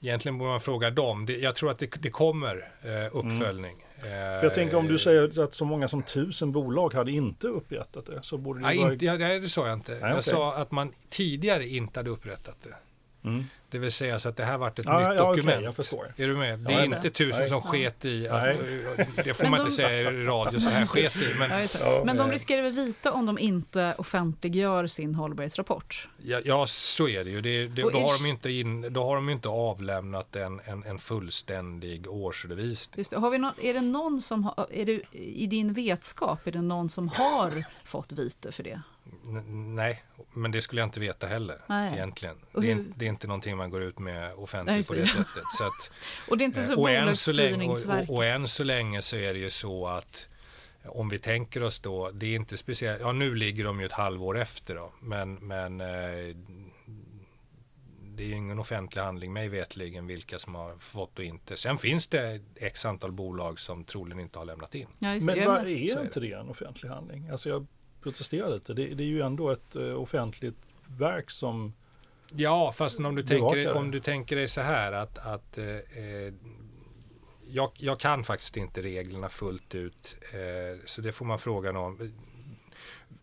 Egentligen 0.00 0.38
borde 0.38 0.50
man 0.50 0.60
fråga 0.60 0.90
dem. 0.90 1.26
Jag 1.40 1.56
tror 1.56 1.70
att 1.70 1.78
det, 1.78 2.02
det 2.02 2.10
kommer 2.10 2.72
eh, 2.82 3.16
uppföljning. 3.16 3.84
För 4.02 4.42
jag 4.42 4.54
tänker 4.54 4.76
om 4.76 4.88
du 4.88 4.98
säger 4.98 5.40
att 5.40 5.54
så 5.54 5.64
många 5.64 5.88
som 5.88 6.02
tusen 6.02 6.52
bolag 6.52 6.94
hade 6.94 7.10
inte 7.10 7.46
upprättat 7.46 8.06
det 8.06 8.18
så 8.22 8.38
borde 8.38 8.60
det 8.60 8.66
Nej, 8.66 8.78
vara... 8.78 8.92
inte, 8.92 9.04
ja, 9.04 9.14
nej, 9.16 9.40
det 9.40 9.48
sa 9.48 9.68
jag 9.68 9.76
inte. 9.76 9.92
jag 9.92 10.10
okej. 10.10 10.22
sa 10.22 10.54
att 10.54 10.70
man 10.70 10.92
tidigare 11.08 11.66
inte 11.66 11.98
hade 11.98 12.10
upprättat 12.10 12.56
det. 12.62 12.74
Mm. 13.24 13.44
Det 13.70 13.78
vill 13.78 13.92
säga 13.92 14.18
så 14.18 14.28
att 14.28 14.36
det 14.36 14.44
här 14.44 14.58
varit 14.58 14.78
ett 14.78 14.84
Ja, 14.84 14.98
nytt 15.08 15.18
ja, 15.18 15.28
dokument. 15.28 15.64
jag 15.64 15.76
förstår. 15.76 16.14
Är 16.16 16.28
du 16.28 16.36
med? 16.36 16.58
Det 16.58 16.72
Ja, 16.72 16.78
är 16.78 16.84
jag 16.84 16.96
inte 16.96 17.10
tusen 17.10 17.38
Nej. 17.40 17.48
som 17.48 17.62
sket 17.62 18.04
i 18.04 18.28
att, 18.28 18.42
det 19.24 19.34
får 19.34 19.42
Men 19.44 19.50
man 19.50 19.58
de- 19.60 19.64
inte 19.64 19.76
säga 19.76 20.10
i 20.10 20.24
radio, 20.24 20.60
så 20.60 20.70
här 20.70 20.86
sket 20.86 21.16
i. 21.16 21.34
Men 21.38 21.50
Ja. 21.60 21.66
Ja, 21.80 22.02
men 22.06 22.16
de 22.16 22.30
riskerar 22.30 22.62
väl 22.62 22.72
vite 22.72 23.10
om 23.10 23.26
de 23.26 23.38
inte 23.38 23.94
offentliggör 23.98 24.86
sin 24.86 25.14
hållbarhetsrapport? 25.14 26.08
ja, 26.22 26.40
ja, 26.44 26.66
så 26.66 27.08
är 27.08 27.24
det 27.24 27.30
ju. 27.30 27.40
Det, 27.40 27.66
det, 27.68 27.82
då, 27.82 27.90
har 28.00 28.22
de 28.24 28.28
inte 28.30 28.50
in, 28.50 28.92
då 28.92 29.04
har 29.04 29.14
de 29.14 29.28
inte 29.28 29.48
avlämnat 29.48 30.36
en, 30.36 30.60
en, 30.64 30.82
en 30.84 30.98
fullständig 30.98 32.08
årsredovisning. 32.10 32.98
Just 32.98 33.10
det. 33.10 33.18
Har 33.18 33.30
vi 33.30 33.38
någon, 33.38 33.52
är 33.62 33.74
det 33.74 33.80
någon 33.80 34.20
som 34.20 34.44
har, 34.44 34.66
är 34.70 34.84
det, 34.84 35.00
i 35.12 35.46
din 35.46 35.72
vetskap, 35.72 36.46
är 36.46 36.52
det 36.52 36.62
någon 36.62 36.90
som 36.90 37.08
har 37.08 37.64
fått 37.84 38.12
vite 38.12 38.52
för 38.52 38.62
det? 38.62 38.80
N- 39.24 39.74
nej, 39.74 40.02
men 40.34 40.50
det 40.50 40.62
skulle 40.62 40.80
jag 40.80 40.86
inte 40.86 41.00
veta 41.00 41.26
heller 41.26 41.60
Nej. 41.68 41.92
egentligen. 41.94 42.36
Det 42.52 42.70
är, 42.70 42.84
det 42.96 43.04
är 43.04 43.08
inte 43.08 43.26
någonting 43.26 43.56
man 43.56 43.70
går 43.70 43.82
ut 43.82 43.98
med 43.98 44.34
offentligt 44.34 44.88
på 44.88 44.94
det. 44.94 45.06
sättet. 45.06 45.44
Så 45.58 45.64
att, 45.64 45.90
Och 46.28 46.38
det 46.38 46.44
är 46.44 46.46
inte 46.46 46.62
så 46.62 46.72
Eh, 46.72 46.78
och, 46.78 46.90
än 46.90 47.16
så 47.16 47.32
länge, 47.32 47.68
och, 47.68 47.78
och, 48.08 48.16
och 48.16 48.24
än 48.24 48.48
så 48.48 48.64
länge 48.64 49.02
så 49.02 49.16
är 49.16 49.32
det 49.32 49.38
ju 49.38 49.50
så 49.50 49.86
att 49.86 50.26
om 50.84 51.08
vi 51.08 51.18
tänker 51.18 51.62
oss 51.62 51.80
då, 51.80 52.10
det 52.10 52.26
är 52.26 52.34
inte 52.36 52.56
speciellt, 52.56 53.00
ja 53.00 53.12
nu 53.12 53.34
ligger 53.34 53.64
de 53.64 53.80
ju 53.80 53.86
ett 53.86 53.92
halvår 53.92 54.38
efter 54.38 54.74
då, 54.74 54.92
men, 55.00 55.34
men 55.34 55.80
eh, 55.80 56.36
det 58.02 58.22
är 58.22 58.28
ju 58.28 58.34
ingen 58.34 58.58
offentlig 58.58 59.02
handling 59.02 59.32
mig 59.32 59.48
vetligen 59.48 60.06
vilka 60.06 60.38
som 60.38 60.54
har 60.54 60.78
fått 60.78 61.18
och 61.18 61.24
inte. 61.24 61.56
Sen 61.56 61.78
finns 61.78 62.08
det 62.08 62.40
x 62.56 62.86
antal 62.86 63.12
bolag 63.12 63.60
som 63.60 63.84
troligen 63.84 64.20
inte 64.20 64.38
har 64.38 64.46
lämnat 64.46 64.74
in. 64.74 64.86
Ja. 64.98 65.08
Men 65.20 65.44
vad 65.46 65.66
är 65.68 66.02
inte 66.02 66.20
det 66.20 66.32
en 66.32 66.48
offentlig 66.48 66.90
handling? 66.90 67.28
Alltså 67.28 67.48
jag 67.48 67.66
protesterar 68.02 68.50
lite. 68.50 68.74
Det, 68.74 68.94
det 68.94 69.02
är 69.02 69.06
ju 69.08 69.20
ändå 69.20 69.50
ett 69.50 69.76
eh, 69.76 70.00
offentligt 70.00 70.58
verk 70.98 71.30
som... 71.30 71.72
Ja, 72.34 72.72
fast 72.72 73.00
om 73.00 73.14
du, 73.14 73.22
Bevakar 73.22 73.56
tänker, 73.56 73.74
om 73.74 73.90
du 73.90 74.00
tänker 74.00 74.36
dig 74.36 74.48
så 74.48 74.60
här 74.60 74.92
att, 74.92 75.18
att 75.18 75.58
eh, 75.58 75.66
eh, 75.66 76.34
jag, 77.48 77.70
jag 77.74 78.00
kan 78.00 78.24
faktiskt 78.24 78.56
inte 78.56 78.82
reglerna 78.82 79.28
fullt 79.28 79.74
ut, 79.74 80.16
eh, 80.32 80.84
så 80.84 81.00
det 81.00 81.12
får 81.12 81.24
man 81.24 81.38
fråga 81.38 81.78
om. 81.78 82.12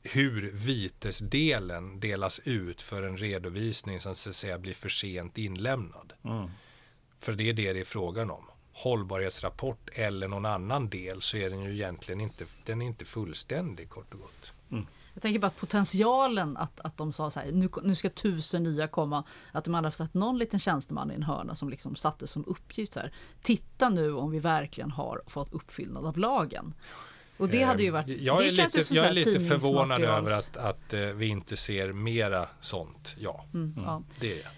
Hur 0.03 0.51
vitesdelen 0.53 1.99
delas 1.99 2.39
ut 2.43 2.81
för 2.81 3.03
en 3.03 3.17
redovisning 3.17 3.99
som 3.99 4.15
så 4.15 4.29
att 4.29 4.35
säga 4.35 4.57
blir 4.59 4.73
för 4.73 4.89
sent 4.89 5.37
inlämnad. 5.37 6.13
För 7.19 7.33
det 7.33 7.49
är 7.49 7.53
det 7.53 7.73
det 7.73 7.79
är 7.79 7.85
frågan 7.85 8.31
om. 8.31 8.43
Hållbarhetsrapport 8.73 9.89
eller 9.93 10.27
någon 10.27 10.45
annan 10.45 10.89
del 10.89 11.21
så 11.21 11.37
är 11.37 11.49
den 11.49 11.63
ju 11.63 11.73
egentligen 11.73 12.21
inte, 12.21 12.45
den 12.65 12.81
är 12.81 12.85
inte 12.85 13.05
fullständig 13.05 13.89
kort 13.89 14.13
och 14.13 14.19
gott. 14.19 14.53
Jag 15.13 15.21
tänker 15.21 15.39
bara 15.39 15.47
att 15.47 15.57
potentialen 15.57 16.57
att, 16.57 16.79
att 16.79 16.97
de 16.97 17.11
sa 17.13 17.29
så 17.29 17.39
här, 17.39 17.51
nu, 17.51 17.69
nu 17.83 17.95
ska 17.95 18.09
tusen 18.09 18.63
nya 18.63 18.87
komma, 18.87 19.23
att 19.51 19.63
de 19.65 19.73
hade 19.73 19.91
satt 19.91 20.13
någon 20.13 20.37
liten 20.37 20.59
tjänsteman 20.59 21.11
i 21.11 21.15
en 21.15 21.23
hörna 21.23 21.55
som 21.55 21.69
liksom 21.69 21.95
satte 21.95 22.27
som 22.27 22.43
uppgift 22.47 22.95
här, 22.95 23.11
titta 23.41 23.89
nu 23.89 24.13
om 24.13 24.31
vi 24.31 24.39
verkligen 24.39 24.91
har 24.91 25.21
fått 25.27 25.53
uppfyllnad 25.53 26.05
av 26.05 26.17
lagen. 26.17 26.73
Och 27.37 27.49
det 27.49 27.63
hade 27.63 27.83
ju 27.83 27.91
varit, 27.91 28.07
Eh, 28.07 28.15
Jag 28.23 28.39
det 28.39 28.45
är 28.45 28.51
lite, 28.51 28.93
jag 28.95 29.05
är 29.05 29.13
lite 29.13 29.39
förvånad 29.39 30.01
över 30.03 30.31
att, 30.31 30.57
att 30.57 30.93
eh, 30.93 30.99
vi 30.99 31.27
inte 31.27 31.57
ser 31.57 31.93
mera 31.93 32.47
sånt. 32.61 33.15
Ja, 33.19 33.45
Mm, 33.53 33.73
ja. 33.85 34.03
det 34.19 34.35
jag. 34.35 34.51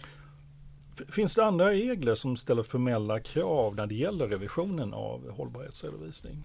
Finns 1.13 1.35
det 1.35 1.45
andra 1.45 1.69
regler 1.69 2.15
som 2.15 2.37
ställer 2.37 2.63
formella 2.63 3.19
krav 3.19 3.75
när 3.75 3.87
det 3.87 3.95
gäller 3.95 4.27
revisionen 4.27 4.93
av 4.93 5.31
hållbarhetsredovisning? 5.31 6.43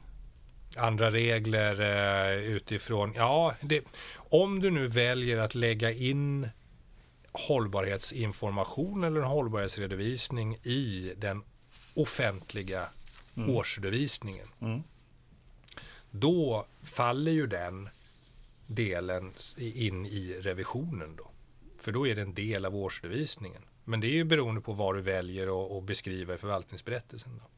Andra 0.77 1.11
regler 1.11 1.81
eh, 1.81 2.39
utifrån, 2.39 3.13
ja, 3.17 3.55
det, 3.61 3.85
om 4.17 4.61
du 4.61 4.71
nu 4.71 4.87
väljer 4.87 5.39
att 5.39 5.55
lägga 5.55 5.91
in 5.91 6.49
hållbarhetsinformation 7.33 9.05
eller 9.05 9.21
en 9.21 9.27
hållbarhetsredovisning 9.27 10.55
i 10.55 11.13
den 11.17 11.43
offentliga 11.95 12.89
årsredovisningen. 13.49 14.47
Då 16.11 16.67
faller 16.83 17.33
ju 17.33 17.47
den 17.47 17.89
delen 18.67 19.33
in 19.59 20.07
i 20.07 20.37
revisionen 20.41 21.17
då. 21.17 21.31
För 21.79 21.93
då 21.93 22.07
är 22.07 22.15
det 22.15 22.23
en 22.23 22.35
del 22.35 22.65
av 22.65 22.77
årsredovisningen. 22.77 23.63
Men 23.85 24.01
det 24.01 24.07
är 24.07 24.13
ju 24.13 24.25
beroende 24.25 24.61
på 24.61 24.73
vad 24.73 24.95
du 24.95 25.01
väljer 25.01 25.79
att 25.79 25.85
beskriva 25.85 26.35
i 26.35 26.39
förvaltningsberättelsen. 26.39 27.41
Då. 27.43 27.51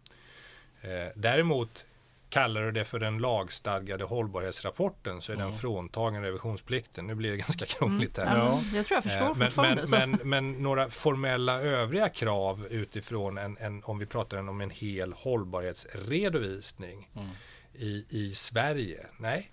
Eh, 0.88 1.08
däremot 1.14 1.84
kallar 2.28 2.62
du 2.62 2.72
det 2.72 2.84
för 2.84 2.98
den 2.98 3.18
lagstadgade 3.18 4.04
hållbarhetsrapporten 4.04 5.22
så 5.22 5.32
är 5.32 5.36
den 5.36 5.52
fråntagen 5.52 6.22
revisionsplikten. 6.22 7.06
Nu 7.06 7.14
blir 7.14 7.30
det 7.30 7.36
ganska 7.36 7.66
krångligt 7.66 8.16
här. 8.18 8.36
Ja, 8.38 8.60
men 8.66 8.74
jag 8.76 8.86
tror 8.86 8.96
jag 8.96 9.02
förstår 9.02 9.20
Eh, 9.26 9.34
men, 9.36 9.50
fortfarande. 9.50 9.84
men, 9.90 10.10
men, 10.10 10.28
men 10.28 10.52
några 10.62 10.90
formella 10.90 11.60
övriga 11.60 12.08
krav 12.08 12.66
utifrån 12.70 13.38
en, 13.38 13.56
en 13.60 13.82
om 13.84 13.98
vi 13.98 14.06
pratar 14.06 14.48
om 14.48 14.60
en 14.60 14.70
hel 14.70 15.12
hållbarhetsredovisning 15.12 17.08
Mm. 17.14 17.28
i, 17.74 18.04
i 18.10 18.34
Sverige? 18.34 19.06
Nej, 19.18 19.50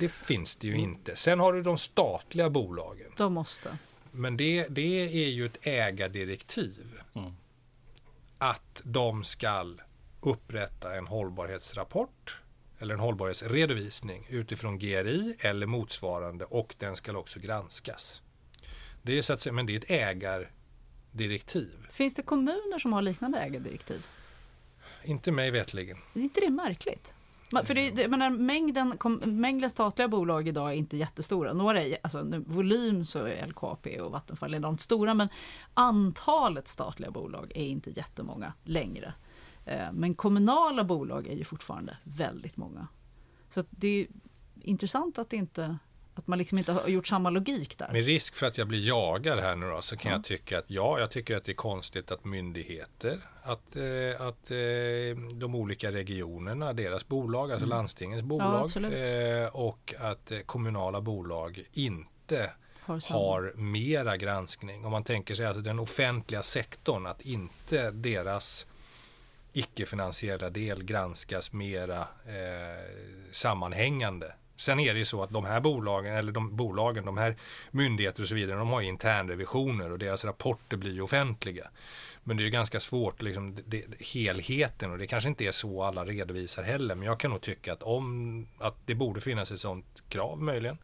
det 0.00 0.08
finns 0.08 0.56
det 0.56 0.66
ju 0.66 0.76
inte. 0.78 1.16
Sen 1.16 1.40
har 1.40 1.52
du 1.52 1.62
de 1.62 1.78
statliga 1.78 2.50
bolagen. 2.50 3.12
de 3.16 3.32
måste. 3.32 3.78
Men 4.10 4.36
det, 4.36 4.66
det 4.68 5.00
är 5.24 5.28
ju 5.28 5.46
ett 5.46 5.58
ägardirektiv. 5.66 7.00
Att 8.38 8.80
de 8.84 9.24
ska 9.24 9.48
upprätta 10.20 10.96
en 10.96 11.06
hållbarhetsrapport 11.06 12.38
eller 12.78 12.94
en 12.94 13.00
hållbarhetsredovisning 13.00 14.26
utifrån 14.28 14.78
GRI 14.78 15.36
eller 15.40 15.66
motsvarande 15.66 16.44
och 16.44 16.74
den 16.78 16.96
ska 16.96 17.18
också 17.18 17.40
granskas. 17.40 18.22
Det 19.02 19.18
är 19.18 19.22
så 19.22 19.32
att 19.32 19.40
säga, 19.40 19.52
men 19.52 19.66
det 19.66 19.74
är 19.74 19.78
ett 19.78 19.90
ägardirektiv. 19.90 21.88
Finns 21.90 22.14
det 22.14 22.22
kommuner 22.22 22.78
som 22.78 22.92
har 22.92 23.02
liknande 23.02 23.38
ägardirektiv? 23.38 24.06
Inte 25.04 25.32
mig 25.32 25.50
vetligen. 25.50 25.98
Är 26.14 26.20
inte 26.20 26.40
det 26.40 26.50
märkligt? 26.50 27.14
För 27.64 27.74
det, 27.74 27.90
det, 27.90 28.02
jag 28.02 28.10
menar, 28.10 28.30
mängden, 28.30 28.98
kom, 28.98 29.14
mängden 29.14 29.70
statliga 29.70 30.08
bolag 30.08 30.48
idag 30.48 30.70
är 30.70 30.74
inte 30.74 30.96
jättestora. 30.96 31.52
Några 31.52 31.82
är, 31.82 31.98
alltså, 32.02 32.42
volym 32.46 33.04
så 33.04 33.24
är 33.24 33.46
LKAP 33.46 33.86
och 34.00 34.12
Vattenfall 34.12 34.54
enormt 34.54 34.80
stora 34.80 35.14
men 35.14 35.28
antalet 35.74 36.68
statliga 36.68 37.10
bolag 37.10 37.52
är 37.54 37.64
inte 37.64 37.90
jättemånga 37.90 38.52
längre. 38.64 39.14
Eh, 39.68 39.92
Men 39.92 40.14
kommunala 40.14 40.84
bolag 40.84 41.26
är 41.26 41.36
ju 41.36 41.44
fortfarande 41.44 41.96
väldigt 42.04 42.56
många. 42.56 42.88
Så 43.50 43.64
det 43.70 43.88
är 43.88 44.06
intressant 44.60 45.18
att, 45.18 45.32
inte, 45.32 45.78
att 46.14 46.26
man 46.26 46.38
liksom 46.38 46.58
inte 46.58 46.72
har 46.72 46.88
gjort 46.88 47.06
samma 47.06 47.30
logik 47.30 47.78
där. 47.78 47.92
Med 47.92 48.04
risk 48.04 48.36
för 48.36 48.46
att 48.46 48.58
jag 48.58 48.68
blir 48.68 48.86
jagad 48.88 49.38
här 49.38 49.56
nu 49.56 49.70
då, 49.70 49.82
så 49.82 49.96
kan 49.96 50.12
jag 50.12 50.24
tycka 50.24 50.58
att 50.58 50.64
ja, 50.66 50.98
jag 50.98 51.10
tycker 51.10 51.36
att 51.36 51.44
det 51.44 51.52
är 51.52 51.56
konstigt 51.56 52.10
att 52.10 52.24
myndigheter, 52.24 53.20
att, 53.42 53.76
eh, 53.76 54.26
att 54.26 54.50
eh, 54.50 54.58
de 55.34 55.54
olika 55.54 55.92
regionerna, 55.92 56.72
deras 56.72 57.08
bolag, 57.08 57.52
alltså 57.52 57.66
landstingens 57.66 58.22
bolag 58.22 58.76
eh, 58.76 59.48
och 59.52 59.94
att 59.98 60.32
kommunala 60.46 61.00
bolag 61.00 61.62
inte 61.72 62.50
har 62.86 63.52
mera 63.56 64.16
granskning. 64.16 64.84
Om 64.84 64.92
man 64.92 65.04
tänker 65.04 65.34
sig 65.34 65.46
alltså 65.46 65.62
den 65.62 65.78
offentliga 65.78 66.42
sektorn, 66.42 67.06
att 67.06 67.20
inte 67.20 67.90
deras 67.90 68.66
icke-finansiella 69.58 70.50
del 70.50 70.84
granskas 70.84 71.52
mera 71.52 72.00
eh, 72.26 72.84
sammanhängande. 73.30 74.32
Sen 74.56 74.80
är 74.80 74.92
det 74.92 74.98
ju 74.98 75.04
så 75.04 75.22
att 75.22 75.30
de 75.30 75.44
här 75.44 75.60
bolagen, 75.60 76.14
eller 76.14 76.32
de 76.32 76.56
bolagen, 76.56 77.04
de 77.04 77.18
här 77.18 77.36
myndigheter 77.70 78.22
och 78.22 78.28
så 78.28 78.34
vidare, 78.34 78.58
de 78.58 78.68
har 78.68 78.80
ju 78.80 78.88
internrevisioner 78.88 79.92
och 79.92 79.98
deras 79.98 80.24
rapporter 80.24 80.76
blir 80.76 80.92
ju 80.92 81.00
offentliga. 81.00 81.70
Men 82.24 82.36
det 82.36 82.42
är 82.42 82.44
ju 82.44 82.50
ganska 82.50 82.80
svårt, 82.80 83.22
liksom, 83.22 83.58
det, 83.66 83.84
helheten 84.14 84.90
och 84.90 84.98
det 84.98 85.06
kanske 85.06 85.28
inte 85.28 85.44
är 85.44 85.52
så 85.52 85.82
alla 85.82 86.04
redovisar 86.04 86.62
heller. 86.62 86.94
Men 86.94 87.06
jag 87.06 87.20
kan 87.20 87.30
nog 87.30 87.40
tycka 87.40 87.72
att, 87.72 87.82
om, 87.82 88.46
att 88.58 88.76
det 88.86 88.94
borde 88.94 89.20
finnas 89.20 89.50
ett 89.50 89.60
sådant 89.60 90.02
krav 90.08 90.42
möjligen. 90.42 90.78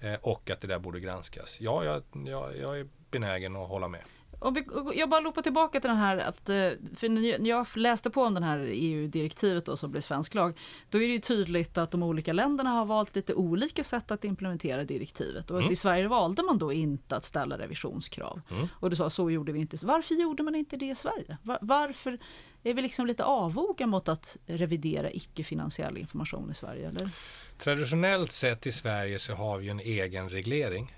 Eh, 0.00 0.14
och 0.14 0.50
att 0.50 0.60
det 0.60 0.66
där 0.66 0.78
borde 0.78 1.00
granskas. 1.00 1.60
Ja, 1.60 1.84
jag, 1.84 2.02
jag, 2.26 2.56
jag 2.56 2.78
är 2.78 2.86
benägen 3.10 3.56
att 3.56 3.68
hålla 3.68 3.88
med. 3.88 4.02
Om 4.38 4.54
vi, 4.54 4.64
jag 4.94 5.08
bara 5.08 5.20
loopar 5.20 5.42
tillbaka 5.42 5.80
till 5.80 5.90
den 5.90 5.98
här, 5.98 6.16
att, 6.16 6.48
eh, 6.48 6.70
för 6.96 7.08
när 7.08 7.48
jag 7.48 7.66
läste 7.76 8.10
på 8.10 8.22
om 8.22 8.34
den 8.34 8.42
här 8.42 8.58
EU-direktivet 8.58 9.66
då, 9.66 9.76
som 9.76 9.90
blir 9.90 10.00
svensk 10.00 10.34
lag, 10.34 10.58
då 10.90 10.98
är 10.98 11.02
det 11.02 11.12
ju 11.12 11.18
tydligt 11.18 11.78
att 11.78 11.90
de 11.90 12.02
olika 12.02 12.32
länderna 12.32 12.70
har 12.70 12.84
valt 12.84 13.16
lite 13.16 13.34
olika 13.34 13.84
sätt 13.84 14.10
att 14.10 14.24
implementera 14.24 14.84
direktivet. 14.84 15.50
Och 15.50 15.60
mm. 15.60 15.72
i 15.72 15.76
Sverige 15.76 16.08
valde 16.08 16.42
man 16.42 16.58
då 16.58 16.72
inte 16.72 17.16
att 17.16 17.24
ställa 17.24 17.58
revisionskrav. 17.58 18.40
Mm. 18.50 18.68
Och 18.72 18.90
du 18.90 18.96
sa, 18.96 19.10
så 19.10 19.30
gjorde 19.30 19.52
vi 19.52 19.60
inte. 19.60 19.76
Varför 19.82 20.14
gjorde 20.14 20.42
man 20.42 20.54
inte 20.54 20.76
det 20.76 20.86
i 20.86 20.94
Sverige? 20.94 21.38
Var, 21.42 21.58
varför 21.60 22.18
är 22.62 22.74
vi 22.74 22.82
liksom 22.82 23.06
lite 23.06 23.24
avoga 23.24 23.86
mot 23.86 24.08
att 24.08 24.36
revidera 24.46 25.10
icke-finansiell 25.10 25.98
information 25.98 26.50
i 26.50 26.54
Sverige? 26.54 26.88
Eller? 26.88 27.10
Traditionellt 27.58 28.32
sett 28.32 28.66
i 28.66 28.72
Sverige 28.72 29.18
så 29.18 29.34
har 29.34 29.58
vi 29.58 29.68
en 29.68 29.80
egen 29.80 30.28
reglering 30.28 30.95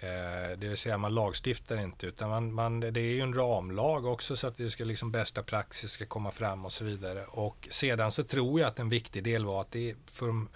Eh, 0.00 0.58
det 0.58 0.68
vill 0.68 0.76
säga 0.76 0.98
man 0.98 1.14
lagstiftar 1.14 1.76
inte 1.76 2.06
utan 2.06 2.30
man, 2.30 2.54
man, 2.54 2.80
det 2.80 3.00
är 3.00 3.14
ju 3.14 3.20
en 3.20 3.34
ramlag 3.34 4.06
också 4.06 4.36
så 4.36 4.46
att 4.46 4.56
det 4.56 4.70
ska 4.70 4.84
liksom 4.84 5.12
bästa 5.12 5.42
praxis 5.42 5.90
ska 5.90 6.06
komma 6.06 6.30
fram 6.30 6.64
och 6.64 6.72
så 6.72 6.84
vidare. 6.84 7.24
Och 7.28 7.68
sedan 7.70 8.12
så 8.12 8.22
tror 8.22 8.60
jag 8.60 8.68
att 8.68 8.78
en 8.78 8.88
viktig 8.88 9.24
del 9.24 9.44
var 9.44 9.60
att 9.60 9.70
det 9.70 9.94
för, 10.10 10.46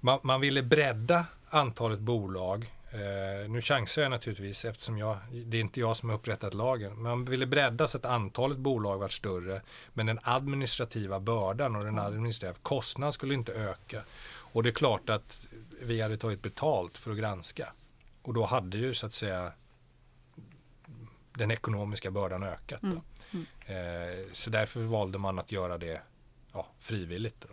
man, 0.00 0.20
man 0.22 0.40
ville 0.40 0.62
bredda 0.62 1.24
antalet 1.50 1.98
bolag. 1.98 2.72
Eh, 2.92 3.50
nu 3.50 3.60
chansar 3.60 4.02
jag 4.02 4.10
naturligtvis 4.10 4.64
eftersom 4.64 4.98
jag, 4.98 5.16
det 5.46 5.56
är 5.56 5.60
inte 5.60 5.80
jag 5.80 5.96
som 5.96 6.08
har 6.08 6.16
upprättat 6.16 6.54
lagen. 6.54 7.02
Man 7.02 7.24
ville 7.24 7.46
bredda 7.46 7.88
så 7.88 7.98
att 7.98 8.04
antalet 8.04 8.58
bolag 8.58 8.98
var 8.98 9.08
större. 9.08 9.62
Men 9.94 10.06
den 10.06 10.18
administrativa 10.22 11.20
bördan 11.20 11.76
och 11.76 11.84
den 11.84 11.98
administrativa 11.98 12.58
kostnaden 12.62 13.12
skulle 13.12 13.34
inte 13.34 13.52
öka. 13.52 14.02
Och 14.52 14.62
det 14.62 14.68
är 14.68 14.74
klart 14.74 15.10
att 15.10 15.46
vi 15.82 16.00
hade 16.00 16.16
tagit 16.16 16.42
betalt 16.42 16.98
för 16.98 17.10
att 17.10 17.18
granska. 17.18 17.72
Och 18.28 18.34
då 18.34 18.44
hade 18.44 18.78
ju 18.78 18.94
så 18.94 19.06
att 19.06 19.14
säga 19.14 19.52
den 21.32 21.50
ekonomiska 21.50 22.10
bördan 22.10 22.42
ökat. 22.42 22.82
Mm. 22.82 23.00
Mm. 23.30 23.46
Eh, 23.66 24.24
så 24.32 24.50
därför 24.50 24.80
valde 24.80 25.18
man 25.18 25.38
att 25.38 25.52
göra 25.52 25.78
det 25.78 26.02
ja, 26.52 26.66
frivilligt. 26.78 27.46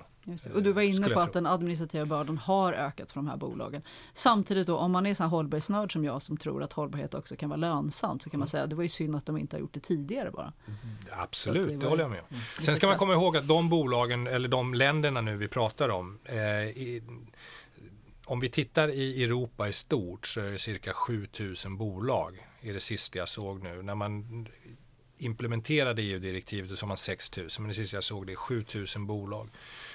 Och 0.53 0.63
du 0.63 0.71
var 0.71 0.81
inne 0.81 1.09
på 1.09 1.19
att 1.19 1.33
den 1.33 1.45
administrativa 1.45 2.05
bördan 2.05 2.37
har 2.37 2.73
ökat 2.73 3.11
för 3.11 3.19
de 3.19 3.27
här 3.27 3.37
bolagen. 3.37 3.81
Samtidigt 4.13 4.67
då 4.67 4.77
om 4.77 4.91
man 4.91 5.05
är 5.05 5.13
så 5.13 5.23
hållbarhetsnörd 5.23 5.93
som 5.93 6.05
jag 6.05 6.21
som 6.21 6.37
tror 6.37 6.63
att 6.63 6.73
hållbarhet 6.73 7.13
också 7.13 7.35
kan 7.35 7.49
vara 7.49 7.57
lönsamt 7.57 8.23
så 8.23 8.29
kan 8.29 8.39
man 8.39 8.43
mm. 8.43 8.47
säga 8.47 8.63
att 8.63 8.69
det 8.69 8.75
var 8.75 8.83
ju 8.83 8.89
synd 8.89 9.15
att 9.15 9.25
de 9.25 9.37
inte 9.37 9.55
har 9.55 9.61
gjort 9.61 9.73
det 9.73 9.79
tidigare 9.79 10.31
bara. 10.31 10.53
Mm, 10.67 10.79
absolut, 11.11 11.67
det, 11.67 11.75
det, 11.77 11.87
håller 11.87 12.03
jag 12.03 12.11
med 12.11 12.19
om. 12.19 12.27
Mm. 12.29 12.41
Sen 12.61 12.75
ska 12.75 12.87
man 12.87 12.97
komma 12.97 13.13
ihåg 13.13 13.37
att 13.37 13.47
de 13.47 13.69
bolagen 13.69 14.27
eller 14.27 14.49
de 14.49 14.73
länderna 14.73 15.21
nu 15.21 15.37
vi 15.37 15.47
pratar 15.47 15.89
om 15.89 16.19
eh, 16.25 16.37
i, 16.37 17.03
om 18.25 18.39
vi 18.39 18.49
tittar 18.49 18.89
i 18.89 19.23
Europa 19.23 19.67
i 19.67 19.73
stort 19.73 20.27
så 20.27 20.39
är 20.39 20.51
det 20.51 20.59
cirka 20.59 20.93
7000 20.93 21.77
bolag 21.77 22.47
är 22.61 22.73
det 22.73 22.79
sista 22.79 23.19
jag 23.19 23.29
såg 23.29 23.63
nu. 23.63 23.81
När 23.81 23.95
man 23.95 24.47
implementerade 25.17 26.01
EU-direktivet 26.01 26.79
så 26.79 26.83
har 26.83 26.87
man 26.87 26.97
6000 26.97 27.63
men 27.63 27.67
det 27.69 27.75
sista 27.75 27.97
jag 27.97 28.03
såg 28.03 28.27
det 28.27 28.33
är 28.33 28.35
7000 28.35 29.07
bolag. 29.07 29.49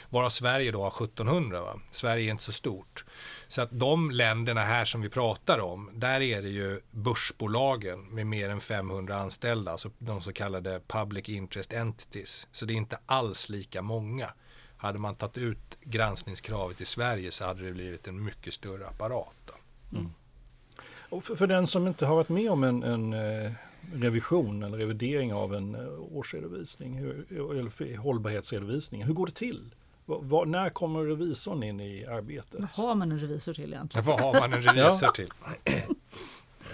Varav 0.08 0.30
Sverige 0.30 0.70
då 0.70 0.82
har 0.82 1.04
1700. 1.04 1.60
Va? 1.60 1.80
Sverige 1.90 2.28
är 2.28 2.30
inte 2.30 2.42
så 2.42 2.52
stort. 2.52 3.04
Så 3.48 3.62
att 3.62 3.68
de 3.72 4.10
länderna 4.10 4.60
här 4.60 4.84
som 4.84 5.00
vi 5.00 5.08
pratar 5.08 5.58
om, 5.58 5.90
där 5.94 6.20
är 6.20 6.42
det 6.42 6.48
ju 6.48 6.80
börsbolagen 6.90 8.00
med 8.00 8.26
mer 8.26 8.50
än 8.50 8.60
500 8.60 9.16
anställda, 9.16 9.72
alltså 9.72 9.90
de 9.98 10.22
så 10.22 10.32
kallade 10.32 10.80
public 10.86 11.28
interest 11.28 11.72
entities. 11.72 12.48
Så 12.52 12.64
det 12.64 12.72
är 12.72 12.76
inte 12.76 12.98
alls 13.06 13.48
lika 13.48 13.82
många. 13.82 14.32
Hade 14.80 14.98
man 14.98 15.14
tagit 15.14 15.38
ut 15.38 15.78
granskningskravet 15.80 16.80
i 16.80 16.84
Sverige 16.84 17.30
så 17.30 17.44
hade 17.44 17.62
det 17.62 17.72
blivit 17.72 18.08
en 18.08 18.24
mycket 18.24 18.54
större 18.54 18.86
apparat. 18.86 19.50
Mm. 19.92 20.10
Och 21.10 21.24
för, 21.24 21.36
för, 21.36 21.46
den 21.46 21.66
som 21.66 21.86
inte 21.86 22.06
har 22.06 22.14
varit 22.14 22.28
med 22.28 22.50
om 22.50 22.64
en, 22.64 22.82
en 22.82 23.12
eh, 23.12 23.52
revision 23.92 24.62
eller 24.62 24.78
revidering 24.78 25.34
av 25.34 25.54
en 25.54 25.74
eh, 25.74 26.16
årsredovisning 26.16 26.94
hur, 26.94 27.26
eller 27.30 27.96
hållbarhetsredovisning, 27.96 29.04
hur 29.04 29.14
går 29.14 29.26
det 29.26 29.32
till? 29.32 29.74
Var, 30.06 30.46
när 30.46 30.70
kommer 30.70 31.04
revisorn 31.04 31.62
in 31.62 31.80
i 31.80 32.06
arbetet? 32.06 32.60
Vad 32.60 32.70
har 32.70 32.94
man 32.94 33.12
en 33.12 33.20
revisor 33.20 33.54
till 33.54 33.72
egentligen? 33.72 34.06
Vad 34.06 34.20
har 34.20 34.40
man 34.40 34.52
en 34.52 34.62
revisor 34.62 35.08
till? 35.08 35.30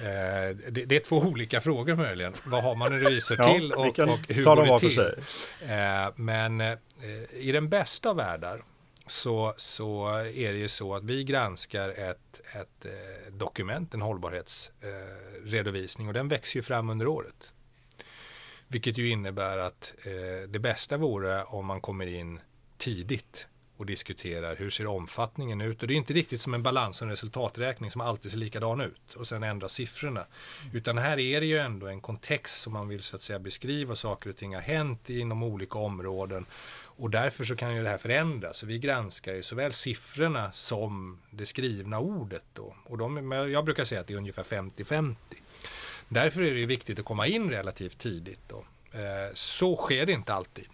Eh, 0.03 0.57
det, 0.70 0.84
det, 0.84 0.97
är 0.97 1.01
två 1.01 1.16
olika 1.16 1.61
frågor 1.61 1.97
möjligen. 1.97 2.32
Vad 2.47 2.62
har 2.62 2.74
man 2.74 2.92
en 2.92 3.01
revisor 3.01 3.36
till 3.55 3.72
och, 3.72 3.99
och 3.99 4.18
hur 4.28 4.44
går 4.44 4.64
det 4.64 4.80
till? 4.80 4.99
Eh, 5.70 6.09
men 6.16 6.61
eh, 6.61 6.78
i 7.32 7.53
den 7.53 7.68
bästa 7.68 8.11
av 8.11 8.16
världar 8.16 8.62
så, 9.07 9.55
så 9.57 10.09
är 10.16 10.53
det 10.53 10.59
ju 10.59 10.68
så 10.68 10.94
att 10.94 11.05
vi 11.05 11.24
granskar 11.24 11.88
ett, 11.88 12.40
ett 12.53 12.86
dokument, 13.30 13.94
en 13.94 14.03
hållbarhetsredovisning 14.03 16.09
och 16.09 16.14
den 16.14 16.28
växer 16.28 16.59
ju 16.59 16.62
fram 16.62 16.90
under 16.90 17.07
året. 17.07 17.53
Vilket 18.68 18.99
ju 18.99 19.11
innebär 19.11 19.59
att 19.59 19.94
det 20.49 20.59
bästa 20.59 20.97
vore 20.97 21.42
om 21.42 21.66
man 21.66 21.80
kommer 21.80 22.07
in 22.07 22.40
tidigt 22.78 23.47
och 23.77 23.87
diskuterar 23.87 24.57
hur 24.57 24.70
ser 24.70 24.87
omfattningen 24.87 25.61
ut. 25.61 25.83
Och 25.83 25.89
det 25.89 25.95
är 25.95 25.97
inte 25.97 26.12
riktigt 26.12 26.41
som 26.41 26.55
en 26.55 26.62
balans 26.62 27.01
och 27.01 27.05
en 27.05 27.11
resultaträkning 27.11 27.91
som 27.91 28.01
alltid 28.01 28.31
ser 28.31 28.39
likadan 28.39 28.81
ut 28.81 29.14
och 29.16 29.29
sen 29.29 29.43
ändras 29.43 29.72
siffrorna. 29.72 30.27
Utan 30.72 30.99
här 30.99 31.18
är 31.18 31.41
det 31.41 31.47
ju 31.47 31.59
ändå 31.59 31.87
en 31.87 32.01
kontext 32.01 32.62
som 32.62 32.72
man 32.72 32.89
vill 32.89 33.03
så 33.03 33.16
att 33.16 33.22
säga 33.22 33.39
beskriva 33.39 33.97
saker 33.97 34.31
och 34.31 34.37
ting 34.37 34.55
har 34.55 34.62
hänt 34.62 35.11
inom 35.11 35.43
olika 35.43 35.79
områden. 35.79 36.47
Och 36.99 37.11
därför 37.11 37.45
så 37.45 37.57
kan 37.57 37.77
ju 37.77 37.83
det 37.83 37.89
här 37.89 37.99
förändras. 37.99 38.62
Vi 38.62 38.79
granskar 38.79 39.35
ju 39.35 39.43
såväl 39.43 39.72
siffrorna 39.72 40.53
som 40.53 41.20
det 41.31 41.47
skrivna 41.47 41.99
ordet. 41.99 42.45
Då. 42.53 42.77
Och 42.85 42.99
de, 42.99 43.33
jag 43.33 43.64
brukar 43.64 43.85
säga 43.85 44.01
att 44.01 44.07
det 44.07 44.12
är 44.14 44.18
ungefär 44.18 44.43
50-50. 44.43 45.14
Därför 46.09 46.43
är 46.43 46.55
det 46.55 46.61
ju 46.61 46.66
viktigt 46.66 46.99
att 46.99 47.05
komma 47.05 47.27
in 47.27 47.51
relativt 47.51 47.99
tidigt. 47.99 48.41
Då. 48.49 48.64
Eh, 48.93 49.35
så 49.35 49.77
sker 49.77 50.07
det 50.07 50.12
inte 50.12 50.35
alltid. 50.35 50.68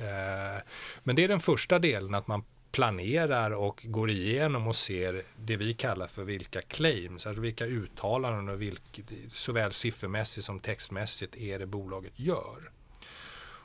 Eh, 0.00 0.62
men 1.02 1.16
det 1.16 1.24
är 1.24 1.28
den 1.28 1.40
första 1.40 1.78
delen, 1.78 2.14
att 2.14 2.26
man 2.26 2.44
planerar 2.70 3.50
och 3.50 3.80
går 3.84 4.10
igenom 4.10 4.66
och 4.66 4.76
ser 4.76 5.22
det 5.36 5.56
vi 5.56 5.74
kallar 5.74 6.06
för 6.06 6.24
vilka 6.24 6.62
claims, 6.62 7.26
alltså 7.26 7.40
vilka 7.40 7.66
uttalanden 7.66 8.48
och 8.48 8.62
vilk, 8.62 9.00
såväl 9.30 9.72
siffermässigt 9.72 10.46
som 10.46 10.60
textmässigt 10.60 11.36
är 11.36 11.58
det 11.58 11.66
bolaget 11.66 12.20
gör. 12.20 12.70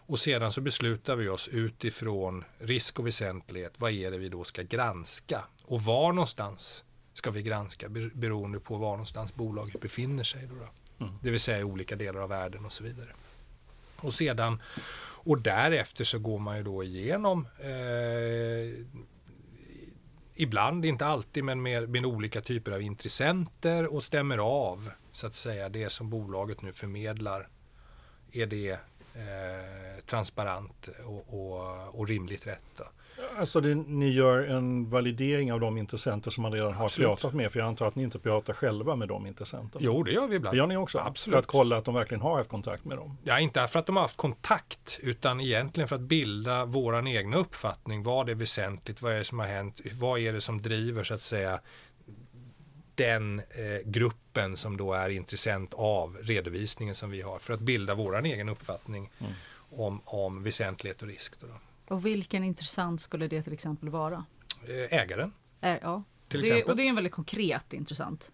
Och 0.06 0.20
sedan 0.20 0.52
så 0.52 0.62
beslutar 0.62 1.16
vi 1.16 1.30
oss 1.30 1.48
utifrån 1.48 2.44
risk 2.60 3.00
och 3.00 3.08
väsentlighet, 3.08 3.74
vad 3.78 3.92
är 3.92 4.12
det 4.12 4.18
vi 4.18 4.30
då 4.30 4.44
ska 4.44 4.62
granska 4.62 5.44
och 5.64 5.82
var 5.82 6.14
någonstans 6.14 6.84
ska 7.14 7.32
vi 7.32 7.44
granska 7.44 7.90
beroende 8.14 8.60
på 8.60 8.78
var 8.78 8.92
någonstans 8.92 9.36
bolaget 9.36 9.82
befinner 9.82 10.24
sig. 10.24 10.48
Då, 10.48 10.56
då. 10.56 11.06
Mm. 11.06 11.18
Det 11.22 11.32
vill 11.32 11.40
säga 11.40 11.60
i 11.60 11.64
olika 11.64 11.96
delar 11.96 12.22
av 12.22 12.30
världen 12.30 12.66
och 12.66 12.74
så 12.74 12.84
vidare. 12.84 13.10
Och 13.96 14.14
sedan 14.14 14.62
och 15.24 15.42
därefter 15.42 16.04
så 16.04 16.20
går 16.20 16.40
man 16.40 16.58
ju 16.58 16.64
då 16.64 16.84
igenom 16.84 17.48
eh, 17.60 18.86
ibland, 20.36 20.86
inte 20.86 21.06
alltid, 21.06 21.44
men 21.44 21.62
med, 21.62 21.90
med 21.90 22.06
olika 22.06 22.42
typer 22.42 22.72
av 22.72 22.82
intressenter 22.82 23.94
och 23.94 24.04
stämmer 24.04 24.38
av 24.38 24.92
så 25.12 25.28
att 25.28 25.36
säga 25.36 25.70
det 25.70 25.90
som 25.90 26.10
bolaget 26.10 26.62
nu 26.62 26.74
förmedlar. 26.74 27.50
Är 28.32 28.46
det 28.46 28.72
eh, 28.72 30.04
transparent 30.06 30.90
och, 31.06 31.34
och, 31.34 32.00
och 32.00 32.08
rimligt 32.08 32.48
rätt? 32.48 32.66
Då? 32.78 32.84
Alltså 33.38 33.62
det, 33.62 33.76
ni 33.76 34.10
gör 34.10 34.40
en 34.40 34.90
validering 34.90 35.54
av 35.54 35.60
de 35.60 35.78
intressenter 35.78 36.32
som 36.32 36.42
man 36.42 36.52
redan 36.52 36.74
har 36.74 36.86
Absolut. 36.86 37.08
pratat 37.08 37.34
med. 37.34 37.52
För 37.52 37.60
jag 37.60 37.68
antar 37.68 37.88
att 37.88 37.96
ni 37.96 38.04
inte 38.04 38.20
pratar 38.20 38.54
själva 38.54 38.96
med 38.96 39.08
de 39.08 39.28
intressenterna. 39.28 39.86
Jo, 39.86 40.04
det 40.04 40.12
gör 40.12 40.28
vi 40.28 40.36
ibland. 40.36 40.56
Det 40.56 40.58
gör 40.58 40.68
ni 40.68 40.78
också? 40.78 41.00
Absolut. 41.00 41.36
För 41.36 41.40
att 41.40 41.46
kolla 41.46 41.78
att 41.78 41.86
de 41.86 41.94
verkligen 41.94 42.22
har 42.22 42.38
haft 42.38 42.50
kontakt 42.50 42.86
med 42.86 42.98
dem? 42.98 43.18
Ja, 43.24 43.40
inte 43.40 43.68
för 43.68 43.80
att 43.80 43.86
de 43.86 43.96
har 43.96 44.04
haft 44.04 44.18
kontakt, 44.18 45.00
utan 45.02 45.42
egentligen 45.42 45.88
för 45.88 45.96
att 45.96 46.02
bilda 46.02 46.66
våran 46.66 47.08
egna 47.08 47.38
uppfattning. 47.38 48.04
Vad 48.04 48.30
är 48.30 48.36
väsentligt? 48.36 49.02
Vad 49.02 49.14
är 49.14 49.18
det 49.18 49.24
som 49.24 49.40
har 49.40 49.46
hänt? 49.46 49.82
Vad 50.00 50.20
är 50.20 50.34
det 50.34 50.42
som 50.42 50.62
driver, 50.62 51.04
så 51.04 51.14
att 51.14 51.22
säga, 51.22 51.60
den 52.96 53.40
eh, 53.40 53.46
gruppen 53.86 54.58
som 54.58 54.78
då 54.78 54.94
är 54.94 55.10
intressent 55.10 55.74
av 55.74 56.18
redovisningen 56.22 56.96
som 56.96 57.12
vi 57.12 57.22
har 57.22 57.40
för 57.40 57.54
att 57.54 57.60
bilda 57.60 57.96
våran 57.96 58.26
egen 58.26 58.50
uppfattning 58.50 59.12
mm. 59.20 59.34
om, 59.70 60.02
om 60.06 60.44
väsentlighet 60.44 61.02
och 61.02 61.08
risk. 61.08 61.42
Då. 61.42 61.48
Och 61.88 62.06
vilken 62.06 62.44
intressant 62.44 63.02
skulle 63.02 63.28
det 63.28 63.44
till 63.44 63.54
exempel 63.54 63.90
vara? 63.90 64.26
Eh, 64.68 65.00
ägaren. 65.00 65.34
Ä 65.62 65.80
ja, 65.82 66.04
till 66.28 66.42
det, 66.42 66.48
exempel. 66.48 66.72
och 66.72 66.78
det 66.78 66.84
är 66.84 66.90
en 66.90 66.96
väldigt 66.96 67.14
konkret 67.14 67.74
intressant. 67.74 68.32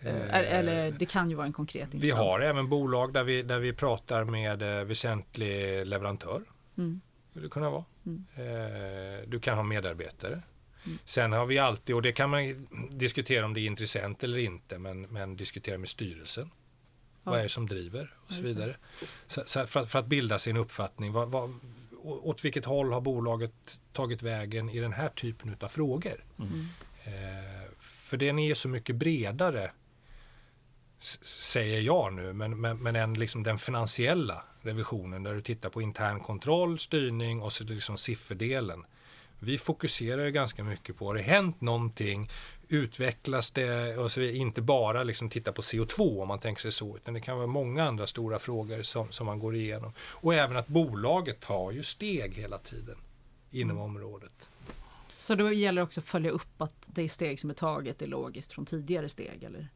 Eh, 0.00 0.34
eller 0.34 0.90
det 0.90 1.06
kan 1.06 1.30
ju 1.30 1.36
vara 1.36 1.46
en 1.46 1.52
konkret 1.52 1.94
intressant. 1.94 2.04
Vi 2.04 2.10
har 2.10 2.40
även 2.40 2.68
bolag 2.68 3.12
där 3.12 3.24
vi, 3.24 3.42
där 3.42 3.58
vi 3.58 3.72
pratar 3.72 4.24
med 4.24 4.62
eh, 4.62 4.84
väsentlig 4.84 5.86
leverantör. 5.86 6.42
Mm. 6.78 7.00
Det 7.32 7.48
kunna 7.48 7.70
vara. 7.70 7.84
Mm. 8.06 9.30
Du 9.30 9.40
kan 9.40 9.56
ha 9.56 9.62
medarbetare. 9.62 10.42
Mm. 10.84 10.98
Sen 11.04 11.32
har 11.32 11.46
vi 11.46 11.58
alltid, 11.58 11.94
och 11.94 12.02
det 12.02 12.12
kan 12.12 12.30
man 12.30 12.66
diskutera 12.90 13.44
om 13.44 13.54
det 13.54 13.60
är 13.60 13.66
intressant 13.66 14.24
eller 14.24 14.38
inte, 14.38 14.78
men, 14.78 15.02
men 15.02 15.36
diskutera 15.36 15.78
med 15.78 15.88
styrelsen. 15.88 16.50
Ja. 17.24 17.30
Vad 17.30 17.38
är 17.38 17.42
det 17.42 17.48
som 17.48 17.68
driver 17.68 18.14
och 18.26 18.32
så 18.32 18.42
vidare. 18.42 18.76
Så, 19.26 19.42
så 19.46 19.66
för, 19.66 19.84
för, 19.84 19.98
att 19.98 20.06
bilda 20.06 20.38
sin 20.38 20.56
uppfattning. 20.56 21.12
Vad, 21.12 21.28
vad, 21.28 21.54
åt 22.02 22.44
vilket 22.44 22.64
håll 22.64 22.92
har 22.92 23.00
bolaget 23.00 23.80
tagit 23.92 24.22
vägen 24.22 24.70
i 24.70 24.80
den 24.80 24.92
här 24.92 25.08
typen 25.08 25.56
av 25.60 25.68
frågor? 25.68 26.24
Mm. 26.38 26.66
Eh, 27.04 27.72
för 27.80 28.16
den 28.16 28.38
är 28.38 28.54
så 28.54 28.68
mycket 28.68 28.96
bredare 28.96 29.70
säger 31.22 31.80
jag 31.80 32.12
nu, 32.12 32.32
men, 32.32 32.60
men, 32.60 32.78
men 32.78 32.96
en, 32.96 33.14
liksom 33.14 33.42
den 33.42 33.58
finansiella 33.58 34.42
revisionen 34.60 35.22
där 35.22 35.34
du 35.34 35.42
tittar 35.42 35.70
på 35.70 35.82
intern 35.82 36.20
kontroll, 36.20 36.78
styrning 36.78 37.42
och 37.42 37.52
så 37.52 37.64
liksom 37.64 37.96
sifferdelen. 37.96 38.84
Vi 39.38 39.58
fokuserar 39.58 40.24
ju 40.24 40.30
ganska 40.30 40.64
mycket 40.64 40.96
på, 40.96 41.06
har 41.06 41.14
det 41.14 41.22
hänt 41.22 41.60
någonting? 41.60 42.30
Utvecklas 42.72 43.50
det? 43.50 43.96
Och 43.96 44.12
så 44.12 44.20
inte 44.20 44.62
bara 44.62 45.02
liksom 45.02 45.30
titta 45.30 45.52
på 45.52 45.62
CO2 45.62 46.22
om 46.22 46.28
man 46.28 46.38
tänker 46.38 46.62
sig 46.62 46.72
så, 46.72 46.96
utan 46.96 47.14
det 47.14 47.20
kan 47.20 47.36
vara 47.36 47.46
många 47.46 47.84
andra 47.84 48.06
stora 48.06 48.38
frågor 48.38 48.82
som, 48.82 49.12
som 49.12 49.26
man 49.26 49.38
går 49.38 49.56
igenom. 49.56 49.92
Och 49.98 50.34
även 50.34 50.56
att 50.56 50.68
bolaget 50.68 51.40
tar 51.40 51.70
ju 51.72 51.82
steg 51.82 52.34
hela 52.34 52.58
tiden 52.58 52.96
inom 53.50 53.76
mm. 53.76 53.82
området. 53.82 54.48
Så 55.18 55.34
då 55.34 55.52
gäller 55.52 55.82
också 55.82 56.00
att 56.00 56.06
följa 56.06 56.30
upp 56.30 56.62
att 56.62 56.74
det 56.86 57.08
steg 57.08 57.40
som 57.40 57.50
är 57.50 57.54
taget 57.54 58.02
är 58.02 58.06
logiskt 58.06 58.52
från 58.52 58.66
tidigare 58.66 59.08
steg? 59.08 59.42
Eller? 59.44 59.68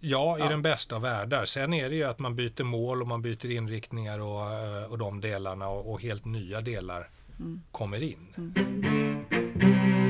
Ja, 0.00 0.38
i 0.38 0.40
ja. 0.40 0.48
den 0.48 0.62
bästa 0.62 0.96
av 0.96 1.02
världar. 1.02 1.44
Sen 1.44 1.74
är 1.74 1.90
det 1.90 1.96
ju 1.96 2.04
att 2.04 2.18
man 2.18 2.36
byter 2.36 2.64
mål 2.64 3.02
och 3.02 3.08
man 3.08 3.22
byter 3.22 3.50
inriktningar 3.50 4.18
och, 4.18 4.52
eh, 4.52 4.84
och 4.84 4.98
de 4.98 5.20
delarna 5.20 5.68
och, 5.68 5.92
och 5.92 6.02
helt 6.02 6.24
nya 6.24 6.60
delar 6.60 7.10
mm. 7.38 7.60
kommer 7.72 8.02
in. 8.02 8.34
Mm. 8.36 10.03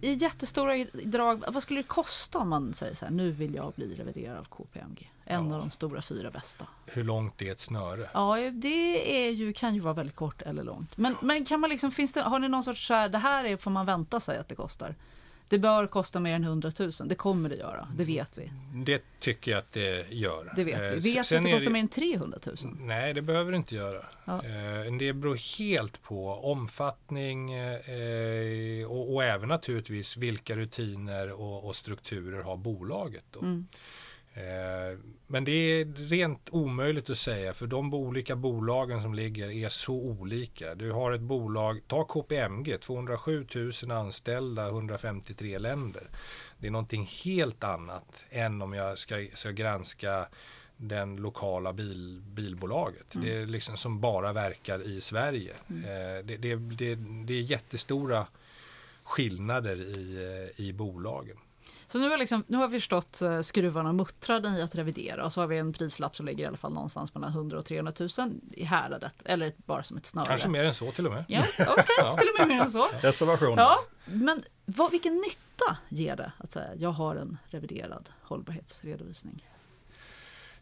I 0.00 0.12
jättestora 0.12 0.84
drag, 1.04 1.44
vad 1.48 1.62
skulle 1.62 1.80
det 1.80 1.88
kosta 1.88 2.38
om 2.38 2.48
man 2.48 2.74
säger 2.74 2.94
så 2.94 3.04
här, 3.04 3.12
nu 3.12 3.30
vill 3.30 3.54
jag 3.54 3.72
bli 3.72 3.94
reviderad 3.94 4.50
KPMG? 4.50 5.12
En 5.24 5.48
ja. 5.48 5.54
av 5.54 5.60
de 5.60 5.70
stora 5.70 6.02
fyra 6.02 6.30
bästa. 6.30 6.66
Hur 6.86 7.04
långt 7.04 7.42
är 7.42 7.52
ett 7.52 7.60
snöre? 7.60 8.10
Ja, 8.14 8.36
det 8.52 9.26
är 9.26 9.30
ju, 9.30 9.52
kan 9.52 9.74
ju 9.74 9.80
vara 9.80 9.94
väldigt 9.94 10.16
kort 10.16 10.42
eller 10.42 10.64
långt. 10.64 10.96
Men, 10.96 11.16
men 11.22 11.44
kan 11.44 11.60
man 11.60 11.70
liksom, 11.70 11.90
finns 11.90 12.12
det, 12.12 12.22
har 12.22 12.38
ni 12.38 12.48
någon 12.48 12.62
sorts 12.62 12.86
så 12.86 12.94
här, 12.94 13.08
det 13.08 13.18
här 13.18 13.44
är, 13.44 13.56
får 13.56 13.70
man 13.70 13.86
vänta 13.86 14.20
sig 14.20 14.38
att 14.38 14.48
det 14.48 14.54
kostar? 14.54 14.94
Det 15.48 15.58
bör 15.58 15.86
kosta 15.86 16.20
mer 16.20 16.34
än 16.34 16.44
100 16.44 16.72
000. 16.78 16.90
Det 17.04 17.14
kommer 17.14 17.48
det 17.48 17.56
göra, 17.56 17.88
det 17.96 18.04
vet 18.04 18.38
vi. 18.38 18.50
Det 18.84 19.02
tycker 19.20 19.50
jag 19.50 19.58
att 19.58 19.72
det 19.72 20.12
gör. 20.12 20.52
Det 20.56 20.64
vet 20.64 20.80
vi. 20.80 20.86
Eh, 20.86 20.90
vet 20.90 21.04
vi 21.04 21.18
att 21.18 21.28
det 21.28 21.52
kostar 21.52 21.64
det... 21.64 21.70
mer 21.70 21.80
än 21.80 21.88
300 21.88 22.38
000? 22.46 22.56
Nej, 22.80 23.14
det 23.14 23.22
behöver 23.22 23.52
det 23.52 23.56
inte 23.56 23.74
göra. 23.74 24.04
Ja. 24.24 24.44
Eh, 24.44 24.96
det 24.98 25.12
beror 25.12 25.58
helt 25.58 26.02
på 26.02 26.34
omfattning 26.34 27.52
eh, 27.52 28.86
och, 28.86 29.14
och 29.14 29.24
även 29.24 29.48
naturligtvis 29.48 30.16
vilka 30.16 30.56
rutiner 30.56 31.40
och, 31.40 31.66
och 31.66 31.76
strukturer 31.76 32.42
har 32.42 32.56
bolaget. 32.56 33.24
Då. 33.30 33.40
Mm. 33.40 33.66
Eh, 34.38 34.98
men 35.26 35.44
det 35.44 35.52
är 35.52 35.84
rent 35.84 36.48
omöjligt 36.50 37.10
att 37.10 37.18
säga 37.18 37.54
för 37.54 37.66
de 37.66 37.94
olika 37.94 38.36
bolagen 38.36 39.02
som 39.02 39.14
ligger 39.14 39.50
är 39.50 39.68
så 39.68 39.94
olika. 39.94 40.74
Du 40.74 40.92
har 40.92 41.12
ett 41.12 41.20
bolag, 41.20 41.80
ta 41.86 42.04
KPMG, 42.04 42.78
207 42.78 43.46
000 43.54 43.90
anställda, 43.90 44.68
153 44.68 45.58
länder. 45.58 46.10
Det 46.58 46.66
är 46.66 46.70
någonting 46.70 47.10
helt 47.24 47.64
annat 47.64 48.24
än 48.30 48.62
om 48.62 48.72
jag 48.72 48.98
ska, 48.98 49.26
ska 49.34 49.50
granska 49.50 50.28
den 50.76 51.16
lokala 51.16 51.72
bil, 51.72 52.22
bilbolaget. 52.24 53.14
Mm. 53.14 53.26
Det 53.26 53.34
är 53.34 53.46
liksom 53.46 53.76
som 53.76 54.00
bara 54.00 54.32
verkar 54.32 54.82
i 54.82 55.00
Sverige. 55.00 55.52
Mm. 55.70 55.84
Eh, 55.84 56.24
det, 56.24 56.36
det, 56.36 56.56
det, 56.56 56.94
det, 57.26 57.34
är 57.34 57.42
jättestora 57.42 58.26
skillnader 59.02 59.80
i, 59.80 60.16
eh, 60.56 60.66
i 60.66 60.72
bolagen. 60.72 61.36
Så 61.88 61.98
nu 61.98 62.08
har, 62.08 62.18
liksom, 62.18 62.44
nu 62.46 62.56
har 62.56 62.68
vi 62.68 62.78
förstått 62.78 63.22
uh, 63.22 63.40
skruvarna 63.40 63.92
muttrade 63.92 64.48
i 64.48 64.62
att 64.62 64.74
revidera 64.74 65.24
och 65.24 65.32
så 65.32 65.40
har 65.40 65.46
vi 65.46 65.58
en 65.58 65.72
prislapp 65.72 66.16
som 66.16 66.26
ligger 66.26 66.44
i 66.44 66.46
alla 66.46 66.56
fall 66.56 66.72
någonstans 66.72 67.14
mellan 67.14 67.30
100 67.30 67.58
och 67.58 67.64
300 67.64 67.92
000 67.98 68.10
i 68.52 68.64
häradet. 68.64 69.12
Eller 69.24 69.52
bara 69.56 69.82
som 69.82 69.96
ett 69.96 70.06
snöre. 70.06 70.26
Kanske 70.26 70.48
mer 70.48 70.64
än 70.64 70.74
så 70.74 70.92
till 70.92 71.06
och 71.06 71.12
med. 71.12 71.24
Ja, 71.28 71.40
okay, 71.58 71.84
ja. 71.98 72.16
till 72.16 72.28
och 72.28 72.38
med 72.38 72.48
mer 72.48 72.62
än 72.62 72.70
så. 72.70 72.88
Reservation. 73.00 73.54
Ja, 73.58 73.80
men 74.04 74.44
vad, 74.64 74.90
vilken 74.90 75.14
nytta 75.14 75.76
ger 75.88 76.16
det 76.16 76.32
att 76.38 76.50
säga 76.50 76.74
jag 76.76 76.90
har 76.90 77.16
en 77.16 77.38
reviderad 77.46 78.08
hållbarhetsredovisning? 78.22 79.44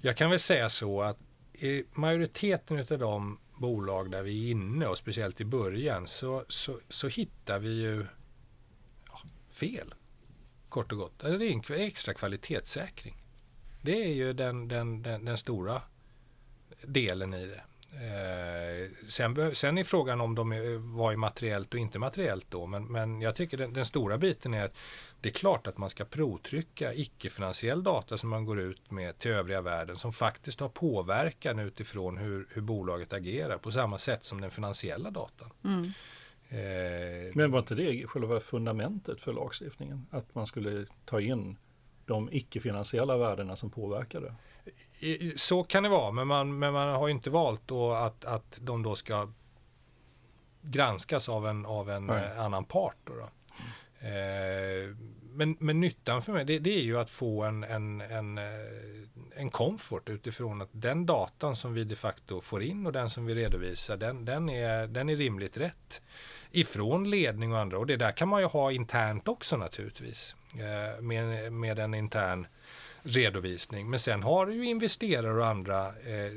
Jag 0.00 0.16
kan 0.16 0.30
väl 0.30 0.40
säga 0.40 0.68
så 0.68 1.02
att 1.02 1.18
i 1.52 1.84
majoriteten 1.92 2.78
av 2.78 2.98
de 2.98 3.38
bolag 3.60 4.10
där 4.10 4.22
vi 4.22 4.46
är 4.46 4.50
inne 4.50 4.86
och 4.86 4.98
speciellt 4.98 5.40
i 5.40 5.44
början 5.44 6.06
så, 6.06 6.44
så, 6.48 6.78
så 6.88 7.08
hittar 7.08 7.58
vi 7.58 7.82
ju 7.82 8.06
ja, 9.08 9.20
fel 9.50 9.94
kort 10.68 10.92
och 10.92 10.98
gott. 10.98 11.24
Alltså, 11.24 11.38
det 11.38 11.46
är 11.46 11.72
en 11.72 11.80
extra 11.80 12.14
kvalitetssäkring. 12.14 13.22
Det 13.82 14.02
är 14.02 14.14
ju 14.14 14.32
den, 14.32 14.68
den, 14.68 15.02
den, 15.02 15.24
den 15.24 15.38
stora 15.38 15.82
delen 16.82 17.34
i 17.34 17.46
det. 17.46 17.62
Eh, 17.96 18.90
sen, 19.08 19.54
sen 19.54 19.78
är 19.78 19.84
frågan 19.84 20.20
om 20.20 20.34
de 20.34 20.52
är, 20.52 20.96
var 20.96 21.12
är 21.12 21.16
materiellt 21.16 21.74
och 21.74 21.80
inte 21.80 21.98
materiellt 21.98 22.46
då. 22.50 22.66
Men, 22.66 22.84
men 22.84 23.20
jag 23.20 23.34
tycker 23.34 23.56
den, 23.56 23.72
den, 23.72 23.84
stora 23.84 24.18
biten 24.18 24.54
är 24.54 24.64
att 24.64 24.76
det 25.20 25.28
är 25.28 25.32
klart 25.32 25.66
att 25.66 25.78
man 25.78 25.90
ska 25.90 26.04
provtrycka 26.04 26.94
icke-finansiell 26.94 27.82
data 27.82 28.18
som 28.18 28.30
man 28.30 28.44
går 28.44 28.60
ut 28.60 28.90
med 28.90 29.18
till 29.18 29.30
övriga 29.30 29.60
världen 29.60 29.96
som 29.96 30.12
faktiskt 30.12 30.60
har 30.60 30.68
påverkan 30.68 31.58
utifrån 31.58 32.16
hur, 32.18 32.48
hur 32.50 32.62
bolaget 32.62 33.12
agerar 33.12 33.58
på 33.58 33.72
samma 33.72 33.98
sätt 33.98 34.24
som 34.24 34.40
den 34.40 34.50
finansiella 34.50 35.10
datan. 35.10 35.50
Mm. 35.64 35.92
Eh, 36.48 37.34
Men 37.34 37.50
var 37.50 37.58
inte 37.58 37.74
det 37.74 38.06
själva 38.06 38.40
fundamentet 38.40 39.20
för 39.20 39.32
lagstiftningen? 39.32 40.06
Att 40.10 40.34
man 40.34 40.46
skulle 40.46 40.86
ta 41.04 41.20
in 41.20 41.56
de 42.06 42.28
icke-finansiella 42.32 43.16
värdena 43.16 43.56
som 43.56 43.70
påverkade? 43.70 44.34
Så 45.36 45.64
kan 45.64 45.82
det 45.82 45.88
vara, 45.88 46.12
men 46.12 46.26
man, 46.26 46.58
men 46.58 46.72
man 46.72 46.88
har 46.88 47.08
inte 47.08 47.30
valt 47.30 47.72
att, 47.72 48.24
att 48.24 48.58
de 48.62 48.82
då 48.82 48.94
ska 48.94 49.28
granskas 50.62 51.28
av 51.28 51.46
en, 51.46 51.66
av 51.66 51.90
en 51.90 52.10
eh, 52.10 52.40
annan 52.40 52.64
part. 52.64 52.96
Då, 53.04 53.12
då. 53.14 53.28
Mm. 54.00 55.12
Men, 55.36 55.56
men 55.60 55.80
nyttan 55.80 56.22
för 56.22 56.32
mig 56.32 56.44
det, 56.44 56.58
det 56.58 56.70
är 56.70 56.82
ju 56.82 56.98
att 56.98 57.10
få 57.10 57.42
en, 57.42 57.64
en, 57.64 58.00
en, 58.00 58.38
en 59.36 59.50
comfort 59.50 60.08
utifrån 60.08 60.62
att 60.62 60.68
den 60.72 61.06
datan 61.06 61.56
som 61.56 61.74
vi 61.74 61.84
de 61.84 61.96
facto 61.96 62.40
får 62.40 62.62
in 62.62 62.86
och 62.86 62.92
den 62.92 63.10
som 63.10 63.26
vi 63.26 63.34
redovisar 63.34 63.96
den, 63.96 64.24
den, 64.24 64.48
är, 64.48 64.86
den 64.86 65.08
är 65.08 65.16
rimligt 65.16 65.56
rätt 65.56 66.00
ifrån 66.50 67.10
ledning 67.10 67.52
och 67.52 67.58
andra. 67.58 67.78
Och 67.78 67.86
det 67.86 67.96
där 67.96 68.12
kan 68.12 68.28
man 68.28 68.40
ju 68.40 68.46
ha 68.46 68.72
internt 68.72 69.28
också 69.28 69.56
naturligtvis. 69.56 70.34
Eh, 70.54 71.02
med, 71.02 71.52
med 71.52 71.78
en 71.78 71.94
intern 71.94 72.46
redovisning. 73.02 73.90
Men 73.90 73.98
sen 73.98 74.22
har 74.22 74.46
du 74.46 74.54
ju 74.54 74.64
investerare 74.64 75.38
och 75.38 75.46
andra 75.46 75.86
eh, 75.86 76.32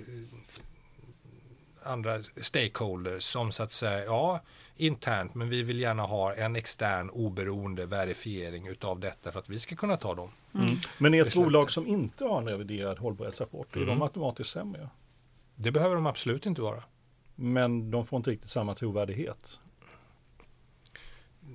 andra 1.83 2.23
stakeholders 2.41 3.23
som 3.23 3.51
så 3.51 3.63
att 3.63 3.71
säga, 3.71 4.05
ja, 4.05 4.39
internt, 4.79 5.35
men 5.35 5.49
vi 5.49 5.63
vill 5.63 5.79
gärna 5.79 6.03
ha 6.03 6.33
en 6.33 6.55
extern 6.55 7.09
oberoende 7.09 7.85
verifiering 7.85 8.67
utav 8.67 8.99
detta 8.99 9.31
för 9.31 9.39
att 9.39 9.49
vi 9.49 9.59
ska 9.59 9.75
kunna 9.75 9.97
ta 9.97 10.15
dem. 10.15 10.29
Mm. 10.55 10.75
Men 10.97 11.13
är 11.13 11.25
ett 11.25 11.35
bolag 11.35 11.71
som 11.71 11.87
inte 11.87 12.25
har 12.25 12.41
en 12.41 12.47
reviderad 12.47 12.99
hållbarhetsrapport, 12.99 13.75
är 13.75 13.77
mm. 13.77 13.89
de 13.89 14.01
automatiskt 14.01 14.49
sämre? 14.49 14.89
Det 15.55 15.71
behöver 15.71 15.95
de 15.95 16.05
absolut 16.05 16.45
inte 16.45 16.61
vara. 16.61 16.83
Men 17.35 17.91
de 17.91 18.05
får 18.05 18.17
inte 18.17 18.31
riktigt 18.31 18.49
samma 18.49 18.75
trovärdighet 18.75 19.59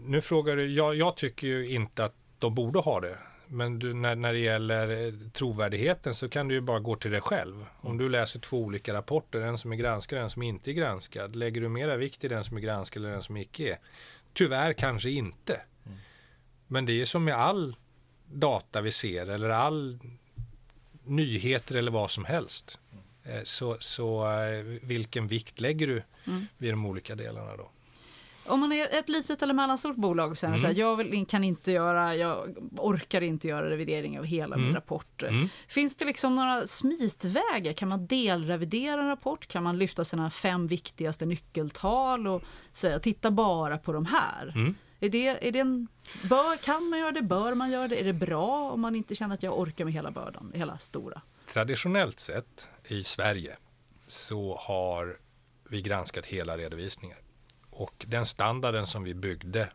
nu 0.06 0.20
frågar 0.20 0.56
du, 0.56 0.66
jag, 0.66 0.94
jag, 0.94 1.16
tycker 1.16 1.46
ju 1.46 1.68
inte 1.68 2.04
att 2.04 2.14
de 2.38 2.54
borde 2.54 2.78
ha 2.78 3.00
det. 3.00 3.18
Men 3.54 3.78
du, 3.78 3.94
när, 3.94 4.16
när 4.16 4.32
det 4.32 4.38
gäller 4.38 5.06
eh, 5.06 5.12
trovärdigheten 5.32 6.14
så 6.14 6.28
kan 6.28 6.48
du 6.48 6.54
ju 6.54 6.60
bara 6.60 6.80
gå 6.80 6.96
till 6.96 7.10
dig 7.10 7.20
själv. 7.20 7.66
Om 7.80 7.98
du 7.98 8.08
läser 8.08 8.40
två 8.40 8.62
olika 8.62 8.94
rapporter, 8.94 9.40
en 9.40 9.58
som 9.58 9.72
är 9.72 9.76
granskad 9.76 10.18
och 10.18 10.24
en 10.24 10.30
som 10.30 10.42
inte 10.42 10.70
är 10.70 10.72
granskad. 10.72 11.36
Lägger 11.36 11.60
du 11.60 11.68
mera 11.68 11.96
vikt 11.96 12.24
i 12.24 12.28
den 12.28 12.44
som 12.44 12.56
är 12.56 12.60
granskad 12.60 13.02
eller 13.02 13.12
den 13.12 13.22
som 13.22 13.36
icke 13.36 13.72
är? 13.72 13.78
Tyvärr 14.32 14.72
kanske 14.72 15.10
inte. 15.10 15.60
Mm. 15.86 15.98
Men 16.66 16.86
det 16.86 17.00
är 17.00 17.04
som 17.04 17.24
med 17.24 17.34
all 17.34 17.76
data 18.26 18.80
vi 18.80 18.92
ser 18.92 19.26
eller 19.26 19.48
all 19.48 19.98
nyheter 21.04 21.74
eller 21.74 21.90
vad 21.90 22.10
som 22.10 22.24
helst. 22.24 22.80
Mm. 23.24 23.46
Så, 23.46 23.76
så 23.80 24.32
eh, 24.32 24.64
vilken 24.64 25.26
vikt 25.26 25.60
lägger 25.60 25.86
du 25.86 26.02
mm. 26.26 26.46
vid 26.58 26.72
de 26.72 26.86
olika 26.86 27.14
delarna 27.14 27.56
då? 27.56 27.70
Om 28.46 28.60
man 28.60 28.72
är 28.72 28.98
ett 28.98 29.08
litet 29.08 29.42
eller 29.42 29.54
mellanstort 29.54 29.96
bolag 29.96 30.30
och 30.30 30.38
säger 30.38 30.52
mm. 30.52 30.60
så 30.60 30.66
här, 30.66 30.74
jag 30.74 30.96
vill, 30.96 31.26
kan 31.26 31.44
inte 31.44 31.72
göra, 31.72 32.16
jag 32.16 32.56
orkar 32.78 33.20
inte 33.20 33.48
göra 33.48 33.70
revidering 33.70 34.18
av 34.18 34.24
hela 34.24 34.54
mm. 34.54 34.66
min 34.66 34.74
rapport. 34.74 35.22
Mm. 35.22 35.48
Finns 35.68 35.96
det 35.96 36.04
liksom 36.04 36.36
några 36.36 36.66
smitvägar? 36.66 37.72
Kan 37.72 37.88
man 37.88 38.06
delrevidera 38.06 39.00
en 39.00 39.06
rapport? 39.06 39.46
Kan 39.46 39.62
man 39.62 39.78
lyfta 39.78 40.04
sina 40.04 40.30
fem 40.30 40.66
viktigaste 40.66 41.26
nyckeltal 41.26 42.26
och 42.26 42.42
säga 42.72 42.98
titta 42.98 43.30
bara 43.30 43.78
på 43.78 43.92
de 43.92 44.06
här? 44.06 44.52
Mm. 44.56 44.74
Är 45.00 45.08
det, 45.08 45.48
är 45.48 45.52
det 45.52 45.58
en, 45.58 45.88
bör, 46.22 46.56
kan 46.56 46.88
man 46.88 46.98
göra 46.98 47.12
det? 47.12 47.22
Bör 47.22 47.54
man 47.54 47.70
göra 47.70 47.88
det? 47.88 48.00
Är 48.00 48.04
det 48.04 48.12
bra 48.12 48.70
om 48.70 48.80
man 48.80 48.96
inte 48.96 49.14
känner 49.14 49.34
att 49.34 49.42
jag 49.42 49.58
orkar 49.58 49.84
med 49.84 49.94
hela 49.94 50.10
bördan, 50.10 50.52
hela 50.54 50.78
stora? 50.78 51.22
Traditionellt 51.52 52.20
sett 52.20 52.68
i 52.84 53.02
Sverige 53.02 53.56
så 54.06 54.56
har 54.60 55.16
vi 55.68 55.82
granskat 55.82 56.26
hela 56.26 56.56
redovisningar. 56.56 57.18
Och 57.76 58.04
den 58.08 58.26
standarden 58.26 58.86
som 58.86 59.04
vi 59.04 59.14
byggde 59.14 59.68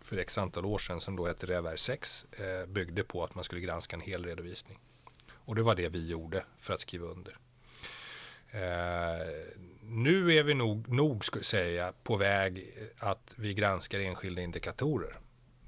för 0.00 0.16
x 0.16 0.38
antal 0.38 0.64
år 0.66 0.78
sedan 0.78 1.00
som 1.00 1.16
då 1.16 1.26
hette 1.26 1.46
RevR 1.46 1.76
6 1.76 2.26
eh, 2.32 2.66
byggde 2.66 3.04
på 3.04 3.24
att 3.24 3.34
man 3.34 3.44
skulle 3.44 3.60
granska 3.60 3.96
en 3.96 4.00
hel 4.00 4.24
redovisning. 4.24 4.78
Och 5.32 5.54
det 5.54 5.62
var 5.62 5.74
det 5.74 5.88
vi 5.88 6.06
gjorde 6.06 6.44
för 6.58 6.74
att 6.74 6.80
skriva 6.80 7.06
under. 7.06 7.36
Eh, 8.50 9.26
nu 9.82 10.34
är 10.34 10.42
vi 10.42 10.54
nog, 10.54 10.88
nog 10.88 11.24
säga, 11.44 11.92
på 12.02 12.16
väg 12.16 12.74
att 12.98 13.34
vi 13.36 13.54
granskar 13.54 14.00
enskilda 14.00 14.42
indikatorer, 14.42 15.18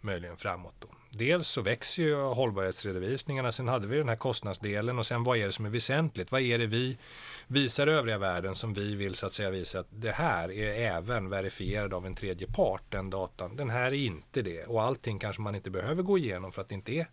möjligen 0.00 0.36
framåt. 0.36 0.74
Då. 0.78 0.88
Dels 1.10 1.48
så 1.48 1.60
växer 1.60 2.02
ju 2.02 2.16
hållbarhetsredovisningarna, 2.16 3.52
sen 3.52 3.68
hade 3.68 3.86
vi 3.86 3.96
den 3.96 4.08
här 4.08 4.16
kostnadsdelen 4.16 4.98
och 4.98 5.06
sen 5.06 5.24
vad 5.24 5.38
är 5.38 5.46
det 5.46 5.52
som 5.52 5.64
är 5.64 5.70
väsentligt? 5.70 6.32
Vad 6.32 6.40
är 6.40 6.58
det 6.58 6.66
vi 6.66 6.98
visar 7.52 7.86
övriga 7.86 8.18
världen 8.18 8.54
som 8.54 8.74
vi 8.74 8.94
vill 8.94 9.14
så 9.14 9.26
att 9.26 9.32
säga 9.32 9.50
visa 9.50 9.80
att 9.80 9.86
det 9.90 10.10
här 10.10 10.52
är 10.52 10.96
även 10.96 11.30
verifierad 11.30 11.94
av 11.94 12.06
en 12.06 12.14
tredje 12.14 12.46
part, 12.46 12.82
den 12.88 13.10
datan. 13.10 13.56
Den 13.56 13.70
här 13.70 13.86
är 13.86 13.92
inte 13.92 14.42
det 14.42 14.64
och 14.64 14.82
allting 14.82 15.18
kanske 15.18 15.42
man 15.42 15.54
inte 15.54 15.70
behöver 15.70 16.02
gå 16.02 16.18
igenom 16.18 16.52
för 16.52 16.62
att 16.62 16.68
det 16.68 16.74
inte 16.74 16.92
är 16.92 17.06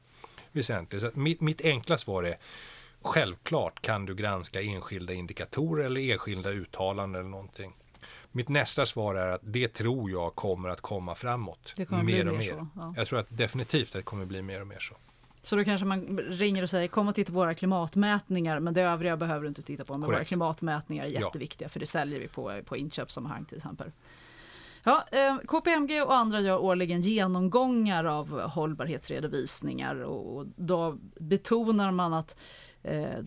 väsentligt. 0.52 1.02
Så 1.02 1.10
mitt, 1.14 1.42
mitt 1.42 1.62
enkla 1.62 1.98
svar 1.98 2.24
är 2.24 2.38
Självklart 3.02 3.82
kan 3.82 4.06
du 4.06 4.16
granska 4.16 4.62
enskilda 4.62 5.14
indikatorer 5.14 5.86
eller 5.86 6.12
enskilda 6.12 6.50
uttalanden 6.50 7.22
eller 7.22 7.30
någonting. 7.30 7.74
Mitt 8.32 8.50
nästa 8.50 8.86
svar 8.86 9.16
är 9.16 9.30
att 9.30 9.42
det 9.44 9.68
tror 9.68 10.12
jag 10.12 10.36
kommer 10.36 10.70
att 10.70 10.82
komma 10.82 11.16
framåt. 11.16 11.74
Det 11.76 11.86
kommer 11.86 12.04
mer 12.04 12.28
och 12.28 12.38
mer 12.38 12.54
mer. 12.54 12.68
ja. 12.76 12.94
Jag 12.98 13.08
tror 13.08 13.20
att 13.20 13.28
definitivt 13.30 13.88
att 13.88 13.94
det 13.94 14.02
kommer 14.02 14.26
bli 14.26 14.42
mer 14.42 14.62
och 14.62 14.68
mer 14.68 14.80
så. 14.80 14.96
Så 15.42 15.56
då 15.56 15.64
kanske 15.64 15.86
man 15.86 16.18
ringer 16.20 16.64
och 16.64 16.70
säger 16.70 16.88
kom 16.88 17.08
och 17.08 17.16
titta 17.16 17.32
på 17.32 17.36
våra 17.40 17.54
klimatmätningar 17.54 18.60
men 18.60 18.74
det 18.74 18.82
övriga 18.82 19.18
behöver 19.18 19.42
du 19.42 19.48
inte 19.48 19.62
titta 19.62 19.86
på. 19.86 19.94
Men 19.94 20.02
våra 20.02 20.12
Korrekt. 20.16 20.28
klimatmätningar 20.28 21.06
är 21.06 21.10
Ja. 21.14 21.20
jätteviktiga 21.20 21.70
för 21.70 21.80
det 21.80 21.86
säljer 21.86 22.20
vi 22.20 22.28
på, 22.28 22.62
på 22.66 22.78
inköpssammanhang 22.78 23.46
till 23.46 23.58
exempel. 23.58 23.92
Ja, 24.84 25.06
eh, 25.12 25.38
KPMG 25.38 26.02
och 26.02 26.16
andra 26.16 26.40
gör 26.42 26.58
årligen 26.64 27.02
genomgångar 27.02 28.04
av 28.06 28.42
hållbarhetsredovisningar 28.42 29.96
och, 29.96 30.38
och 30.38 30.46
då 30.56 30.98
betonar 31.20 31.92
man 31.92 32.14
att 32.14 32.38
eh, 32.84 33.18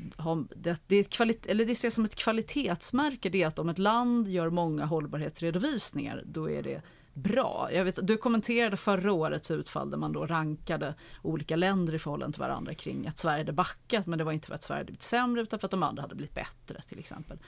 det, 0.57 0.81
det, 0.87 0.97
är 0.97 1.03
kvalit- 1.03 1.47
eller 1.49 1.65
det 1.65 1.73
ses 1.73 1.95
som 1.95 2.05
ett 2.05 2.15
kvalitetsmärke 2.15 3.29
det 3.29 3.43
är 3.43 3.47
att 3.47 3.59
om 3.59 3.69
ett 3.69 3.79
land 3.79 4.29
gör 4.29 4.51
många 4.51 4.85
hållbarhetsredovisningar 4.85 6.23
då 6.27 6.51
är 6.51 6.63
det 6.63 6.83
bra. 7.15 7.69
Jag 7.73 7.85
vet, 7.85 7.99
du 8.03 8.17
kommenterade 8.17 8.77
förra 8.77 9.13
årets 9.13 9.51
utfall 9.51 9.91
där 9.91 9.99
man 9.99 10.13
då 10.13 10.27
rankade 10.27 10.95
olika 11.23 11.57
länder 11.57 11.95
i 11.95 11.99
förhållande 11.99 12.35
till 12.35 12.43
varandra 12.43 12.75
kring 12.75 13.07
att 13.07 13.19
Sverige 13.19 13.39
hade 13.39 13.53
backat 13.53 14.07
men 14.07 14.19
det 14.19 14.25
var 14.25 14.33
inte 14.33 14.47
för 14.47 14.55
att 14.55 14.63
Sverige 14.63 14.79
hade 14.79 14.87
blivit 14.87 15.03
sämre 15.03 15.43
utan 15.43 15.59
för 15.59 15.67
att 15.67 15.71
de 15.71 15.83
andra 15.83 16.03
hade 16.03 16.15
blivit 16.15 16.35
bättre 16.35 16.83
till 16.89 16.99
exempel. 16.99 17.39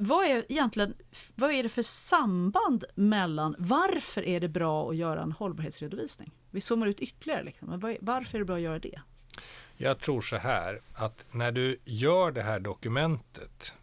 Vad 0.00 0.26
är 0.26 0.44
egentligen 0.48 0.94
vad 1.34 1.50
är 1.50 1.62
det 1.62 1.68
för 1.68 1.82
samband 1.82 2.84
mellan 2.94 3.54
varför 3.58 4.22
är 4.22 4.40
det 4.40 4.48
bra 4.48 4.90
att 4.90 4.96
göra 4.96 5.22
en 5.22 5.32
hållbarhetsredovisning? 5.32 6.30
Vi 6.50 6.60
zoomar 6.60 6.86
ut 6.86 7.00
ytterligare, 7.00 7.42
liksom. 7.42 7.68
men 7.68 7.96
varför 8.00 8.36
är 8.36 8.38
det 8.38 8.44
bra 8.44 8.56
att 8.56 8.62
göra 8.62 8.78
det? 8.78 9.00
Jag 9.76 9.98
tror 10.00 10.20
så 10.20 10.36
här 10.36 10.80
att 10.94 11.24
när 11.30 11.52
du 11.52 11.76
gör 11.84 12.32
det 12.32 12.42
här 12.42 12.60
dokumentet 12.60 13.74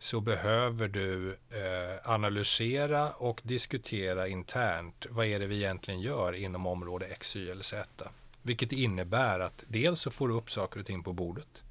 så 0.00 0.20
behöver 0.20 0.88
du 0.88 1.30
eh, 1.30 2.10
analysera 2.12 3.10
och 3.10 3.40
diskutera 3.44 4.28
internt 4.28 5.06
vad 5.10 5.26
är 5.26 5.38
det 5.38 5.46
vi 5.46 5.56
egentligen 5.56 6.00
gör 6.00 6.32
inom 6.32 6.66
område 6.66 7.06
X, 7.06 7.36
Y 7.36 7.50
eller 7.50 7.62
Z. 7.62 8.08
Vilket 8.42 8.72
innebär 8.72 9.40
att 9.40 9.64
dels 9.68 10.00
så 10.00 10.10
får 10.10 10.28
du 10.28 10.34
upp 10.34 10.50
saker 10.50 10.80
och 10.80 10.86
ting 10.86 11.02
på 11.02 11.12
bordet. 11.12 11.62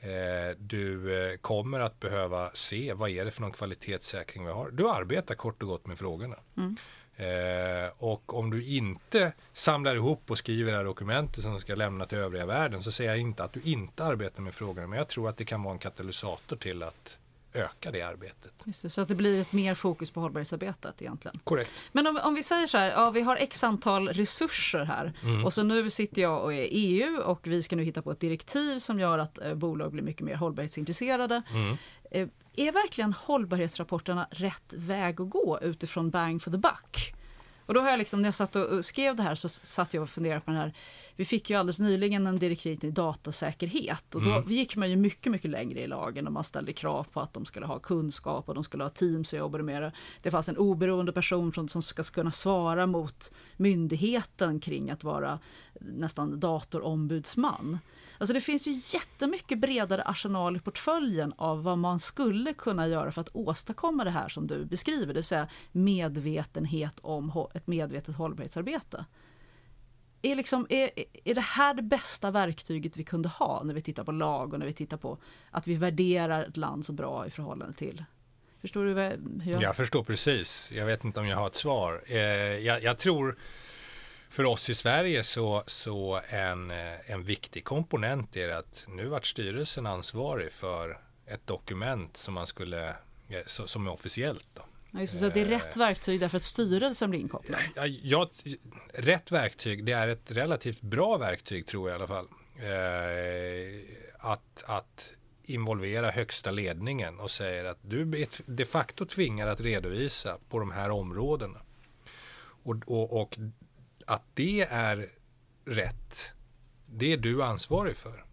Eh, 0.00 0.56
du 0.58 1.16
eh, 1.22 1.36
kommer 1.36 1.80
att 1.80 2.00
behöva 2.00 2.50
se 2.54 2.92
vad 2.92 3.10
är 3.10 3.24
det 3.24 3.30
för 3.30 3.42
någon 3.42 3.52
kvalitetssäkring 3.52 4.44
vi 4.44 4.52
har. 4.52 4.70
Du 4.70 4.88
arbetar 4.88 5.34
kort 5.34 5.62
och 5.62 5.68
gott 5.68 5.86
med 5.86 5.98
frågorna. 5.98 6.36
Eh, 7.16 7.92
och 7.96 8.38
om 8.38 8.50
du 8.50 8.66
inte 8.66 9.32
samlar 9.52 9.94
ihop 9.94 10.30
och 10.30 10.38
skriver 10.38 10.72
det 10.72 10.78
här 10.78 10.84
dokumentet 10.84 11.42
som 11.42 11.54
du 11.54 11.60
ska 11.60 11.74
lämna 11.74 12.06
till 12.06 12.18
övriga 12.18 12.46
världen 12.46 12.82
så 12.82 12.90
säger 12.90 13.10
jag 13.10 13.20
inte 13.20 13.44
att 13.44 13.52
du 13.52 13.60
inte 13.60 14.04
arbetar 14.04 14.42
med 14.42 14.54
frågorna 14.54 14.86
men 14.86 14.98
jag 14.98 15.08
tror 15.08 15.28
att 15.28 15.36
det 15.36 15.44
kan 15.44 15.62
vara 15.62 15.72
en 15.72 15.78
katalysator 15.78 16.56
till 16.56 16.82
att 16.82 17.18
öka 17.58 17.90
det 17.90 18.02
arbetet. 18.02 18.52
Det, 18.64 18.90
så 18.90 19.00
att 19.00 19.08
det 19.08 19.14
blir 19.14 19.40
ett 19.40 19.52
mer 19.52 19.74
fokus 19.74 20.10
på 20.10 20.20
hållbarhetsarbetet 20.20 21.02
egentligen. 21.02 21.38
Korrekt. 21.44 21.70
Men 21.92 22.06
om, 22.06 22.20
om 22.24 22.34
vi 22.34 22.42
säger 22.42 22.66
så 22.66 22.78
här, 22.78 22.90
ja, 22.90 23.10
vi 23.10 23.20
har 23.20 23.36
x 23.36 23.64
antal 23.64 24.08
resurser 24.08 24.84
här 24.84 25.12
och 25.44 25.52
så 25.52 25.62
nu 25.62 25.90
sitter 25.90 26.22
jag 26.22 26.44
och 26.44 26.54
är 26.54 26.68
EU 26.70 27.20
och 27.20 27.46
vi 27.46 27.62
ska 27.62 27.76
nu 27.76 27.82
hitta 27.82 28.02
på 28.02 28.10
ett 28.10 28.20
direktiv 28.20 28.78
som 28.78 29.00
gör 29.00 29.18
att 29.18 29.38
eh, 29.38 29.54
bolag 29.54 29.92
blir 29.92 30.02
mycket 30.02 30.22
mer 30.22 30.34
hållbarhetsintresserade. 30.34 31.42
Eh, 32.10 32.28
är 32.56 32.72
verkligen 32.72 33.12
hållbarhetsrapporterna 33.12 34.28
rätt 34.30 34.72
väg 34.72 35.20
att 35.20 35.30
gå 35.30 35.58
utifrån 35.62 36.10
bang 36.10 36.42
for 36.42 36.50
the 36.50 36.58
buck? 36.58 37.14
Och 37.68 37.74
då 37.74 37.80
har 37.80 37.90
jag 37.90 37.98
liksom, 37.98 38.22
när 38.22 38.26
jag 38.26 38.34
satt 38.34 38.56
och 38.56 38.84
skrev 38.84 39.16
det 39.16 39.22
här 39.22 39.34
så 39.34 39.48
satt 39.48 39.94
jag 39.94 40.02
och 40.02 40.08
funderade 40.08 40.40
på 40.40 40.50
den 40.50 40.60
här. 40.60 40.72
Vi 41.16 41.24
fick 41.24 41.50
ju 41.50 41.56
alldeles 41.56 41.78
nyligen 41.78 42.26
en 42.26 42.38
direktiv 42.38 42.76
till 42.76 42.94
datasäkerhet 42.94 44.14
och 44.14 44.22
då 44.22 44.44
gick 44.46 44.76
man 44.76 44.90
ju 44.90 44.96
mycket, 44.96 45.32
mycket 45.32 45.50
längre 45.50 45.80
i 45.80 45.86
lagen 45.86 46.26
och 46.26 46.32
man 46.32 46.44
ställde 46.44 46.72
krav 46.72 47.06
på 47.12 47.20
att 47.20 47.32
de 47.32 47.44
skulle 47.44 47.66
ha 47.66 47.78
kunskap 47.78 48.48
och 48.48 48.54
de 48.54 48.64
skulle 48.64 48.84
ha 48.84 48.90
team 48.90 49.24
som 49.24 49.38
jobbade 49.38 49.64
med 49.64 49.82
det. 49.82 49.92
Det 50.22 50.30
fanns 50.30 50.48
en 50.48 50.56
oberoende 50.56 51.12
person 51.12 51.52
från, 51.52 51.68
som 51.68 51.82
ska 51.82 52.02
kunna 52.02 52.32
svara 52.32 52.86
mot 52.86 53.32
myndigheten 53.56 54.60
kring 54.60 54.90
att 54.90 55.04
vara 55.04 55.38
nästan 55.80 56.40
datorombudsman. 56.40 57.78
Alltså 58.18 58.34
det 58.34 58.40
finns 58.40 58.68
ju 58.68 58.72
jättemycket 58.72 59.58
bredare 59.58 60.02
arsenal 60.02 60.56
i 60.56 60.60
portföljen 60.60 61.32
av 61.36 61.62
vad 61.62 61.78
man 61.78 62.00
skulle 62.00 62.52
kunna 62.52 62.88
göra 62.88 63.12
för 63.12 63.20
att 63.20 63.28
åstadkomma 63.32 64.04
det 64.04 64.10
här 64.10 64.28
som 64.28 64.46
du 64.46 64.64
beskriver, 64.64 65.06
det 65.06 65.12
vill 65.12 65.24
säga 65.24 65.48
medvetenhet 65.72 66.98
om 67.02 67.48
ett 67.54 67.66
medvetet 67.66 68.16
hållbarhetsarbete. 68.16 69.04
Är, 70.22 70.34
liksom, 70.34 70.66
är, 70.70 70.90
är 71.24 71.34
det 71.34 71.40
här 71.40 71.74
det 71.74 71.82
bästa 71.82 72.30
verktyget 72.30 72.96
vi 72.96 73.04
kunde 73.04 73.28
ha 73.28 73.62
när 73.64 73.74
vi 73.74 73.82
tittar 73.82 74.04
på 74.04 74.12
lag 74.12 74.52
och 74.52 74.58
när 74.58 74.66
vi 74.66 74.72
tittar 74.72 74.96
på 74.96 75.18
att 75.50 75.66
vi 75.66 75.74
värderar 75.74 76.44
ett 76.44 76.56
land 76.56 76.86
så 76.86 76.92
bra 76.92 77.26
i 77.26 77.30
förhållande 77.30 77.74
till? 77.74 78.04
Förstår 78.60 78.84
du 78.84 78.94
hur 79.42 79.52
jag... 79.52 79.62
Jag 79.62 79.76
förstår 79.76 80.04
precis. 80.04 80.72
Jag 80.72 80.86
vet 80.86 81.04
inte 81.04 81.20
om 81.20 81.26
jag 81.26 81.36
har 81.36 81.46
ett 81.46 81.56
svar. 81.56 82.02
Eh, 82.06 82.18
jag, 82.18 82.82
jag 82.82 82.98
tror 82.98 83.38
för 84.28 84.44
oss 84.44 84.70
i 84.70 84.74
Sverige 84.74 85.22
så, 85.22 85.62
så 85.66 86.20
en, 86.28 86.70
eh, 86.70 87.10
en 87.10 87.24
viktig 87.24 87.64
komponent 87.64 88.36
är 88.36 88.48
att 88.48 88.84
nu 88.88 89.06
vart 89.06 89.26
styrelsen 89.26 89.86
ansvarig 89.86 90.52
för 90.52 91.00
ett 91.26 91.46
dokument 91.46 92.16
som 92.16 92.34
man 92.34 92.46
skulle 92.46 92.88
eh, 93.28 93.44
som 93.46 93.86
är 93.86 93.92
officiellt. 93.92 94.48
Då. 94.54 94.62
Ja, 94.90 95.00
just 95.00 95.18
så 95.18 95.28
det 95.28 95.40
är 95.40 95.44
rätt 95.44 95.76
verktyg 95.76 96.20
därför 96.20 96.36
att 96.36 96.42
styrelsen 96.42 97.10
blir 97.10 97.20
inkopplad. 97.20 97.60
Ja, 97.76 97.86
jag, 97.86 98.28
rätt 98.94 99.32
verktyg, 99.32 99.84
det 99.84 99.92
är 99.92 100.08
ett 100.08 100.30
relativt 100.30 100.80
bra 100.80 101.16
verktyg 101.16 101.66
tror 101.66 101.88
jag 101.90 101.94
i 101.94 101.98
alla 101.98 102.06
fall. 102.06 102.28
Eh, 102.58 103.80
att, 104.18 104.64
att 104.66 105.12
involvera 105.42 106.10
högsta 106.10 106.50
ledningen 106.50 107.20
och 107.20 107.30
säger 107.30 107.64
att 107.64 107.78
du 107.82 108.00
är 108.22 108.28
de 108.46 108.64
facto 108.64 109.04
tvingad 109.04 109.48
att 109.48 109.60
redovisa 109.60 110.38
på 110.48 110.58
de 110.58 110.70
här 110.70 110.90
områdena. 110.90 111.60
Och, 112.62 112.76
och, 112.86 113.22
och 113.22 113.38
att 114.08 114.22
det 114.34 114.60
är 114.60 115.08
rätt, 115.64 116.30
det 116.86 117.12
är 117.12 117.16
du 117.16 117.42
ansvarig 117.42 117.96
för. 117.96 118.24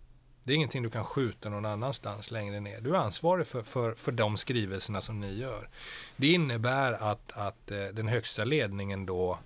Det 0.43 0.51
är 0.53 0.55
ingenting 0.55 0.83
du 0.83 0.89
kan 0.89 1.03
skjuta 1.03 1.49
någon 1.49 1.65
annanstans 1.65 2.31
längre 2.31 2.59
ner. 2.59 2.81
Du 2.81 2.95
är 2.95 2.99
ansvarig 2.99 3.47
för, 3.47 3.63
för, 3.63 3.93
för 3.93 4.11
de 4.11 4.37
skrivelserna 4.37 5.01
som 5.01 5.19
ni 5.19 5.33
gör. 5.33 5.69
Det 6.15 6.27
innebär 6.27 6.91
att, 6.91 7.31
att 7.31 7.71
eh, 7.71 7.85
den 7.85 8.07
högsta 8.07 8.43
ledningen 8.43 9.05
då, 9.05 9.39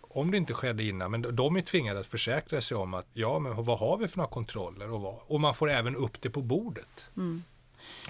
om 0.00 0.30
det 0.30 0.36
inte 0.36 0.54
skedde 0.54 0.84
innan, 0.84 1.10
men 1.10 1.36
de 1.36 1.56
är 1.56 1.60
tvingade 1.60 2.00
att 2.00 2.06
försäkra 2.06 2.60
sig 2.60 2.76
om 2.76 2.94
att 2.94 3.06
ja, 3.12 3.38
men 3.38 3.64
vad 3.64 3.78
har 3.78 3.96
vi 3.98 4.08
för 4.08 4.18
några 4.18 4.30
kontroller 4.30 4.90
och 4.90 5.00
vad? 5.00 5.18
Och 5.26 5.40
man 5.40 5.54
får 5.54 5.70
även 5.70 5.96
upp 5.96 6.22
det 6.22 6.30
på 6.30 6.42
bordet. 6.42 7.10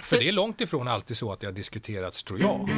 För 0.02 0.16
det 0.16 0.28
är 0.28 0.32
långt 0.32 0.60
ifrån 0.60 0.88
alltid 0.88 1.16
så 1.16 1.32
att 1.32 1.40
det 1.40 1.46
har 1.46 1.54
diskuterats, 1.54 2.24
tror 2.24 2.40
jag. 2.40 2.68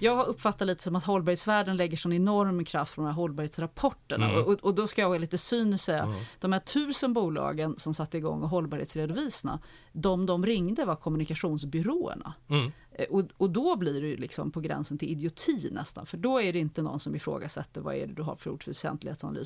Jag 0.00 0.16
har 0.16 0.24
uppfattat 0.24 0.66
lite 0.66 0.82
som 0.82 0.96
att 0.96 1.04
hållbarhetsvärlden 1.04 1.76
lägger 1.76 1.96
sån 1.96 2.12
enorm 2.12 2.64
kraft 2.64 2.94
på 2.94 3.00
de 3.00 3.06
här 3.06 3.14
hållbarhetsrapporterna. 3.14 4.30
Mm. 4.30 4.44
Och, 4.44 4.52
och 4.52 4.74
då 4.74 4.86
ska 4.86 5.00
jag 5.00 5.08
vara 5.08 5.18
lite 5.18 5.38
cynisk 5.38 5.84
säga, 5.84 6.08
de 6.40 6.52
här 6.52 6.60
tusen 6.60 7.12
bolagen 7.12 7.74
som 7.78 7.94
satte 7.94 8.16
igång 8.16 8.42
och 8.42 8.48
hållbarhetsredovisna, 8.48 9.60
de 9.92 10.26
de 10.26 10.46
ringde 10.46 10.84
var 10.84 10.96
kommunikationsbyråerna. 10.96 12.34
Mm. 12.48 12.72
Eh, 12.92 13.06
Och, 13.10 13.24
och 13.36 13.50
då 13.50 13.76
blir 13.76 14.00
det 14.00 14.08
ju 14.08 14.16
liksom 14.16 14.50
på 14.50 14.60
gränsen 14.60 14.98
till 14.98 15.08
idioti 15.08 15.70
nästan, 15.72 16.06
för 16.06 16.16
då 16.16 16.40
är 16.40 16.52
det 16.52 16.58
inte 16.58 16.82
någon 16.82 17.00
som 17.00 17.14
ifrågasätter 17.14 17.80
vad 17.80 17.94
är 17.94 18.06
det 18.06 18.14
du 18.14 18.22
har 18.22 18.36
för 18.36 18.50
ord 18.50 18.64
för 18.64 18.72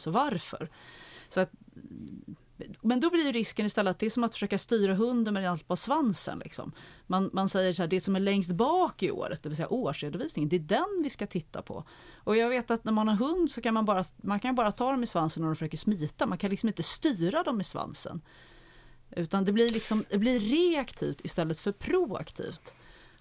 och 0.07 0.13
varför. 0.13 0.71
Så 1.29 1.41
att, 1.41 1.51
men 2.83 3.01
då 3.01 3.11
blir 3.11 3.25
ju 3.25 3.33
risken 3.33 3.67
istället 3.67 3.91
att 3.91 3.99
det 3.99 4.07
är 4.07 4.11
som 4.11 4.25
att 4.25 4.33
försöka 4.33 4.59
styra 4.59 4.95
hunden 4.95 5.35
med 5.35 5.51
allt 5.51 5.69
på 5.69 5.77
svansen. 5.77 6.39
Liksom. 6.39 6.73
Man, 7.07 7.31
man 7.33 7.49
säger 7.49 7.73
så 7.73 7.83
här, 7.83 7.89
det 7.89 8.01
som 8.01 8.17
är 8.17 8.21
längst 8.21 8.51
bak 8.51 9.03
i 9.03 9.11
året, 9.11 9.43
det 9.43 9.49
vill 9.49 9.57
säga 9.57 9.69
årsredovisningen, 9.69 10.49
det 10.49 10.57
är 10.57 10.61
den 10.61 11.03
vi 11.03 11.11
ska 11.11 11.27
titta 11.27 11.63
på. 11.63 11.85
Och 12.15 12.37
jag 12.37 12.49
vet 12.49 12.71
att 12.71 12.85
när 12.85 12.93
man 12.93 13.09
har 13.09 13.15
hund 13.15 13.51
så 13.51 13.61
kan 13.61 13.75
man 13.75 13.85
bara, 13.85 14.05
man 14.17 14.41
kan 14.41 14.55
bara 14.55 14.73
ta 14.73 14.91
dem 14.91 15.03
i 15.03 15.07
svansen 15.07 15.43
när 15.43 15.49
de 15.49 15.57
försöker 15.57 15.79
smita, 15.79 16.27
man 16.27 16.39
kan 16.39 16.51
liksom 16.51 16.69
inte 16.69 16.83
styra 16.83 17.43
dem 17.43 17.61
i 17.61 17.65
svansen. 17.65 18.23
Utan 19.11 19.45
det 19.45 19.53
blir, 19.53 19.71
liksom, 19.71 20.05
det 20.11 20.19
blir 20.19 20.41
reaktivt 20.41 21.21
istället 21.25 21.61
för 21.61 21.73
proaktivt. 21.73 22.75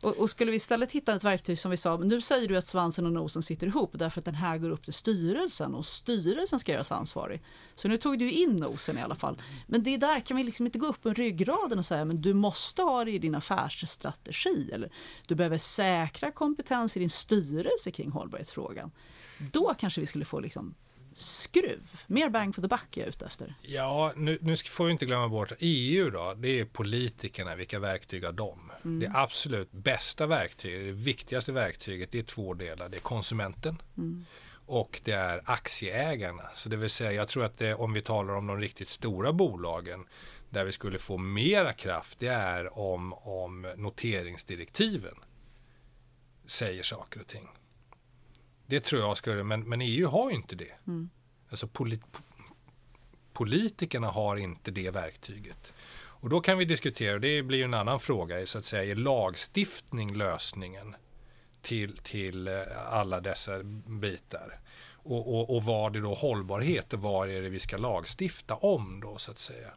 Och, 0.04 0.18
och 0.18 0.30
skulle 0.30 0.52
vi 0.52 0.58
istället 0.58 0.92
hitta 0.92 1.16
ett 1.16 1.24
verktyg 1.24 1.60
som 1.60 1.72
vi 1.72 1.78
sa, 1.78 1.98
nu 1.98 2.22
säger 2.22 2.48
du 2.48 2.58
att 2.58 2.68
svansen 2.68 3.06
och 3.06 3.12
nosen 3.14 3.42
sitter 3.42 3.68
ihop 3.68 3.92
därför 3.94 4.20
att 4.20 4.26
den 4.26 4.36
här 4.36 4.58
går 4.58 4.70
upp 4.70 4.84
till 4.84 4.94
styrelsen 4.94 5.76
och 5.76 5.86
styrelsen 5.86 6.60
ska 6.60 6.72
göras 6.72 6.92
ansvarig. 6.92 7.42
Så 7.76 7.88
nu 7.88 7.98
tog 7.98 8.20
du 8.20 8.32
in 8.32 8.56
nosen 8.56 8.98
i 8.98 9.02
alla 9.02 9.16
fall. 9.16 9.42
Men 9.68 9.84
det 9.84 9.98
där 9.98 10.20
kan 10.20 10.38
vi 10.38 10.44
liksom 10.44 10.66
inte 10.66 10.80
gå 10.80 10.88
upp 10.88 11.04
med 11.04 11.18
ryggraden 11.18 11.80
och 11.80 11.86
säga 11.86 12.06
men 12.06 12.22
du 12.22 12.34
måste 12.34 12.82
ha 12.82 13.06
det 13.06 13.12
i 13.12 13.20
din 13.20 13.36
affärsstrategi 13.36 14.70
eller 14.74 14.92
du 15.28 15.36
behöver 15.36 15.58
säkra 15.58 16.32
kompetens 16.32 16.98
i 16.98 17.00
din 17.00 17.10
styrelse 17.10 17.92
kring 17.92 18.12
hållbarhetsfrågan. 18.12 18.92
Då 19.52 19.74
kanske 19.80 20.02
vi 20.02 20.08
skulle 20.08 20.26
få 20.26 20.40
liksom 20.40 20.76
skruv. 21.18 22.04
Mer 22.08 22.30
bang 22.30 22.56
for 22.56 22.62
the 22.62 22.68
buck 22.68 22.98
är 22.98 23.02
jag 23.02 23.10
ute 23.10 23.26
efter. 23.26 23.56
Ja, 23.62 24.14
nu, 24.16 24.38
nu 24.42 24.56
får 24.56 24.86
vi 24.86 24.92
inte 24.92 25.06
glömma 25.06 25.28
bort 25.28 25.52
EU 25.60 26.10
då, 26.10 26.34
det 26.34 26.60
är 26.60 26.66
politikerna, 26.66 27.56
vilka 27.56 27.80
verktyg 27.80 28.26
har 28.26 28.32
de? 28.32 28.72
Mm. 28.86 29.00
Det 29.00 29.12
absolut 29.14 29.72
bästa 29.72 30.26
verktyget, 30.26 30.86
det 30.86 31.04
viktigaste 31.04 31.52
verktyget, 31.52 32.12
det 32.12 32.20
är 32.20 32.24
två 32.24 32.54
delar. 32.54 32.90
Det 32.90 32.98
är 32.98 33.02
konsumenten 33.02 33.82
mm. 33.98 34.26
och 34.66 35.02
det 35.04 35.12
är 35.12 35.42
aktieägarna. 35.46 36.44
Så 36.56 36.70
det 36.70 36.78
vill 36.78 36.90
säga, 36.90 37.12
jag 37.12 37.28
tror 37.28 37.46
att 37.46 37.58
det, 37.58 37.74
om 37.74 37.94
vi 37.94 38.02
talar 38.02 38.34
om 38.36 38.48
de 38.48 38.60
riktigt 38.60 38.90
stora 38.90 39.34
bolagen, 39.34 40.06
där 40.50 40.66
vi 40.66 40.72
skulle 40.72 40.98
få 40.98 41.18
mera 41.18 41.74
kraft, 41.74 42.20
det 42.20 42.28
är 42.28 42.80
om, 42.80 43.14
om 43.14 43.74
noteringsdirektiven 43.76 45.16
säger 46.46 46.84
saker 46.84 47.20
och 47.20 47.28
ting. 47.28 47.50
Det 48.74 48.80
tror 48.80 49.02
jag 49.02 49.18
skulle, 49.18 49.44
men, 49.44 49.62
men 49.62 49.82
EU 49.82 50.08
har 50.08 50.30
inte 50.30 50.56
det. 50.56 50.74
Mm. 50.88 51.10
Alltså 51.50 51.68
polit, 51.68 52.02
politikerna 53.34 54.08
har 54.08 54.36
inte 54.36 54.72
det 54.72 54.92
verktyget. 54.92 55.74
Och 55.96 56.30
då 56.30 56.42
kan 56.42 56.58
vi 56.58 56.66
diskutera, 56.66 57.16
och 57.16 57.22
det 57.22 57.44
blir 57.44 57.66
en 57.66 57.74
annan 57.74 58.00
fråga, 58.00 58.46
så 58.46 58.58
att 58.58 58.66
säga, 58.66 58.92
är 58.92 58.96
lagstiftning 58.96 60.16
lösningen 60.16 60.96
till, 61.62 61.98
till 61.98 62.48
eh, 62.48 62.54
alla 62.90 63.22
dessa 63.22 63.64
bitar? 64.02 64.60
Och, 64.94 65.40
och, 65.40 65.56
och 65.56 65.64
vad 65.64 65.96
är 65.96 66.02
då 66.02 66.14
hållbarhet 66.14 66.94
och 66.94 67.02
vad 67.02 67.30
är 67.30 67.42
det 67.42 67.50
vi 67.50 67.60
ska 67.60 67.78
lagstifta 67.78 68.56
om 68.56 69.00
då 69.00 69.18
så 69.18 69.32
att 69.32 69.40
säga? 69.40 69.70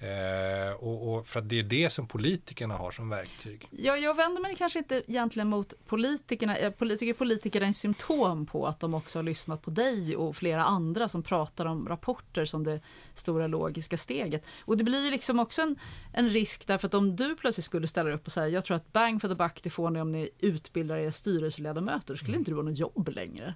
Eh, 0.00 0.74
och, 0.74 1.14
och, 1.14 1.26
för 1.26 1.40
att 1.40 1.48
det 1.48 1.58
är 1.58 1.62
det 1.62 1.90
som 1.90 2.06
politikerna 2.06 2.76
har 2.76 2.90
som 2.90 3.08
verktyg. 3.08 3.68
Ja, 3.70 3.96
jag 3.96 4.16
vänder 4.16 4.42
mig 4.42 4.56
kanske 4.56 4.78
inte 4.78 5.02
egentligen 5.06 5.48
mot 5.48 5.74
politikerna. 5.86 6.60
Jag 6.60 6.78
tycker 6.78 7.12
politiker 7.12 7.60
är 7.60 7.64
en 7.64 7.74
symptom 7.74 8.46
på 8.46 8.66
att 8.66 8.80
de 8.80 8.94
också 8.94 9.18
har 9.18 9.22
lyssnat 9.22 9.62
på 9.62 9.70
dig 9.70 10.16
och 10.16 10.36
flera 10.36 10.64
andra 10.64 11.08
som 11.08 11.22
pratar 11.22 11.66
om 11.66 11.88
rapporter 11.88 12.44
som 12.44 12.64
det 12.64 12.80
stora 13.14 13.46
logiska 13.46 13.96
steget. 13.96 14.46
Och 14.60 14.76
det 14.76 14.84
blir 14.84 15.04
ju 15.04 15.10
liksom 15.10 15.38
också 15.38 15.62
en, 15.62 15.76
en 16.12 16.28
risk 16.28 16.66
därför 16.66 16.86
att 16.86 16.94
om 16.94 17.16
du 17.16 17.36
plötsligt 17.36 17.64
skulle 17.64 17.86
ställa 17.86 18.10
upp 18.10 18.26
och 18.26 18.32
säga 18.32 18.48
jag 18.48 18.64
tror 18.64 18.76
att 18.76 18.92
bang 18.92 19.20
for 19.20 19.28
the 19.28 19.34
buck 19.34 19.62
det 19.62 19.70
får 19.70 19.90
ni 19.90 20.00
om 20.00 20.12
ni 20.12 20.30
utbildar 20.38 20.96
er 20.96 21.10
styrelseledamöter, 21.10 22.14
då 22.14 22.16
skulle 22.16 22.30
mm. 22.30 22.40
inte 22.40 22.50
du 22.50 22.54
ha 22.54 22.62
något 22.62 22.78
jobb 22.78 23.08
längre. 23.08 23.54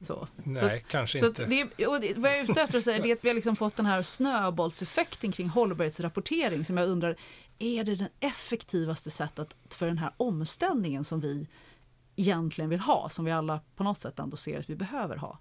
Så. 0.00 0.28
Nej, 0.36 0.78
så 0.78 0.84
kanske 0.90 1.18
så 1.18 1.26
inte. 1.26 1.44
Det, 1.44 1.86
och 1.86 2.00
det, 2.00 2.14
vad 2.16 2.30
jag 2.30 2.38
är 2.38 2.42
ute 2.42 2.62
efter 2.62 2.80
säga 2.80 3.06
är 3.06 3.12
att 3.12 3.24
vi 3.24 3.28
har 3.28 3.34
liksom 3.34 3.56
fått 3.56 3.76
den 3.76 3.86
här 3.86 4.02
snöbollseffekten 4.02 5.32
kring 5.32 5.48
hållbarhetsrapportering 5.48 6.64
som 6.64 6.76
jag 6.76 6.88
undrar, 6.88 7.16
är 7.58 7.84
det 7.84 7.94
det 7.94 8.08
effektivaste 8.20 9.10
sättet 9.10 9.56
för 9.68 9.86
den 9.86 9.98
här 9.98 10.12
omställningen 10.16 11.04
som 11.04 11.20
vi 11.20 11.48
egentligen 12.16 12.70
vill 12.70 12.80
ha, 12.80 13.08
som 13.08 13.24
vi 13.24 13.30
alla 13.30 13.60
på 13.76 13.84
något 13.84 14.00
sätt 14.00 14.18
ändå 14.18 14.36
ser 14.36 14.58
att 14.58 14.70
vi 14.70 14.76
behöver 14.76 15.16
ha? 15.16 15.38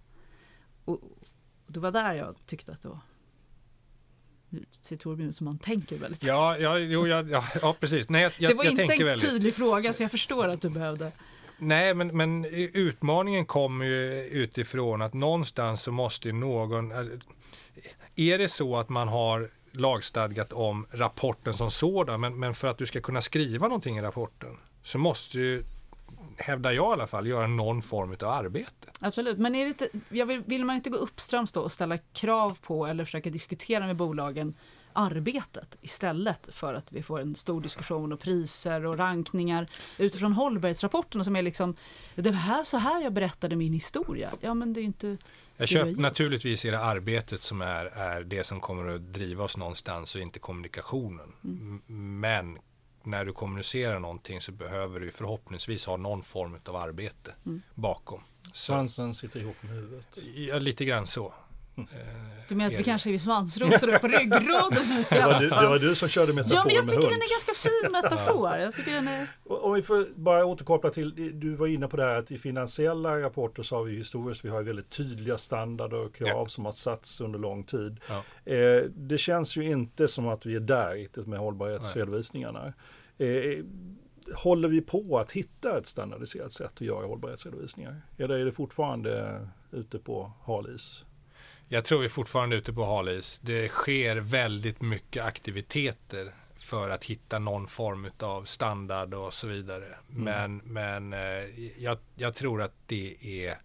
Och, 0.85 0.93
och 0.93 1.21
det 1.67 1.79
var 1.79 1.91
där 1.91 2.13
jag 2.13 2.35
tyckte 2.45 2.71
att 2.71 2.81
det 2.81 2.89
var 2.89 2.99
nu 4.49 4.65
ser 4.81 4.97
Torbjörn 4.97 5.33
som 5.33 5.45
man 5.45 5.59
tänker 5.59 5.97
väldigt. 5.97 6.23
Ja, 6.23 6.57
ja, 6.57 6.77
jo, 6.77 7.07
ja, 7.07 7.23
ja, 7.29 7.43
ja 7.61 7.75
precis. 7.79 8.09
Nej, 8.09 8.21
jag, 8.21 8.51
det 8.51 8.53
var 8.53 8.63
jag 8.63 8.71
inte 8.71 8.83
en 8.83 9.05
väldigt... 9.05 9.29
tydlig 9.29 9.55
fråga 9.55 9.93
så 9.93 10.03
jag 10.03 10.11
förstår 10.11 10.49
att 10.49 10.61
du 10.61 10.69
behövde. 10.69 11.11
Nej, 11.59 11.93
men, 11.93 12.07
men 12.07 12.45
utmaningen 12.73 13.45
kommer 13.45 13.85
ju 13.85 14.23
utifrån 14.23 15.01
att 15.01 15.13
någonstans 15.13 15.81
så 15.81 15.91
måste 15.91 16.31
någon... 16.31 16.91
Eh, 16.91 16.97
är 18.15 18.37
det 18.37 18.49
så 18.49 18.77
att 18.77 18.89
man 18.89 19.07
har 19.07 19.49
lagstadgat 19.71 20.53
om 20.53 20.85
rapporten 20.91 21.53
som 21.53 21.71
sådan, 21.71 22.21
men, 22.21 22.39
men 22.39 22.53
för 22.53 22.67
att 22.67 22.77
du 22.77 22.85
ska 22.85 23.01
kunna 23.01 23.21
skriva 23.21 23.67
någonting 23.67 23.97
i 23.97 24.01
rapporten 24.01 24.57
så 24.83 24.97
måste 24.97 25.37
du 25.37 25.63
hävdar 26.37 26.71
jag 26.71 26.89
i 26.89 26.93
alla 26.93 27.07
fall, 27.07 27.27
göra 27.27 27.47
någon 27.47 27.81
form 27.81 28.15
av 28.21 28.29
arbete. 28.29 28.87
Absolut, 28.99 29.37
men 29.37 29.55
är 29.55 29.63
det 29.63 29.67
inte, 29.67 29.89
jag 30.09 30.25
vill, 30.25 30.41
vill 30.45 30.65
man 30.65 30.75
inte 30.75 30.89
gå 30.89 30.97
uppströms 30.97 31.51
då 31.51 31.61
och 31.61 31.71
ställa 31.71 31.97
krav 31.97 32.57
på 32.61 32.87
eller 32.87 33.05
försöka 33.05 33.29
diskutera 33.29 33.87
med 33.87 33.95
bolagen 33.95 34.53
arbetet 34.93 35.75
istället 35.81 36.47
för 36.51 36.73
att 36.73 36.91
vi 36.91 37.03
får 37.03 37.19
en 37.19 37.35
stor 37.35 37.61
diskussion 37.61 38.13
och 38.13 38.19
priser 38.19 38.85
och 38.85 38.97
rankningar 38.97 39.65
utifrån 39.97 40.33
hållbarhetsrapporterna 40.33 41.23
som 41.23 41.35
är 41.35 41.41
liksom 41.41 41.75
det 42.15 42.31
här 42.31 42.63
så 42.63 42.77
här 42.77 43.03
jag 43.03 43.13
berättade 43.13 43.55
min 43.55 43.73
historia. 43.73 44.31
Ja 44.41 44.53
men 44.53 44.73
det 44.73 44.81
är 44.81 44.83
inte 44.83 45.17
jag 45.57 45.69
köper, 45.69 46.01
naturligtvis 46.01 46.65
är 46.65 46.71
det 46.71 46.79
arbetet 46.79 47.41
som 47.41 47.61
är, 47.61 47.85
är 47.85 48.23
det 48.23 48.43
som 48.43 48.59
kommer 48.59 48.95
att 48.95 49.13
driva 49.13 49.43
oss 49.43 49.57
någonstans 49.57 50.15
och 50.15 50.21
inte 50.21 50.39
kommunikationen. 50.39 51.33
Mm. 51.43 51.81
Men 52.19 52.57
när 53.03 53.25
du 53.25 53.33
kommunicerar 53.33 53.99
någonting 53.99 54.41
så 54.41 54.51
behöver 54.51 54.99
du 54.99 55.11
förhoppningsvis 55.11 55.85
ha 55.85 55.97
någon 55.97 56.23
form 56.23 56.57
av 56.65 56.75
arbete 56.75 57.33
mm. 57.45 57.61
bakom. 57.75 58.21
Svansen 58.53 59.13
sitter 59.13 59.39
ihop 59.39 59.55
med 59.61 59.71
huvudet? 59.71 60.05
Ja, 60.35 60.59
lite 60.59 60.85
grann 60.85 61.07
så. 61.07 61.33
Du 62.49 62.55
menar 62.55 62.71
att 62.71 62.79
vi 62.79 62.83
kanske 62.83 63.13
är 63.13 63.17
svansrotar 63.17 63.99
på 63.99 64.07
ryggraden 64.19 65.05
det, 65.09 65.25
var 65.25 65.39
du, 65.39 65.49
det 65.49 65.67
var 65.67 65.79
du 65.79 65.95
som 65.95 66.09
körde 66.09 66.33
metafor 66.33 66.57
Ja, 66.57 66.63
men 66.65 66.75
jag 66.75 66.87
tycker 66.87 67.09
den 67.09 67.21
är 67.21 67.31
ganska 67.31 67.53
fin 67.53 67.91
metafor. 67.91 68.57
Jag 68.57 68.75
tycker 68.75 68.91
den 68.91 69.07
är... 69.07 69.27
Om 69.43 69.73
vi 69.73 69.81
får 69.81 70.07
bara 70.15 70.45
återkoppla 70.45 70.89
till, 70.89 71.39
du 71.39 71.55
var 71.55 71.67
inne 71.67 71.87
på 71.87 71.97
det 71.97 72.03
här 72.03 72.15
att 72.15 72.31
i 72.31 72.37
finansiella 72.37 73.21
rapporter 73.21 73.63
så 73.63 73.75
har 73.75 73.83
vi 73.83 73.95
historiskt, 73.95 74.45
vi 74.45 74.49
har 74.49 74.63
väldigt 74.63 74.89
tydliga 74.89 75.37
standarder 75.37 75.97
och 75.97 76.15
krav 76.15 76.27
ja. 76.27 76.47
som 76.47 76.65
har 76.65 76.71
satts 76.71 77.21
under 77.21 77.39
lång 77.39 77.63
tid. 77.63 77.99
Ja. 78.09 78.23
Eh, 78.53 78.83
det 78.95 79.17
känns 79.17 79.57
ju 79.57 79.63
inte 79.63 80.07
som 80.07 80.27
att 80.27 80.45
vi 80.45 80.55
är 80.55 80.59
där 80.59 80.91
riktigt 80.91 81.27
med 81.27 81.39
hållbarhetsredovisningarna. 81.39 82.73
Eh, 83.17 83.65
håller 84.35 84.69
vi 84.69 84.81
på 84.81 85.17
att 85.17 85.31
hitta 85.31 85.77
ett 85.77 85.87
standardiserat 85.87 86.51
sätt 86.51 86.73
att 86.73 86.81
göra 86.81 87.05
hållbarhetsredovisningar? 87.05 88.01
Eller 88.17 88.35
är 88.35 88.45
det 88.45 88.51
fortfarande 88.51 89.47
ute 89.71 89.99
på 89.99 90.31
halis? 90.45 91.05
Jag 91.71 91.85
tror 91.85 91.99
vi 91.99 92.05
är 92.05 92.09
fortfarande 92.09 92.55
ute 92.55 92.73
på 92.73 92.85
halis. 92.85 93.39
Det 93.39 93.69
sker 93.69 94.15
väldigt 94.15 94.81
mycket 94.81 95.25
aktiviteter 95.25 96.31
för 96.57 96.89
att 96.89 97.03
hitta 97.03 97.39
någon 97.39 97.67
form 97.67 98.09
av 98.19 98.43
standard 98.43 99.13
och 99.13 99.33
så 99.33 99.47
vidare. 99.47 99.85
Mm. 99.85 100.23
Men, 100.23 100.57
men 100.57 101.13
eh, 101.13 101.69
jag, 101.77 101.97
jag, 102.15 102.35
tror 102.35 102.61
att 102.61 102.73
det 102.85 103.15
är 103.45 103.57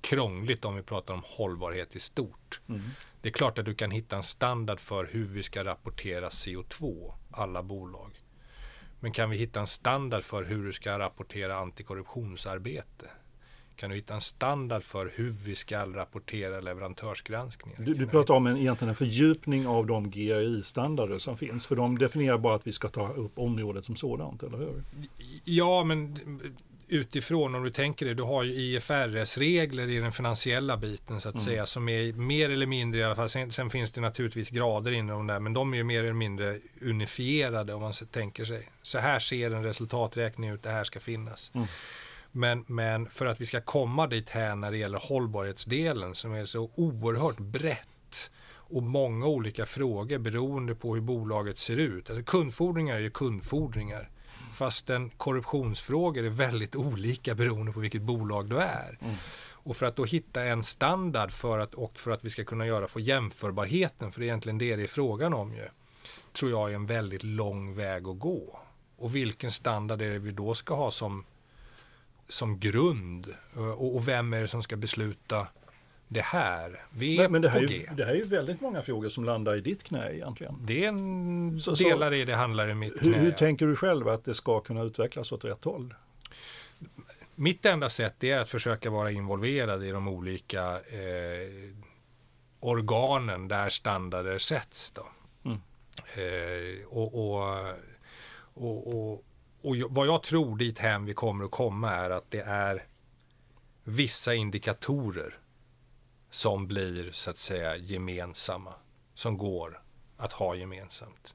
krångligt 0.00 0.64
om 0.64 0.76
vi 0.76 0.82
pratar 0.82 1.14
om 1.14 1.22
hållbarhet 1.24 1.96
i 1.96 2.00
stort. 2.00 2.60
Mm. 2.68 2.80
Det 3.22 3.28
är 3.28 3.32
klart 3.32 3.58
att 3.58 3.64
du 3.64 3.74
kan 3.74 3.90
hitta 3.90 4.16
en 4.16 4.22
standard 4.22 4.80
för 4.80 5.08
hur 5.12 5.28
vi 5.28 5.42
ska 5.42 5.64
rapportera 5.64 6.28
CO2, 6.28 7.12
alla 7.30 7.62
bolag. 7.62 8.10
Men 9.00 9.12
kan 9.12 9.30
vi 9.30 9.36
hitta 9.36 9.60
en 9.60 9.66
standard 9.66 10.24
för 10.24 10.44
hur 10.44 10.64
du 10.64 10.72
ska 10.72 10.98
rapportera 10.98 11.56
antikorruptionsarbete? 11.56 13.06
Kan 13.78 13.90
du 13.90 13.96
hitta 13.96 14.14
en 14.14 14.20
standard 14.20 14.82
för 14.82 15.12
hur 15.14 15.30
vi 15.30 15.54
ska 15.54 15.86
rapportera 15.86 16.60
leverantörsgranskningar? 16.60 17.80
Du, 17.80 17.94
du 17.94 18.06
pratar 18.06 18.34
om 18.34 18.46
en, 18.46 18.56
egentligen 18.56 18.88
en 18.88 18.96
fördjupning 18.96 19.66
av 19.66 19.86
de 19.86 20.10
GRI-standarder 20.10 21.18
som 21.18 21.36
finns. 21.36 21.66
För 21.66 21.76
de 21.76 21.98
definierar 21.98 22.38
bara 22.38 22.54
att 22.54 22.66
vi 22.66 22.72
ska 22.72 22.88
ta 22.88 23.12
upp 23.12 23.38
området 23.38 23.84
som 23.84 23.96
sådant, 23.96 24.42
eller 24.42 24.58
hur? 24.58 24.84
Ja, 25.44 25.84
men 25.84 26.18
utifrån 26.88 27.54
om 27.54 27.64
du 27.64 27.70
tänker 27.70 28.06
dig, 28.06 28.14
du 28.14 28.22
har 28.22 28.42
ju 28.42 28.52
IFRS-regler 28.52 29.88
i 29.88 29.98
den 29.98 30.12
finansiella 30.12 30.76
biten 30.76 31.20
så 31.20 31.28
att 31.28 31.34
mm. 31.34 31.44
säga 31.44 31.66
som 31.66 31.88
är 31.88 32.12
mer 32.12 32.50
eller 32.50 32.66
mindre 32.66 33.00
i 33.00 33.04
alla 33.04 33.16
fall. 33.16 33.28
Sen, 33.28 33.50
sen, 33.50 33.70
finns 33.70 33.92
det 33.92 34.00
naturligtvis 34.00 34.50
grader 34.50 34.92
inom 34.92 35.26
där 35.26 35.40
men 35.40 35.54
de 35.54 35.72
är 35.72 35.76
ju 35.76 35.84
mer 35.84 36.04
eller 36.04 36.12
mindre 36.12 36.58
unifierade 36.82 37.74
om 37.74 37.80
man 37.80 37.92
tänker 38.10 38.44
sig. 38.44 38.68
Så 38.82 38.98
här 38.98 39.18
ser 39.18 39.50
en 39.50 39.64
resultaträkning 39.64 40.50
ut, 40.50 40.62
det 40.62 40.70
här 40.70 40.84
ska 40.84 41.00
finnas. 41.00 41.50
Mm. 41.54 41.66
Men, 42.38 42.64
men 42.66 43.06
för 43.06 43.26
att 43.26 43.40
vi 43.40 43.46
ska 43.46 43.60
komma 43.60 44.06
dit 44.06 44.30
här 44.30 44.56
när 44.56 44.70
det 44.70 44.78
gäller 44.78 44.98
hållbarhetsdelen 44.98 46.14
som 46.14 46.34
är 46.34 46.44
så 46.44 46.70
oerhört 46.74 47.38
brett 47.38 48.30
och 48.50 48.82
många 48.82 49.26
olika 49.26 49.66
frågor 49.66 50.18
beroende 50.18 50.74
på 50.74 50.94
hur 50.94 51.02
bolaget 51.02 51.58
ser 51.58 51.76
ut. 51.76 52.10
Alltså 52.10 52.24
kundfordringar 52.24 52.96
är 52.96 53.00
ju 53.00 53.10
kundfordringar. 53.10 54.10
Fastän 54.52 55.10
korruptionsfrågor 55.10 56.24
är 56.24 56.30
väldigt 56.30 56.76
olika 56.76 57.34
beroende 57.34 57.72
på 57.72 57.80
vilket 57.80 58.02
bolag 58.02 58.50
du 58.50 58.58
är. 58.58 58.98
Mm. 59.00 59.14
Och 59.50 59.76
för 59.76 59.86
att 59.86 59.96
då 59.96 60.04
hitta 60.04 60.44
en 60.44 60.62
standard 60.62 61.32
för 61.32 61.58
att, 61.58 61.74
och 61.74 61.98
för 61.98 62.10
att 62.10 62.24
vi 62.24 62.30
ska 62.30 62.44
kunna 62.44 62.66
göra 62.66 62.86
få 62.86 63.00
jämförbarheten, 63.00 64.12
för 64.12 64.20
det 64.20 64.24
är 64.26 64.28
egentligen 64.28 64.58
det 64.58 64.76
det 64.76 64.82
är 64.82 64.86
frågan 64.86 65.34
om 65.34 65.54
ju, 65.54 65.68
tror 66.32 66.50
jag 66.50 66.70
är 66.70 66.74
en 66.74 66.86
väldigt 66.86 67.22
lång 67.22 67.74
väg 67.74 68.08
att 68.08 68.18
gå. 68.18 68.58
Och 68.98 69.14
vilken 69.14 69.50
standard 69.50 70.02
är 70.02 70.10
det 70.10 70.18
vi 70.18 70.30
då 70.30 70.54
ska 70.54 70.74
ha 70.74 70.90
som 70.90 71.24
som 72.28 72.58
grund? 72.58 73.34
Och, 73.54 73.96
och, 73.96 74.08
vem 74.08 74.32
är 74.32 74.40
det 74.40 74.48
som 74.48 74.62
ska 74.62 74.76
besluta 74.76 75.46
det 76.08 76.20
här? 76.20 76.84
Vi 76.90 77.16
men, 77.16 77.32
men 77.32 77.42
det, 77.42 77.48
här. 77.48 77.62
Är, 77.62 77.94
det 77.94 78.04
här 78.04 78.12
är 78.12 78.16
ju 78.16 78.24
väldigt 78.24 78.60
många 78.60 78.82
frågor 78.82 79.08
som 79.08 79.24
landar 79.24 79.56
i 79.56 79.60
ditt 79.60 79.84
knä 79.84 80.14
egentligen. 80.14 80.54
Det 80.66 80.84
är 80.84 80.88
en 80.88 81.60
så, 81.60 81.74
delar 81.74 82.14
i 82.14 82.24
det 82.24 82.34
handlar 82.34 82.70
i 82.70 82.74
mitt 82.74 83.02
hur, 83.02 83.12
knä. 83.12 83.18
Hur 83.18 83.30
tänker 83.30 83.66
du 83.66 83.76
själv 83.76 84.08
att 84.08 84.24
det 84.24 84.34
ska 84.34 84.60
kunna 84.60 84.82
utvecklas 84.82 85.32
åt 85.32 85.44
rätt 85.44 85.64
håll? 85.64 85.94
Mitt 87.34 87.66
enda 87.66 87.88
sätt 87.88 88.24
är 88.24 88.38
att 88.38 88.48
försöka 88.48 88.90
vara 88.90 89.10
involverad 89.10 89.84
i 89.84 89.90
de 89.90 90.08
olika 90.08 90.72
eh, 90.72 91.72
organen 92.60 93.48
där 93.48 93.68
standarder 93.68 94.38
sätts. 94.38 94.90
Då. 94.90 95.06
Mm. 95.44 95.58
Eh, 96.14 96.86
och, 96.86 97.14
och, 97.14 97.64
och, 98.54 99.10
och 99.10 99.24
och 99.62 99.76
vad 99.88 100.06
jag 100.06 100.22
tror 100.22 100.56
dit 100.56 100.78
hem 100.78 101.04
vi 101.04 101.14
kommer 101.14 101.44
att 101.44 101.50
komma 101.50 101.90
är 101.90 102.10
att 102.10 102.30
det 102.30 102.40
är 102.40 102.86
vissa 103.84 104.34
indikatorer 104.34 105.38
som 106.30 106.66
blir 106.66 107.12
så 107.12 107.30
att 107.30 107.38
säga 107.38 107.76
gemensamma, 107.76 108.74
som 109.14 109.38
går 109.38 109.82
att 110.16 110.32
ha 110.32 110.54
gemensamt. 110.54 111.34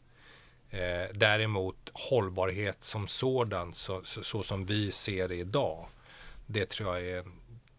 Eh, 0.69 1.05
däremot 1.13 1.89
hållbarhet 1.93 2.83
som 2.83 3.07
sådan, 3.07 3.73
så, 3.73 4.01
så, 4.03 4.23
så, 4.23 4.43
som 4.43 4.65
vi 4.65 4.91
ser 4.91 5.27
det 5.27 5.35
idag, 5.35 5.87
det 6.45 6.69
tror 6.69 6.97
jag 6.97 7.07
är 7.07 7.19
en 7.19 7.33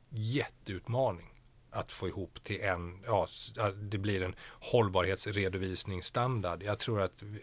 jätteutmaning 0.09 1.31
att 1.71 1.93
få 1.93 2.09
ihop 2.09 2.45
till 2.45 2.61
en, 2.61 3.03
ja, 3.07 3.29
det 3.75 3.99
blir 3.99 4.23
en 4.23 4.35
hållbarhetsredovisningsstandard. 4.61 6.63
Jag 6.63 6.79
tror 6.79 7.01
att 7.01 7.23
vi, 7.23 7.41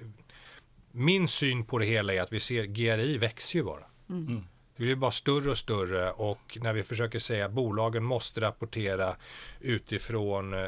min 0.92 1.28
syn 1.28 1.66
på 1.66 1.78
det 1.78 1.86
hela 1.86 2.14
är 2.14 2.22
att 2.22 2.34
vi 2.34 2.40
ser 2.40 2.64
GRI 2.64 3.18
växer 3.18 3.60
ju 3.60 3.66
bara. 3.66 3.86
Mm. 4.10 4.44
Det 4.78 4.84
blir 4.84 4.96
bara 4.96 5.12
större 5.12 5.50
och 5.50 5.58
större 5.58 6.12
och 6.12 6.58
när 6.62 6.74
vi 6.74 6.84
försöker 6.84 7.20
säga 7.20 7.46
att 7.46 7.52
bolagen 7.52 8.04
måste 8.04 8.42
rapportera 8.42 9.16
utifrån 9.60 10.54
eh, 10.54 10.62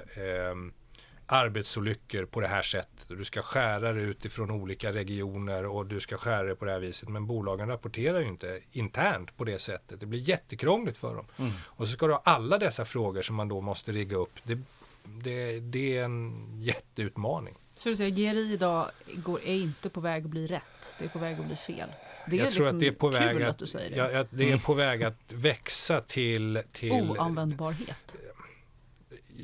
arbetsolyckor 1.25 2.25
på 2.25 2.41
det 2.41 2.47
här 2.47 2.61
sättet. 2.61 3.07
Du 3.07 3.25
ska 3.25 3.41
skära 3.41 3.93
det 3.93 4.01
utifrån 4.01 4.51
olika 4.51 4.93
regioner 4.93 5.65
och 5.65 5.85
du 5.85 5.99
ska 5.99 6.17
skära 6.17 6.43
det 6.43 6.55
på 6.55 6.65
det 6.65 6.71
här 6.71 6.79
viset. 6.79 7.09
Men 7.09 7.27
bolagen 7.27 7.67
rapporterar 7.67 8.19
ju 8.19 8.27
inte 8.27 8.59
internt 8.71 9.37
på 9.37 9.43
det 9.43 9.59
sättet. 9.59 9.99
Det 9.99 10.05
blir 10.05 10.19
jättekrångligt 10.19 10.97
för 10.97 11.15
dem. 11.15 11.25
Mm. 11.37 11.51
Och 11.61 11.87
så 11.87 11.93
ska 11.93 12.07
du 12.07 12.13
ha 12.13 12.21
alla 12.25 12.57
dessa 12.57 12.85
frågor 12.85 13.21
som 13.21 13.35
man 13.35 13.47
då 13.47 13.61
måste 13.61 13.91
rigga 13.91 14.17
upp. 14.17 14.33
Det, 14.43 14.59
det, 15.03 15.59
det 15.59 15.97
är 15.97 16.03
en 16.03 16.47
jätteutmaning. 16.61 17.55
Så 17.75 17.89
du 17.89 17.95
säger 17.95 18.11
GRI 18.11 18.53
idag 18.53 18.91
går, 19.13 19.41
är 19.41 19.55
inte 19.55 19.89
på 19.89 20.01
väg 20.01 20.23
att 20.23 20.29
bli 20.29 20.47
rätt, 20.47 20.95
det 20.99 21.05
är 21.05 21.09
på 21.09 21.19
väg 21.19 21.39
att 21.39 21.45
bli 21.45 21.55
fel? 21.55 21.89
Det 22.27 22.39
är 22.39 22.43
jag 22.43 22.53
tror 22.53 22.63
liksom 22.63 22.75
att 22.75 22.79
det 22.79 22.87
är 22.87 22.91
på 22.91 23.09
väg 23.09 23.43
att, 23.43 23.49
att, 23.49 23.57
du 23.57 23.67
säger 23.67 23.89
det. 23.89 23.95
Ja, 23.95 24.11
ja, 24.11 24.25
det 24.29 24.43
är 24.43 24.47
mm. 24.47 24.59
på 24.59 24.73
väg 24.73 25.03
att 25.03 25.33
växa 25.33 26.01
till... 26.01 26.61
till 26.71 26.91
Oanvändbarhet. 26.91 28.15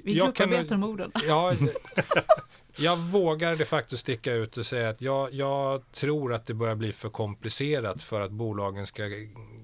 Vi 0.04 0.14
grupparbetar 0.14 0.78
med 0.78 0.90
orden. 0.90 1.12
Ja, 1.28 1.56
jag 2.78 2.98
vågar 2.98 3.56
de 3.56 3.66
facto 3.66 3.98
sticka 3.98 4.34
ut 4.34 4.58
och 4.58 4.66
säga 4.66 4.90
att 4.90 5.02
jag, 5.02 5.34
jag 5.34 5.92
tror 5.92 6.34
att 6.34 6.46
det 6.46 6.54
börjar 6.54 6.76
bli 6.76 6.92
för 6.92 7.10
komplicerat 7.10 8.04
för 8.04 8.22
att 8.22 8.32
bolagen 8.32 8.88
ska 8.88 9.04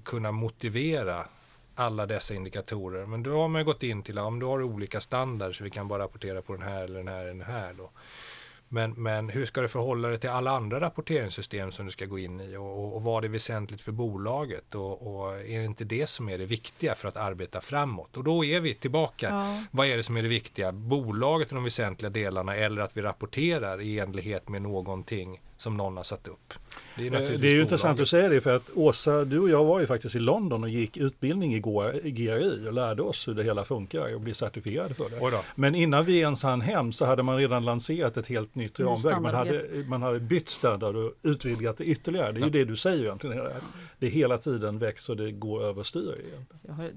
kunna 0.04 0.32
motivera 0.32 1.26
alla 1.74 2.06
dessa 2.06 2.34
indikatorer. 2.34 3.06
Men 3.06 3.22
då 3.22 3.40
har 3.40 3.48
man 3.48 3.64
gått 3.64 3.82
in 3.82 4.02
till, 4.02 4.18
om 4.18 4.38
du 4.38 4.46
har 4.46 4.62
olika 4.62 5.00
standarder 5.00 5.52
så 5.52 5.64
vi 5.64 5.70
kan 5.70 5.88
bara 5.88 6.02
rapportera 6.02 6.42
på 6.42 6.52
den 6.52 6.62
här 6.62 6.84
eller 6.84 6.98
den 6.98 7.08
här 7.08 7.20
eller 7.20 7.28
den 7.28 7.42
här. 7.42 7.74
Då. 7.78 7.90
Men, 8.68 8.90
men 8.90 9.28
hur 9.28 9.46
ska 9.46 9.60
det 9.60 9.68
förhålla 9.68 10.08
dig 10.08 10.18
till 10.18 10.30
alla 10.30 10.50
andra 10.50 10.80
rapporteringssystem 10.80 11.72
som 11.72 11.86
du 11.86 11.92
ska 11.92 12.06
gå 12.06 12.18
in 12.18 12.40
i 12.40 12.56
och, 12.56 12.84
och, 12.84 12.96
och 12.96 13.02
vad 13.02 13.24
är 13.24 13.28
väsentligt 13.28 13.80
för 13.80 13.92
bolaget 13.92 14.74
och, 14.74 15.16
och, 15.16 15.34
är 15.34 15.58
det 15.58 15.64
inte 15.64 15.84
det 15.84 16.06
som 16.06 16.28
är 16.28 16.38
det 16.38 16.46
viktiga 16.46 16.94
för 16.94 17.08
att 17.08 17.16
arbeta 17.16 17.60
framåt? 17.60 18.16
Och 18.16 18.24
då 18.24 18.44
är 18.44 18.60
vi 18.60 18.74
tillbaka. 18.74 19.28
Ja. 19.28 19.64
Vad 19.70 19.86
är 19.86 19.96
det 19.96 20.02
som 20.02 20.16
är 20.16 20.22
det 20.22 20.28
viktiga? 20.28 20.72
Bolaget 20.72 21.48
och 21.48 21.54
de 21.54 21.64
väsentliga 21.64 22.10
delarna 22.10 22.56
eller 22.56 22.82
att 22.82 22.96
vi 22.96 23.02
rapporterar 23.02 23.80
i 23.80 23.98
enlighet 23.98 24.48
med 24.48 24.62
någonting 24.62 25.40
som 25.56 25.76
någon 25.76 25.96
har 25.96 26.04
satt 26.04 26.26
upp. 26.26 26.54
Det 26.96 27.06
är, 27.06 27.38
det 27.38 27.48
är 27.48 27.52
ju 27.52 27.62
intressant 27.62 28.00
att 28.00 28.08
säga 28.08 28.28
det 28.28 28.40
för 28.40 28.56
att 28.56 28.70
Åsa, 28.74 29.24
du 29.24 29.38
och 29.38 29.50
jag 29.50 29.64
var 29.64 29.80
ju 29.80 29.86
faktiskt 29.86 30.16
i 30.16 30.18
London 30.18 30.62
och 30.62 30.70
gick 30.70 30.96
utbildning 30.96 31.54
i 31.54 31.60
GRI 32.10 32.68
och 32.68 32.72
lärde 32.72 33.02
oss 33.02 33.28
hur 33.28 33.34
det 33.34 33.42
hela 33.42 33.64
funkar 33.64 34.14
och 34.14 34.20
bli 34.20 34.34
certifierade 34.34 34.94
för 34.94 35.30
det. 35.30 35.42
Men 35.54 35.74
innan 35.74 36.04
vi 36.04 36.18
ens 36.18 36.42
hann 36.42 36.60
hem 36.60 36.92
så 36.92 37.04
hade 37.04 37.22
man 37.22 37.36
redan 37.36 37.64
lanserat 37.64 38.16
ett 38.16 38.26
helt 38.26 38.54
nytt 38.54 38.80
ramverk. 38.80 39.20
Man 39.20 39.34
hade, 39.34 39.64
man 39.88 40.02
hade 40.02 40.20
bytt 40.20 40.48
standard 40.48 40.96
och 40.96 41.12
utvidgat 41.22 41.76
det 41.76 41.84
ytterligare. 41.84 42.32
Det 42.32 42.40
är 42.40 42.44
ju 42.44 42.50
det 42.50 42.64
du 42.64 42.76
säger 42.76 43.04
egentligen. 43.04 43.42
Det 43.98 44.08
hela 44.08 44.38
tiden 44.38 44.78
växer 44.78 45.12
och 45.12 45.16
det 45.16 45.32
går 45.32 45.64
överstyr. 45.64 46.14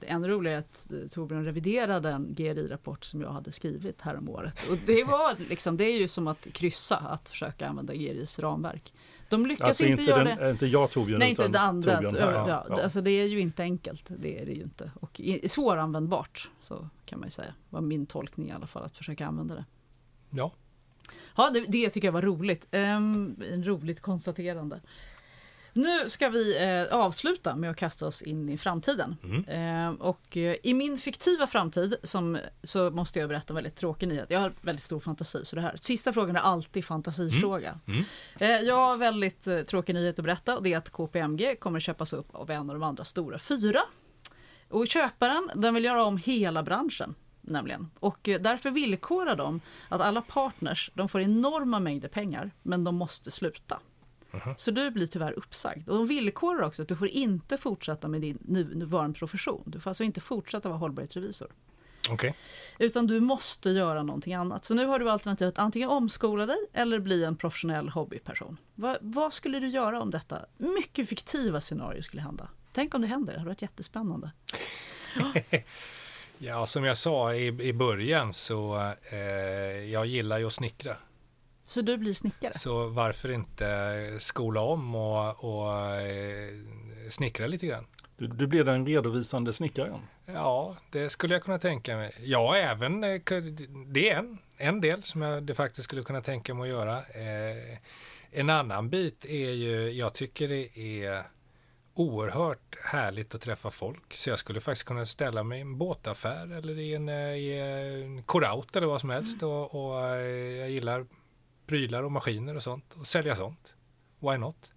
Ännu 0.01 0.27
roligare 0.27 0.57
är 0.57 0.59
att 0.59 1.11
Torbjörn 1.11 1.45
reviderade 1.45 2.09
en 2.09 2.33
GRI-rapport 2.33 3.03
som 3.03 3.21
jag 3.21 3.29
hade 3.29 3.51
skrivit 3.51 4.01
häromåret. 4.01 4.53
Och 4.69 4.77
det, 4.85 5.03
var 5.03 5.35
liksom, 5.49 5.77
det 5.77 5.83
är 5.83 5.99
ju 5.99 6.07
som 6.07 6.27
att 6.27 6.47
kryssa, 6.53 6.97
att 6.97 7.29
försöka 7.29 7.67
använda 7.67 7.93
GRIs 7.93 8.39
ramverk. 8.39 8.93
De 9.29 9.45
lyckas 9.45 9.67
alltså 9.67 9.83
inte, 9.83 10.01
inte 10.01 10.11
göra 10.11 10.23
den, 10.23 10.37
det. 10.37 10.51
Inte 10.51 10.67
jag 10.67 10.91
Torbjörn, 10.91 11.19
Nej, 11.19 11.29
inte 11.29 11.47
det 11.47 11.59
andra. 11.59 12.01
Torbjörn, 12.01 12.15
ja, 12.15 12.47
ja, 12.47 12.65
ja. 12.69 12.83
Alltså 12.83 13.01
det 13.01 13.11
är 13.11 13.25
ju 13.25 13.39
inte 13.39 13.63
enkelt. 13.63 14.11
Det 14.17 14.41
är 14.41 14.45
det 14.45 14.51
ju 14.51 14.61
inte. 14.63 14.91
Och 14.99 15.21
svåranvändbart, 15.45 16.49
så 16.61 16.89
kan 17.05 17.19
man 17.19 17.27
ju 17.27 17.31
säga. 17.31 17.53
var 17.69 17.81
min 17.81 18.05
tolkning 18.05 18.49
i 18.49 18.51
alla 18.51 18.67
fall, 18.67 18.83
att 18.83 18.97
försöka 18.97 19.27
använda 19.27 19.55
det. 19.55 19.65
Ja. 20.29 20.51
Ja, 21.35 21.49
det, 21.49 21.65
det 21.67 21.89
tycker 21.89 22.07
jag 22.07 22.13
var 22.13 22.21
roligt. 22.21 22.67
Um, 22.71 23.35
en 23.51 23.63
roligt 23.63 23.99
konstaterande. 24.01 24.81
Nu 25.73 26.09
ska 26.09 26.29
vi 26.29 26.63
eh, 26.63 26.95
avsluta 26.97 27.55
med 27.55 27.69
att 27.69 27.77
kasta 27.77 28.07
oss 28.07 28.21
in 28.21 28.49
i 28.49 28.57
framtiden. 28.57 29.17
Mm. 29.23 29.87
Eh, 29.87 30.01
och 30.01 30.37
eh, 30.37 30.55
i 30.63 30.73
min 30.73 30.97
fiktiva 30.97 31.47
framtid 31.47 31.95
som, 32.03 32.39
så 32.63 32.89
måste 32.89 33.19
jag 33.19 33.29
berätta 33.29 33.51
en 33.53 33.55
väldigt 33.55 33.75
tråkig 33.75 34.07
nyhet. 34.07 34.25
Jag 34.29 34.39
har 34.39 34.53
väldigt 34.61 34.83
stor 34.83 34.99
fantasi 34.99 35.45
så 35.45 35.55
det 35.55 35.61
här 35.61 35.75
sista 35.77 36.13
frågan 36.13 36.35
är 36.35 36.39
alltid 36.39 36.85
fantasifråga. 36.85 37.79
Mm. 37.87 38.03
Mm. 38.39 38.65
jag 38.65 38.75
har 38.75 38.97
väldigt 38.97 39.47
eh, 39.47 39.61
tråkig 39.61 39.93
nyhet 39.93 40.19
att 40.19 40.25
berätta 40.25 40.57
och 40.57 40.63
det 40.63 40.73
är 40.73 40.77
att 40.77 40.89
KPMG 40.89 41.55
kommer 41.59 41.79
köpas 41.79 42.13
upp 42.13 42.35
av 42.35 42.51
en 42.51 42.69
av 42.69 42.75
de 42.75 42.83
andra 42.83 43.03
stora 43.03 43.39
fyra. 43.39 43.81
Och 44.69 44.87
köparen 44.87 45.51
den 45.55 45.73
vill 45.73 45.83
göra 45.83 46.03
om 46.03 46.17
hela 46.17 46.63
branschen 46.63 47.15
nämligen. 47.41 47.91
Och 47.99 48.29
eh, 48.29 48.41
därför 48.41 48.71
villkorar 48.71 49.35
de 49.35 49.61
att 49.89 50.01
alla 50.01 50.21
partners 50.21 50.91
de 50.93 51.07
får 51.09 51.21
enorma 51.21 51.79
mängder 51.79 52.09
pengar 52.09 52.51
men 52.63 52.83
de 52.83 52.95
måste 52.95 53.31
sluta. 53.31 53.79
Uh-huh. 54.31 54.53
Så 54.57 54.71
du 54.71 54.91
blir 54.91 55.07
tyvärr 55.07 55.31
uppsagd. 55.31 55.89
Och 55.89 55.95
de 55.95 56.07
villkorar 56.07 56.61
också 56.61 56.81
att 56.81 56.87
du 56.87 56.95
får 56.95 57.07
inte 57.07 57.57
fortsätta 57.57 58.07
med 58.07 58.21
din 58.21 58.37
nuvarande 58.45 59.19
profession. 59.19 59.63
Du 59.65 59.79
får 59.79 59.89
alltså 59.89 60.03
inte 60.03 60.21
fortsätta 60.21 60.69
vara 60.69 60.79
hållbarhetsrevisor. 60.79 61.51
Okay. 62.11 62.33
Utan 62.77 63.07
du 63.07 63.19
måste 63.19 63.69
göra 63.69 64.03
någonting 64.03 64.33
annat. 64.33 64.65
Så 64.65 64.73
nu 64.73 64.85
har 64.85 64.99
du 64.99 65.09
alternativet 65.09 65.53
att 65.53 65.59
antingen 65.59 65.89
omskola 65.89 66.45
dig 66.45 66.57
eller 66.73 66.99
bli 66.99 67.23
en 67.23 67.35
professionell 67.35 67.89
hobbyperson. 67.89 68.57
Va, 68.75 68.97
vad 69.01 69.33
skulle 69.33 69.59
du 69.59 69.67
göra 69.67 70.01
om 70.01 70.11
detta 70.11 70.45
mycket 70.57 71.09
fiktiva 71.09 71.61
scenario 71.61 72.01
skulle 72.01 72.21
hända? 72.21 72.49
Tänk 72.73 72.93
om 72.95 73.01
det 73.01 73.07
händer, 73.07 73.33
det 73.33 73.39
hade 73.39 73.49
varit 73.49 73.61
jättespännande. 73.61 74.31
ja, 76.37 76.67
som 76.67 76.83
jag 76.83 76.97
sa 76.97 77.33
i, 77.33 77.47
i 77.47 77.73
början 77.73 78.33
så 78.33 78.93
eh, 79.11 79.17
jag 79.91 80.05
gillar 80.05 80.37
ju 80.37 80.47
att 80.47 80.53
snickra. 80.53 80.95
Så 81.69 81.81
du 81.81 81.97
blir 81.97 82.13
snickare? 82.13 82.53
Så 82.53 82.87
varför 82.87 83.31
inte 83.31 84.17
skola 84.19 84.61
om 84.61 84.95
och, 84.95 85.43
och 85.43 85.85
eh, 85.95 86.53
snickra 87.09 87.47
lite 87.47 87.67
grann? 87.67 87.87
Du, 88.17 88.27
du 88.27 88.47
blir 88.47 88.63
den 88.63 88.85
redovisande 88.85 89.53
snickaren? 89.53 89.99
Ja, 90.25 90.77
det 90.91 91.09
skulle 91.09 91.35
jag 91.35 91.43
kunna 91.43 91.59
tänka 91.59 91.95
mig. 91.95 92.11
Ja, 92.23 92.55
även 92.55 93.03
eh, 93.03 93.21
det 93.87 94.09
är 94.09 94.19
en, 94.19 94.37
en 94.57 94.81
del 94.81 95.03
som 95.03 95.21
jag 95.21 95.43
de 95.43 95.53
faktiskt 95.53 95.83
skulle 95.83 96.03
kunna 96.03 96.21
tänka 96.21 96.53
mig 96.53 96.63
att 96.63 96.77
göra. 96.77 96.97
Eh, 96.97 97.77
en 98.31 98.49
annan 98.49 98.89
bit 98.89 99.25
är 99.25 99.51
ju, 99.51 99.91
jag 99.91 100.13
tycker 100.13 100.47
det 100.47 100.79
är 100.79 101.23
oerhört 101.93 102.77
härligt 102.83 103.35
att 103.35 103.41
träffa 103.41 103.71
folk. 103.71 104.17
Så 104.17 104.29
jag 104.29 104.39
skulle 104.39 104.59
faktiskt 104.59 104.87
kunna 104.87 105.05
ställa 105.05 105.43
mig 105.43 105.57
i 105.57 105.61
en 105.61 105.77
båtaffär 105.77 106.57
eller 106.57 106.79
i 106.79 106.93
en, 106.93 107.09
i 107.09 107.51
en 108.03 108.23
eller 108.75 108.87
vad 108.87 109.01
som 109.01 109.09
helst. 109.09 109.43
Och, 109.43 109.75
och 109.75 110.05
jag 110.05 110.69
gillar 110.69 111.05
prylar 111.69 112.03
och 112.03 112.11
maskiner 112.11 112.55
och 112.55 112.63
sånt 112.63 112.93
och 112.93 113.07
sälja 113.07 113.35
sånt. 113.35 113.73
Why 114.19 114.37
not? 114.37 114.71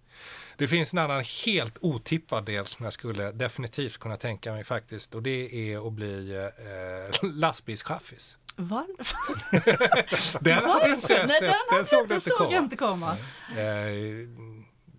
Det 0.57 0.67
finns 0.67 0.93
en 0.93 0.99
annan 0.99 1.23
helt 1.45 1.77
otippad 1.81 2.45
del 2.45 2.65
som 2.65 2.83
jag 2.83 2.93
skulle 2.93 3.31
definitivt 3.31 3.97
kunna 3.97 4.17
tänka 4.17 4.51
mig 4.51 4.63
faktiskt 4.63 5.15
och 5.15 5.23
det 5.23 5.71
är 5.73 5.87
att 5.87 5.93
bli 5.93 6.35
eh, 6.35 7.29
lastbilschaffis. 7.29 8.37
Varför? 8.55 9.17
den 10.43 10.63
har 10.63 10.87
du 10.87 10.93
inte 10.93 11.25
Nej, 11.27 11.39
sett. 11.39 11.41
Den, 11.41 11.77
den 11.77 11.85
såg, 11.85 12.01
inte 12.01 12.19
såg 12.19 12.37
komma. 12.37 12.57
inte 12.57 12.75
komma. 12.75 13.17
Eh, 13.57 14.29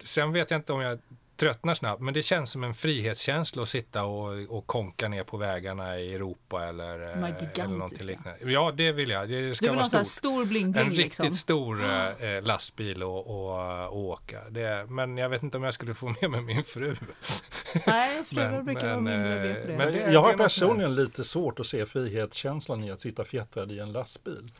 sen 0.04 0.32
vet 0.32 0.50
jag 0.50 0.58
inte 0.58 0.72
om 0.72 0.80
jag 0.80 0.98
tröttnar 1.36 1.74
snabbt. 1.74 2.02
Men 2.02 2.14
det 2.14 2.22
känns 2.22 2.50
som 2.50 2.64
en 2.64 2.74
frihetskänsla 2.74 3.62
att 3.62 3.68
sitta 3.68 4.04
och, 4.04 4.32
och 4.48 4.66
konka 4.66 5.08
ner 5.08 5.24
på 5.24 5.36
vägarna 5.36 5.98
i 5.98 6.14
Europa 6.14 6.64
eller, 6.64 6.98
eller 6.98 7.66
någonting 7.66 8.06
liknande. 8.06 8.52
Ja, 8.52 8.72
det 8.76 8.92
vill 8.92 9.10
jag. 9.10 9.28
Det 9.28 9.54
ska 9.54 9.66
du 9.66 9.70
vill 9.70 9.78
vara 9.78 9.88
stort. 9.88 10.06
stor 10.06 10.44
bling 10.44 10.72
bling 10.72 10.84
En 10.84 10.90
riktigt 10.90 11.18
liksom. 11.18 11.34
stor 11.34 11.84
äh, 11.84 12.42
lastbil 12.42 13.02
och, 13.02 13.26
och, 13.26 13.86
och 13.86 13.98
åka. 13.98 14.40
Det, 14.50 14.86
men 14.88 15.16
jag 15.16 15.28
vet 15.28 15.42
inte 15.42 15.56
om 15.56 15.62
jag 15.62 15.74
skulle 15.74 15.94
få 15.94 16.14
med 16.20 16.30
mig 16.30 16.40
min 16.40 16.64
fru. 16.64 16.96
Nej, 17.86 18.24
fruar 18.24 18.62
brukar 18.62 18.86
vara 18.86 19.00
mindre 19.00 19.64
det. 19.64 19.76
Men 19.78 19.92
det, 19.92 20.12
jag 20.12 20.22
har 20.22 20.34
personligen 20.34 20.94
lite 20.94 21.24
svårt 21.24 21.60
att 21.60 21.66
se 21.66 21.86
frihetskänslan 21.86 22.84
i 22.84 22.90
att 22.90 23.00
sitta 23.00 23.24
fjättrad 23.24 23.72
i 23.72 23.78
en 23.78 23.92
lastbil. 23.92 24.50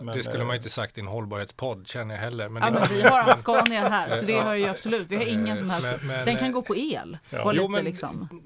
Men, 0.00 0.16
det 0.16 0.22
skulle 0.22 0.44
man 0.44 0.54
ju 0.54 0.56
inte 0.56 0.70
sagt 0.70 0.98
i 0.98 1.00
en 1.00 1.06
hållbarhetspodd 1.06 1.88
känner 1.88 2.14
jag 2.14 2.22
heller. 2.22 2.48
Men, 2.48 2.62
ja, 2.62 2.70
men 2.70 2.88
vi 2.90 3.02
har 3.02 3.20
Ascania 3.20 3.88
här 3.88 4.10
så 4.10 4.24
det 4.26 4.38
har 4.38 4.54
ju 4.54 4.66
absolut, 4.66 5.10
vi 5.10 5.16
har 5.16 5.24
ingen 5.24 5.56
som 5.56 5.70
helst, 5.70 5.86
men, 5.86 6.06
men, 6.06 6.24
den 6.24 6.36
kan 6.36 6.52
gå 6.52 6.62
på 6.62 6.76
el. 6.76 7.18
Ja. 7.30 7.50
lite, 7.50 7.62
jo, 7.62 7.68
men, 7.68 7.84
liksom. 7.84 8.42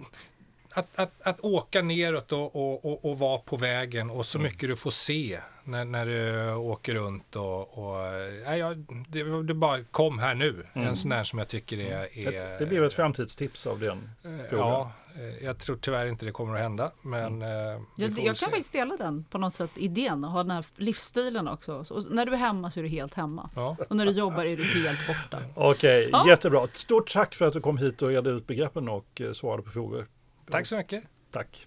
att, 0.74 0.98
att, 0.98 1.12
att 1.22 1.40
åka 1.40 1.82
neråt 1.82 2.32
och, 2.32 2.56
och, 2.56 2.84
och, 2.84 3.04
och 3.04 3.18
vara 3.18 3.38
på 3.38 3.56
vägen 3.56 4.10
och 4.10 4.26
så 4.26 4.38
mm. 4.38 4.50
mycket 4.50 4.68
du 4.68 4.76
får 4.76 4.90
se 4.90 5.40
när, 5.64 5.84
när 5.84 6.06
du 6.06 6.52
åker 6.54 6.94
runt 6.94 7.36
och, 7.36 7.78
och 7.78 7.96
nej, 8.44 8.58
jag, 8.58 8.86
det, 9.08 9.42
det 9.42 9.54
bara 9.54 9.84
kom 9.84 10.18
här 10.18 10.34
nu. 10.34 10.66
Mm. 10.72 10.88
En 10.88 10.96
sån 10.96 11.10
där 11.10 11.24
som 11.24 11.38
jag 11.38 11.48
tycker 11.48 11.78
är... 11.78 12.18
är 12.18 12.58
det 12.58 12.66
blev 12.66 12.84
ett 12.84 12.94
framtidstips 12.94 13.66
av 13.66 13.80
den 13.80 14.10
frågan. 14.50 14.68
Ja, 14.68 14.92
Eh, 15.07 15.07
jag 15.42 15.58
tror 15.58 15.76
tyvärr 15.76 16.06
inte 16.06 16.24
det 16.26 16.32
kommer 16.32 16.54
att 16.54 16.60
hända, 16.60 16.92
men 17.02 17.42
eh, 17.42 17.48
Jag, 17.48 17.80
jag 17.96 18.16
kan 18.16 18.36
se. 18.36 18.44
faktiskt 18.44 18.72
dela 18.72 18.96
den 18.96 19.24
på 19.24 19.38
något 19.38 19.54
sätt, 19.54 19.70
idén 19.76 20.24
och 20.24 20.30
ha 20.30 20.42
den 20.42 20.50
här 20.50 20.64
livsstilen 20.76 21.48
också. 21.48 21.84
Så, 21.84 21.94
och 21.94 22.04
när 22.10 22.26
du 22.26 22.32
är 22.32 22.36
hemma 22.36 22.70
så 22.70 22.80
är 22.80 22.84
du 22.84 22.88
helt 22.90 23.14
hemma. 23.14 23.50
Ja. 23.56 23.76
Och 23.90 23.96
när 23.96 24.06
du 24.06 24.12
jobbar 24.12 24.44
är 24.44 24.56
du 24.56 24.62
helt 24.64 25.06
borta. 25.06 25.42
Okej, 25.54 26.08
Ja. 26.12 26.28
jättebra. 26.28 26.68
Stort 26.72 27.12
tack 27.12 27.34
för 27.34 27.46
att 27.46 27.52
du 27.52 27.60
kom 27.60 27.78
hit 27.78 28.02
och 28.02 28.08
redde 28.08 28.30
ut 28.30 28.46
begreppen 28.46 28.88
och 28.88 29.20
eh, 29.20 29.32
svarade 29.32 29.62
på 29.62 29.70
frågor. 29.70 30.06
Tack 30.50 30.66
så 30.66 30.76
mycket. 30.76 31.04
Tack. 31.32 31.66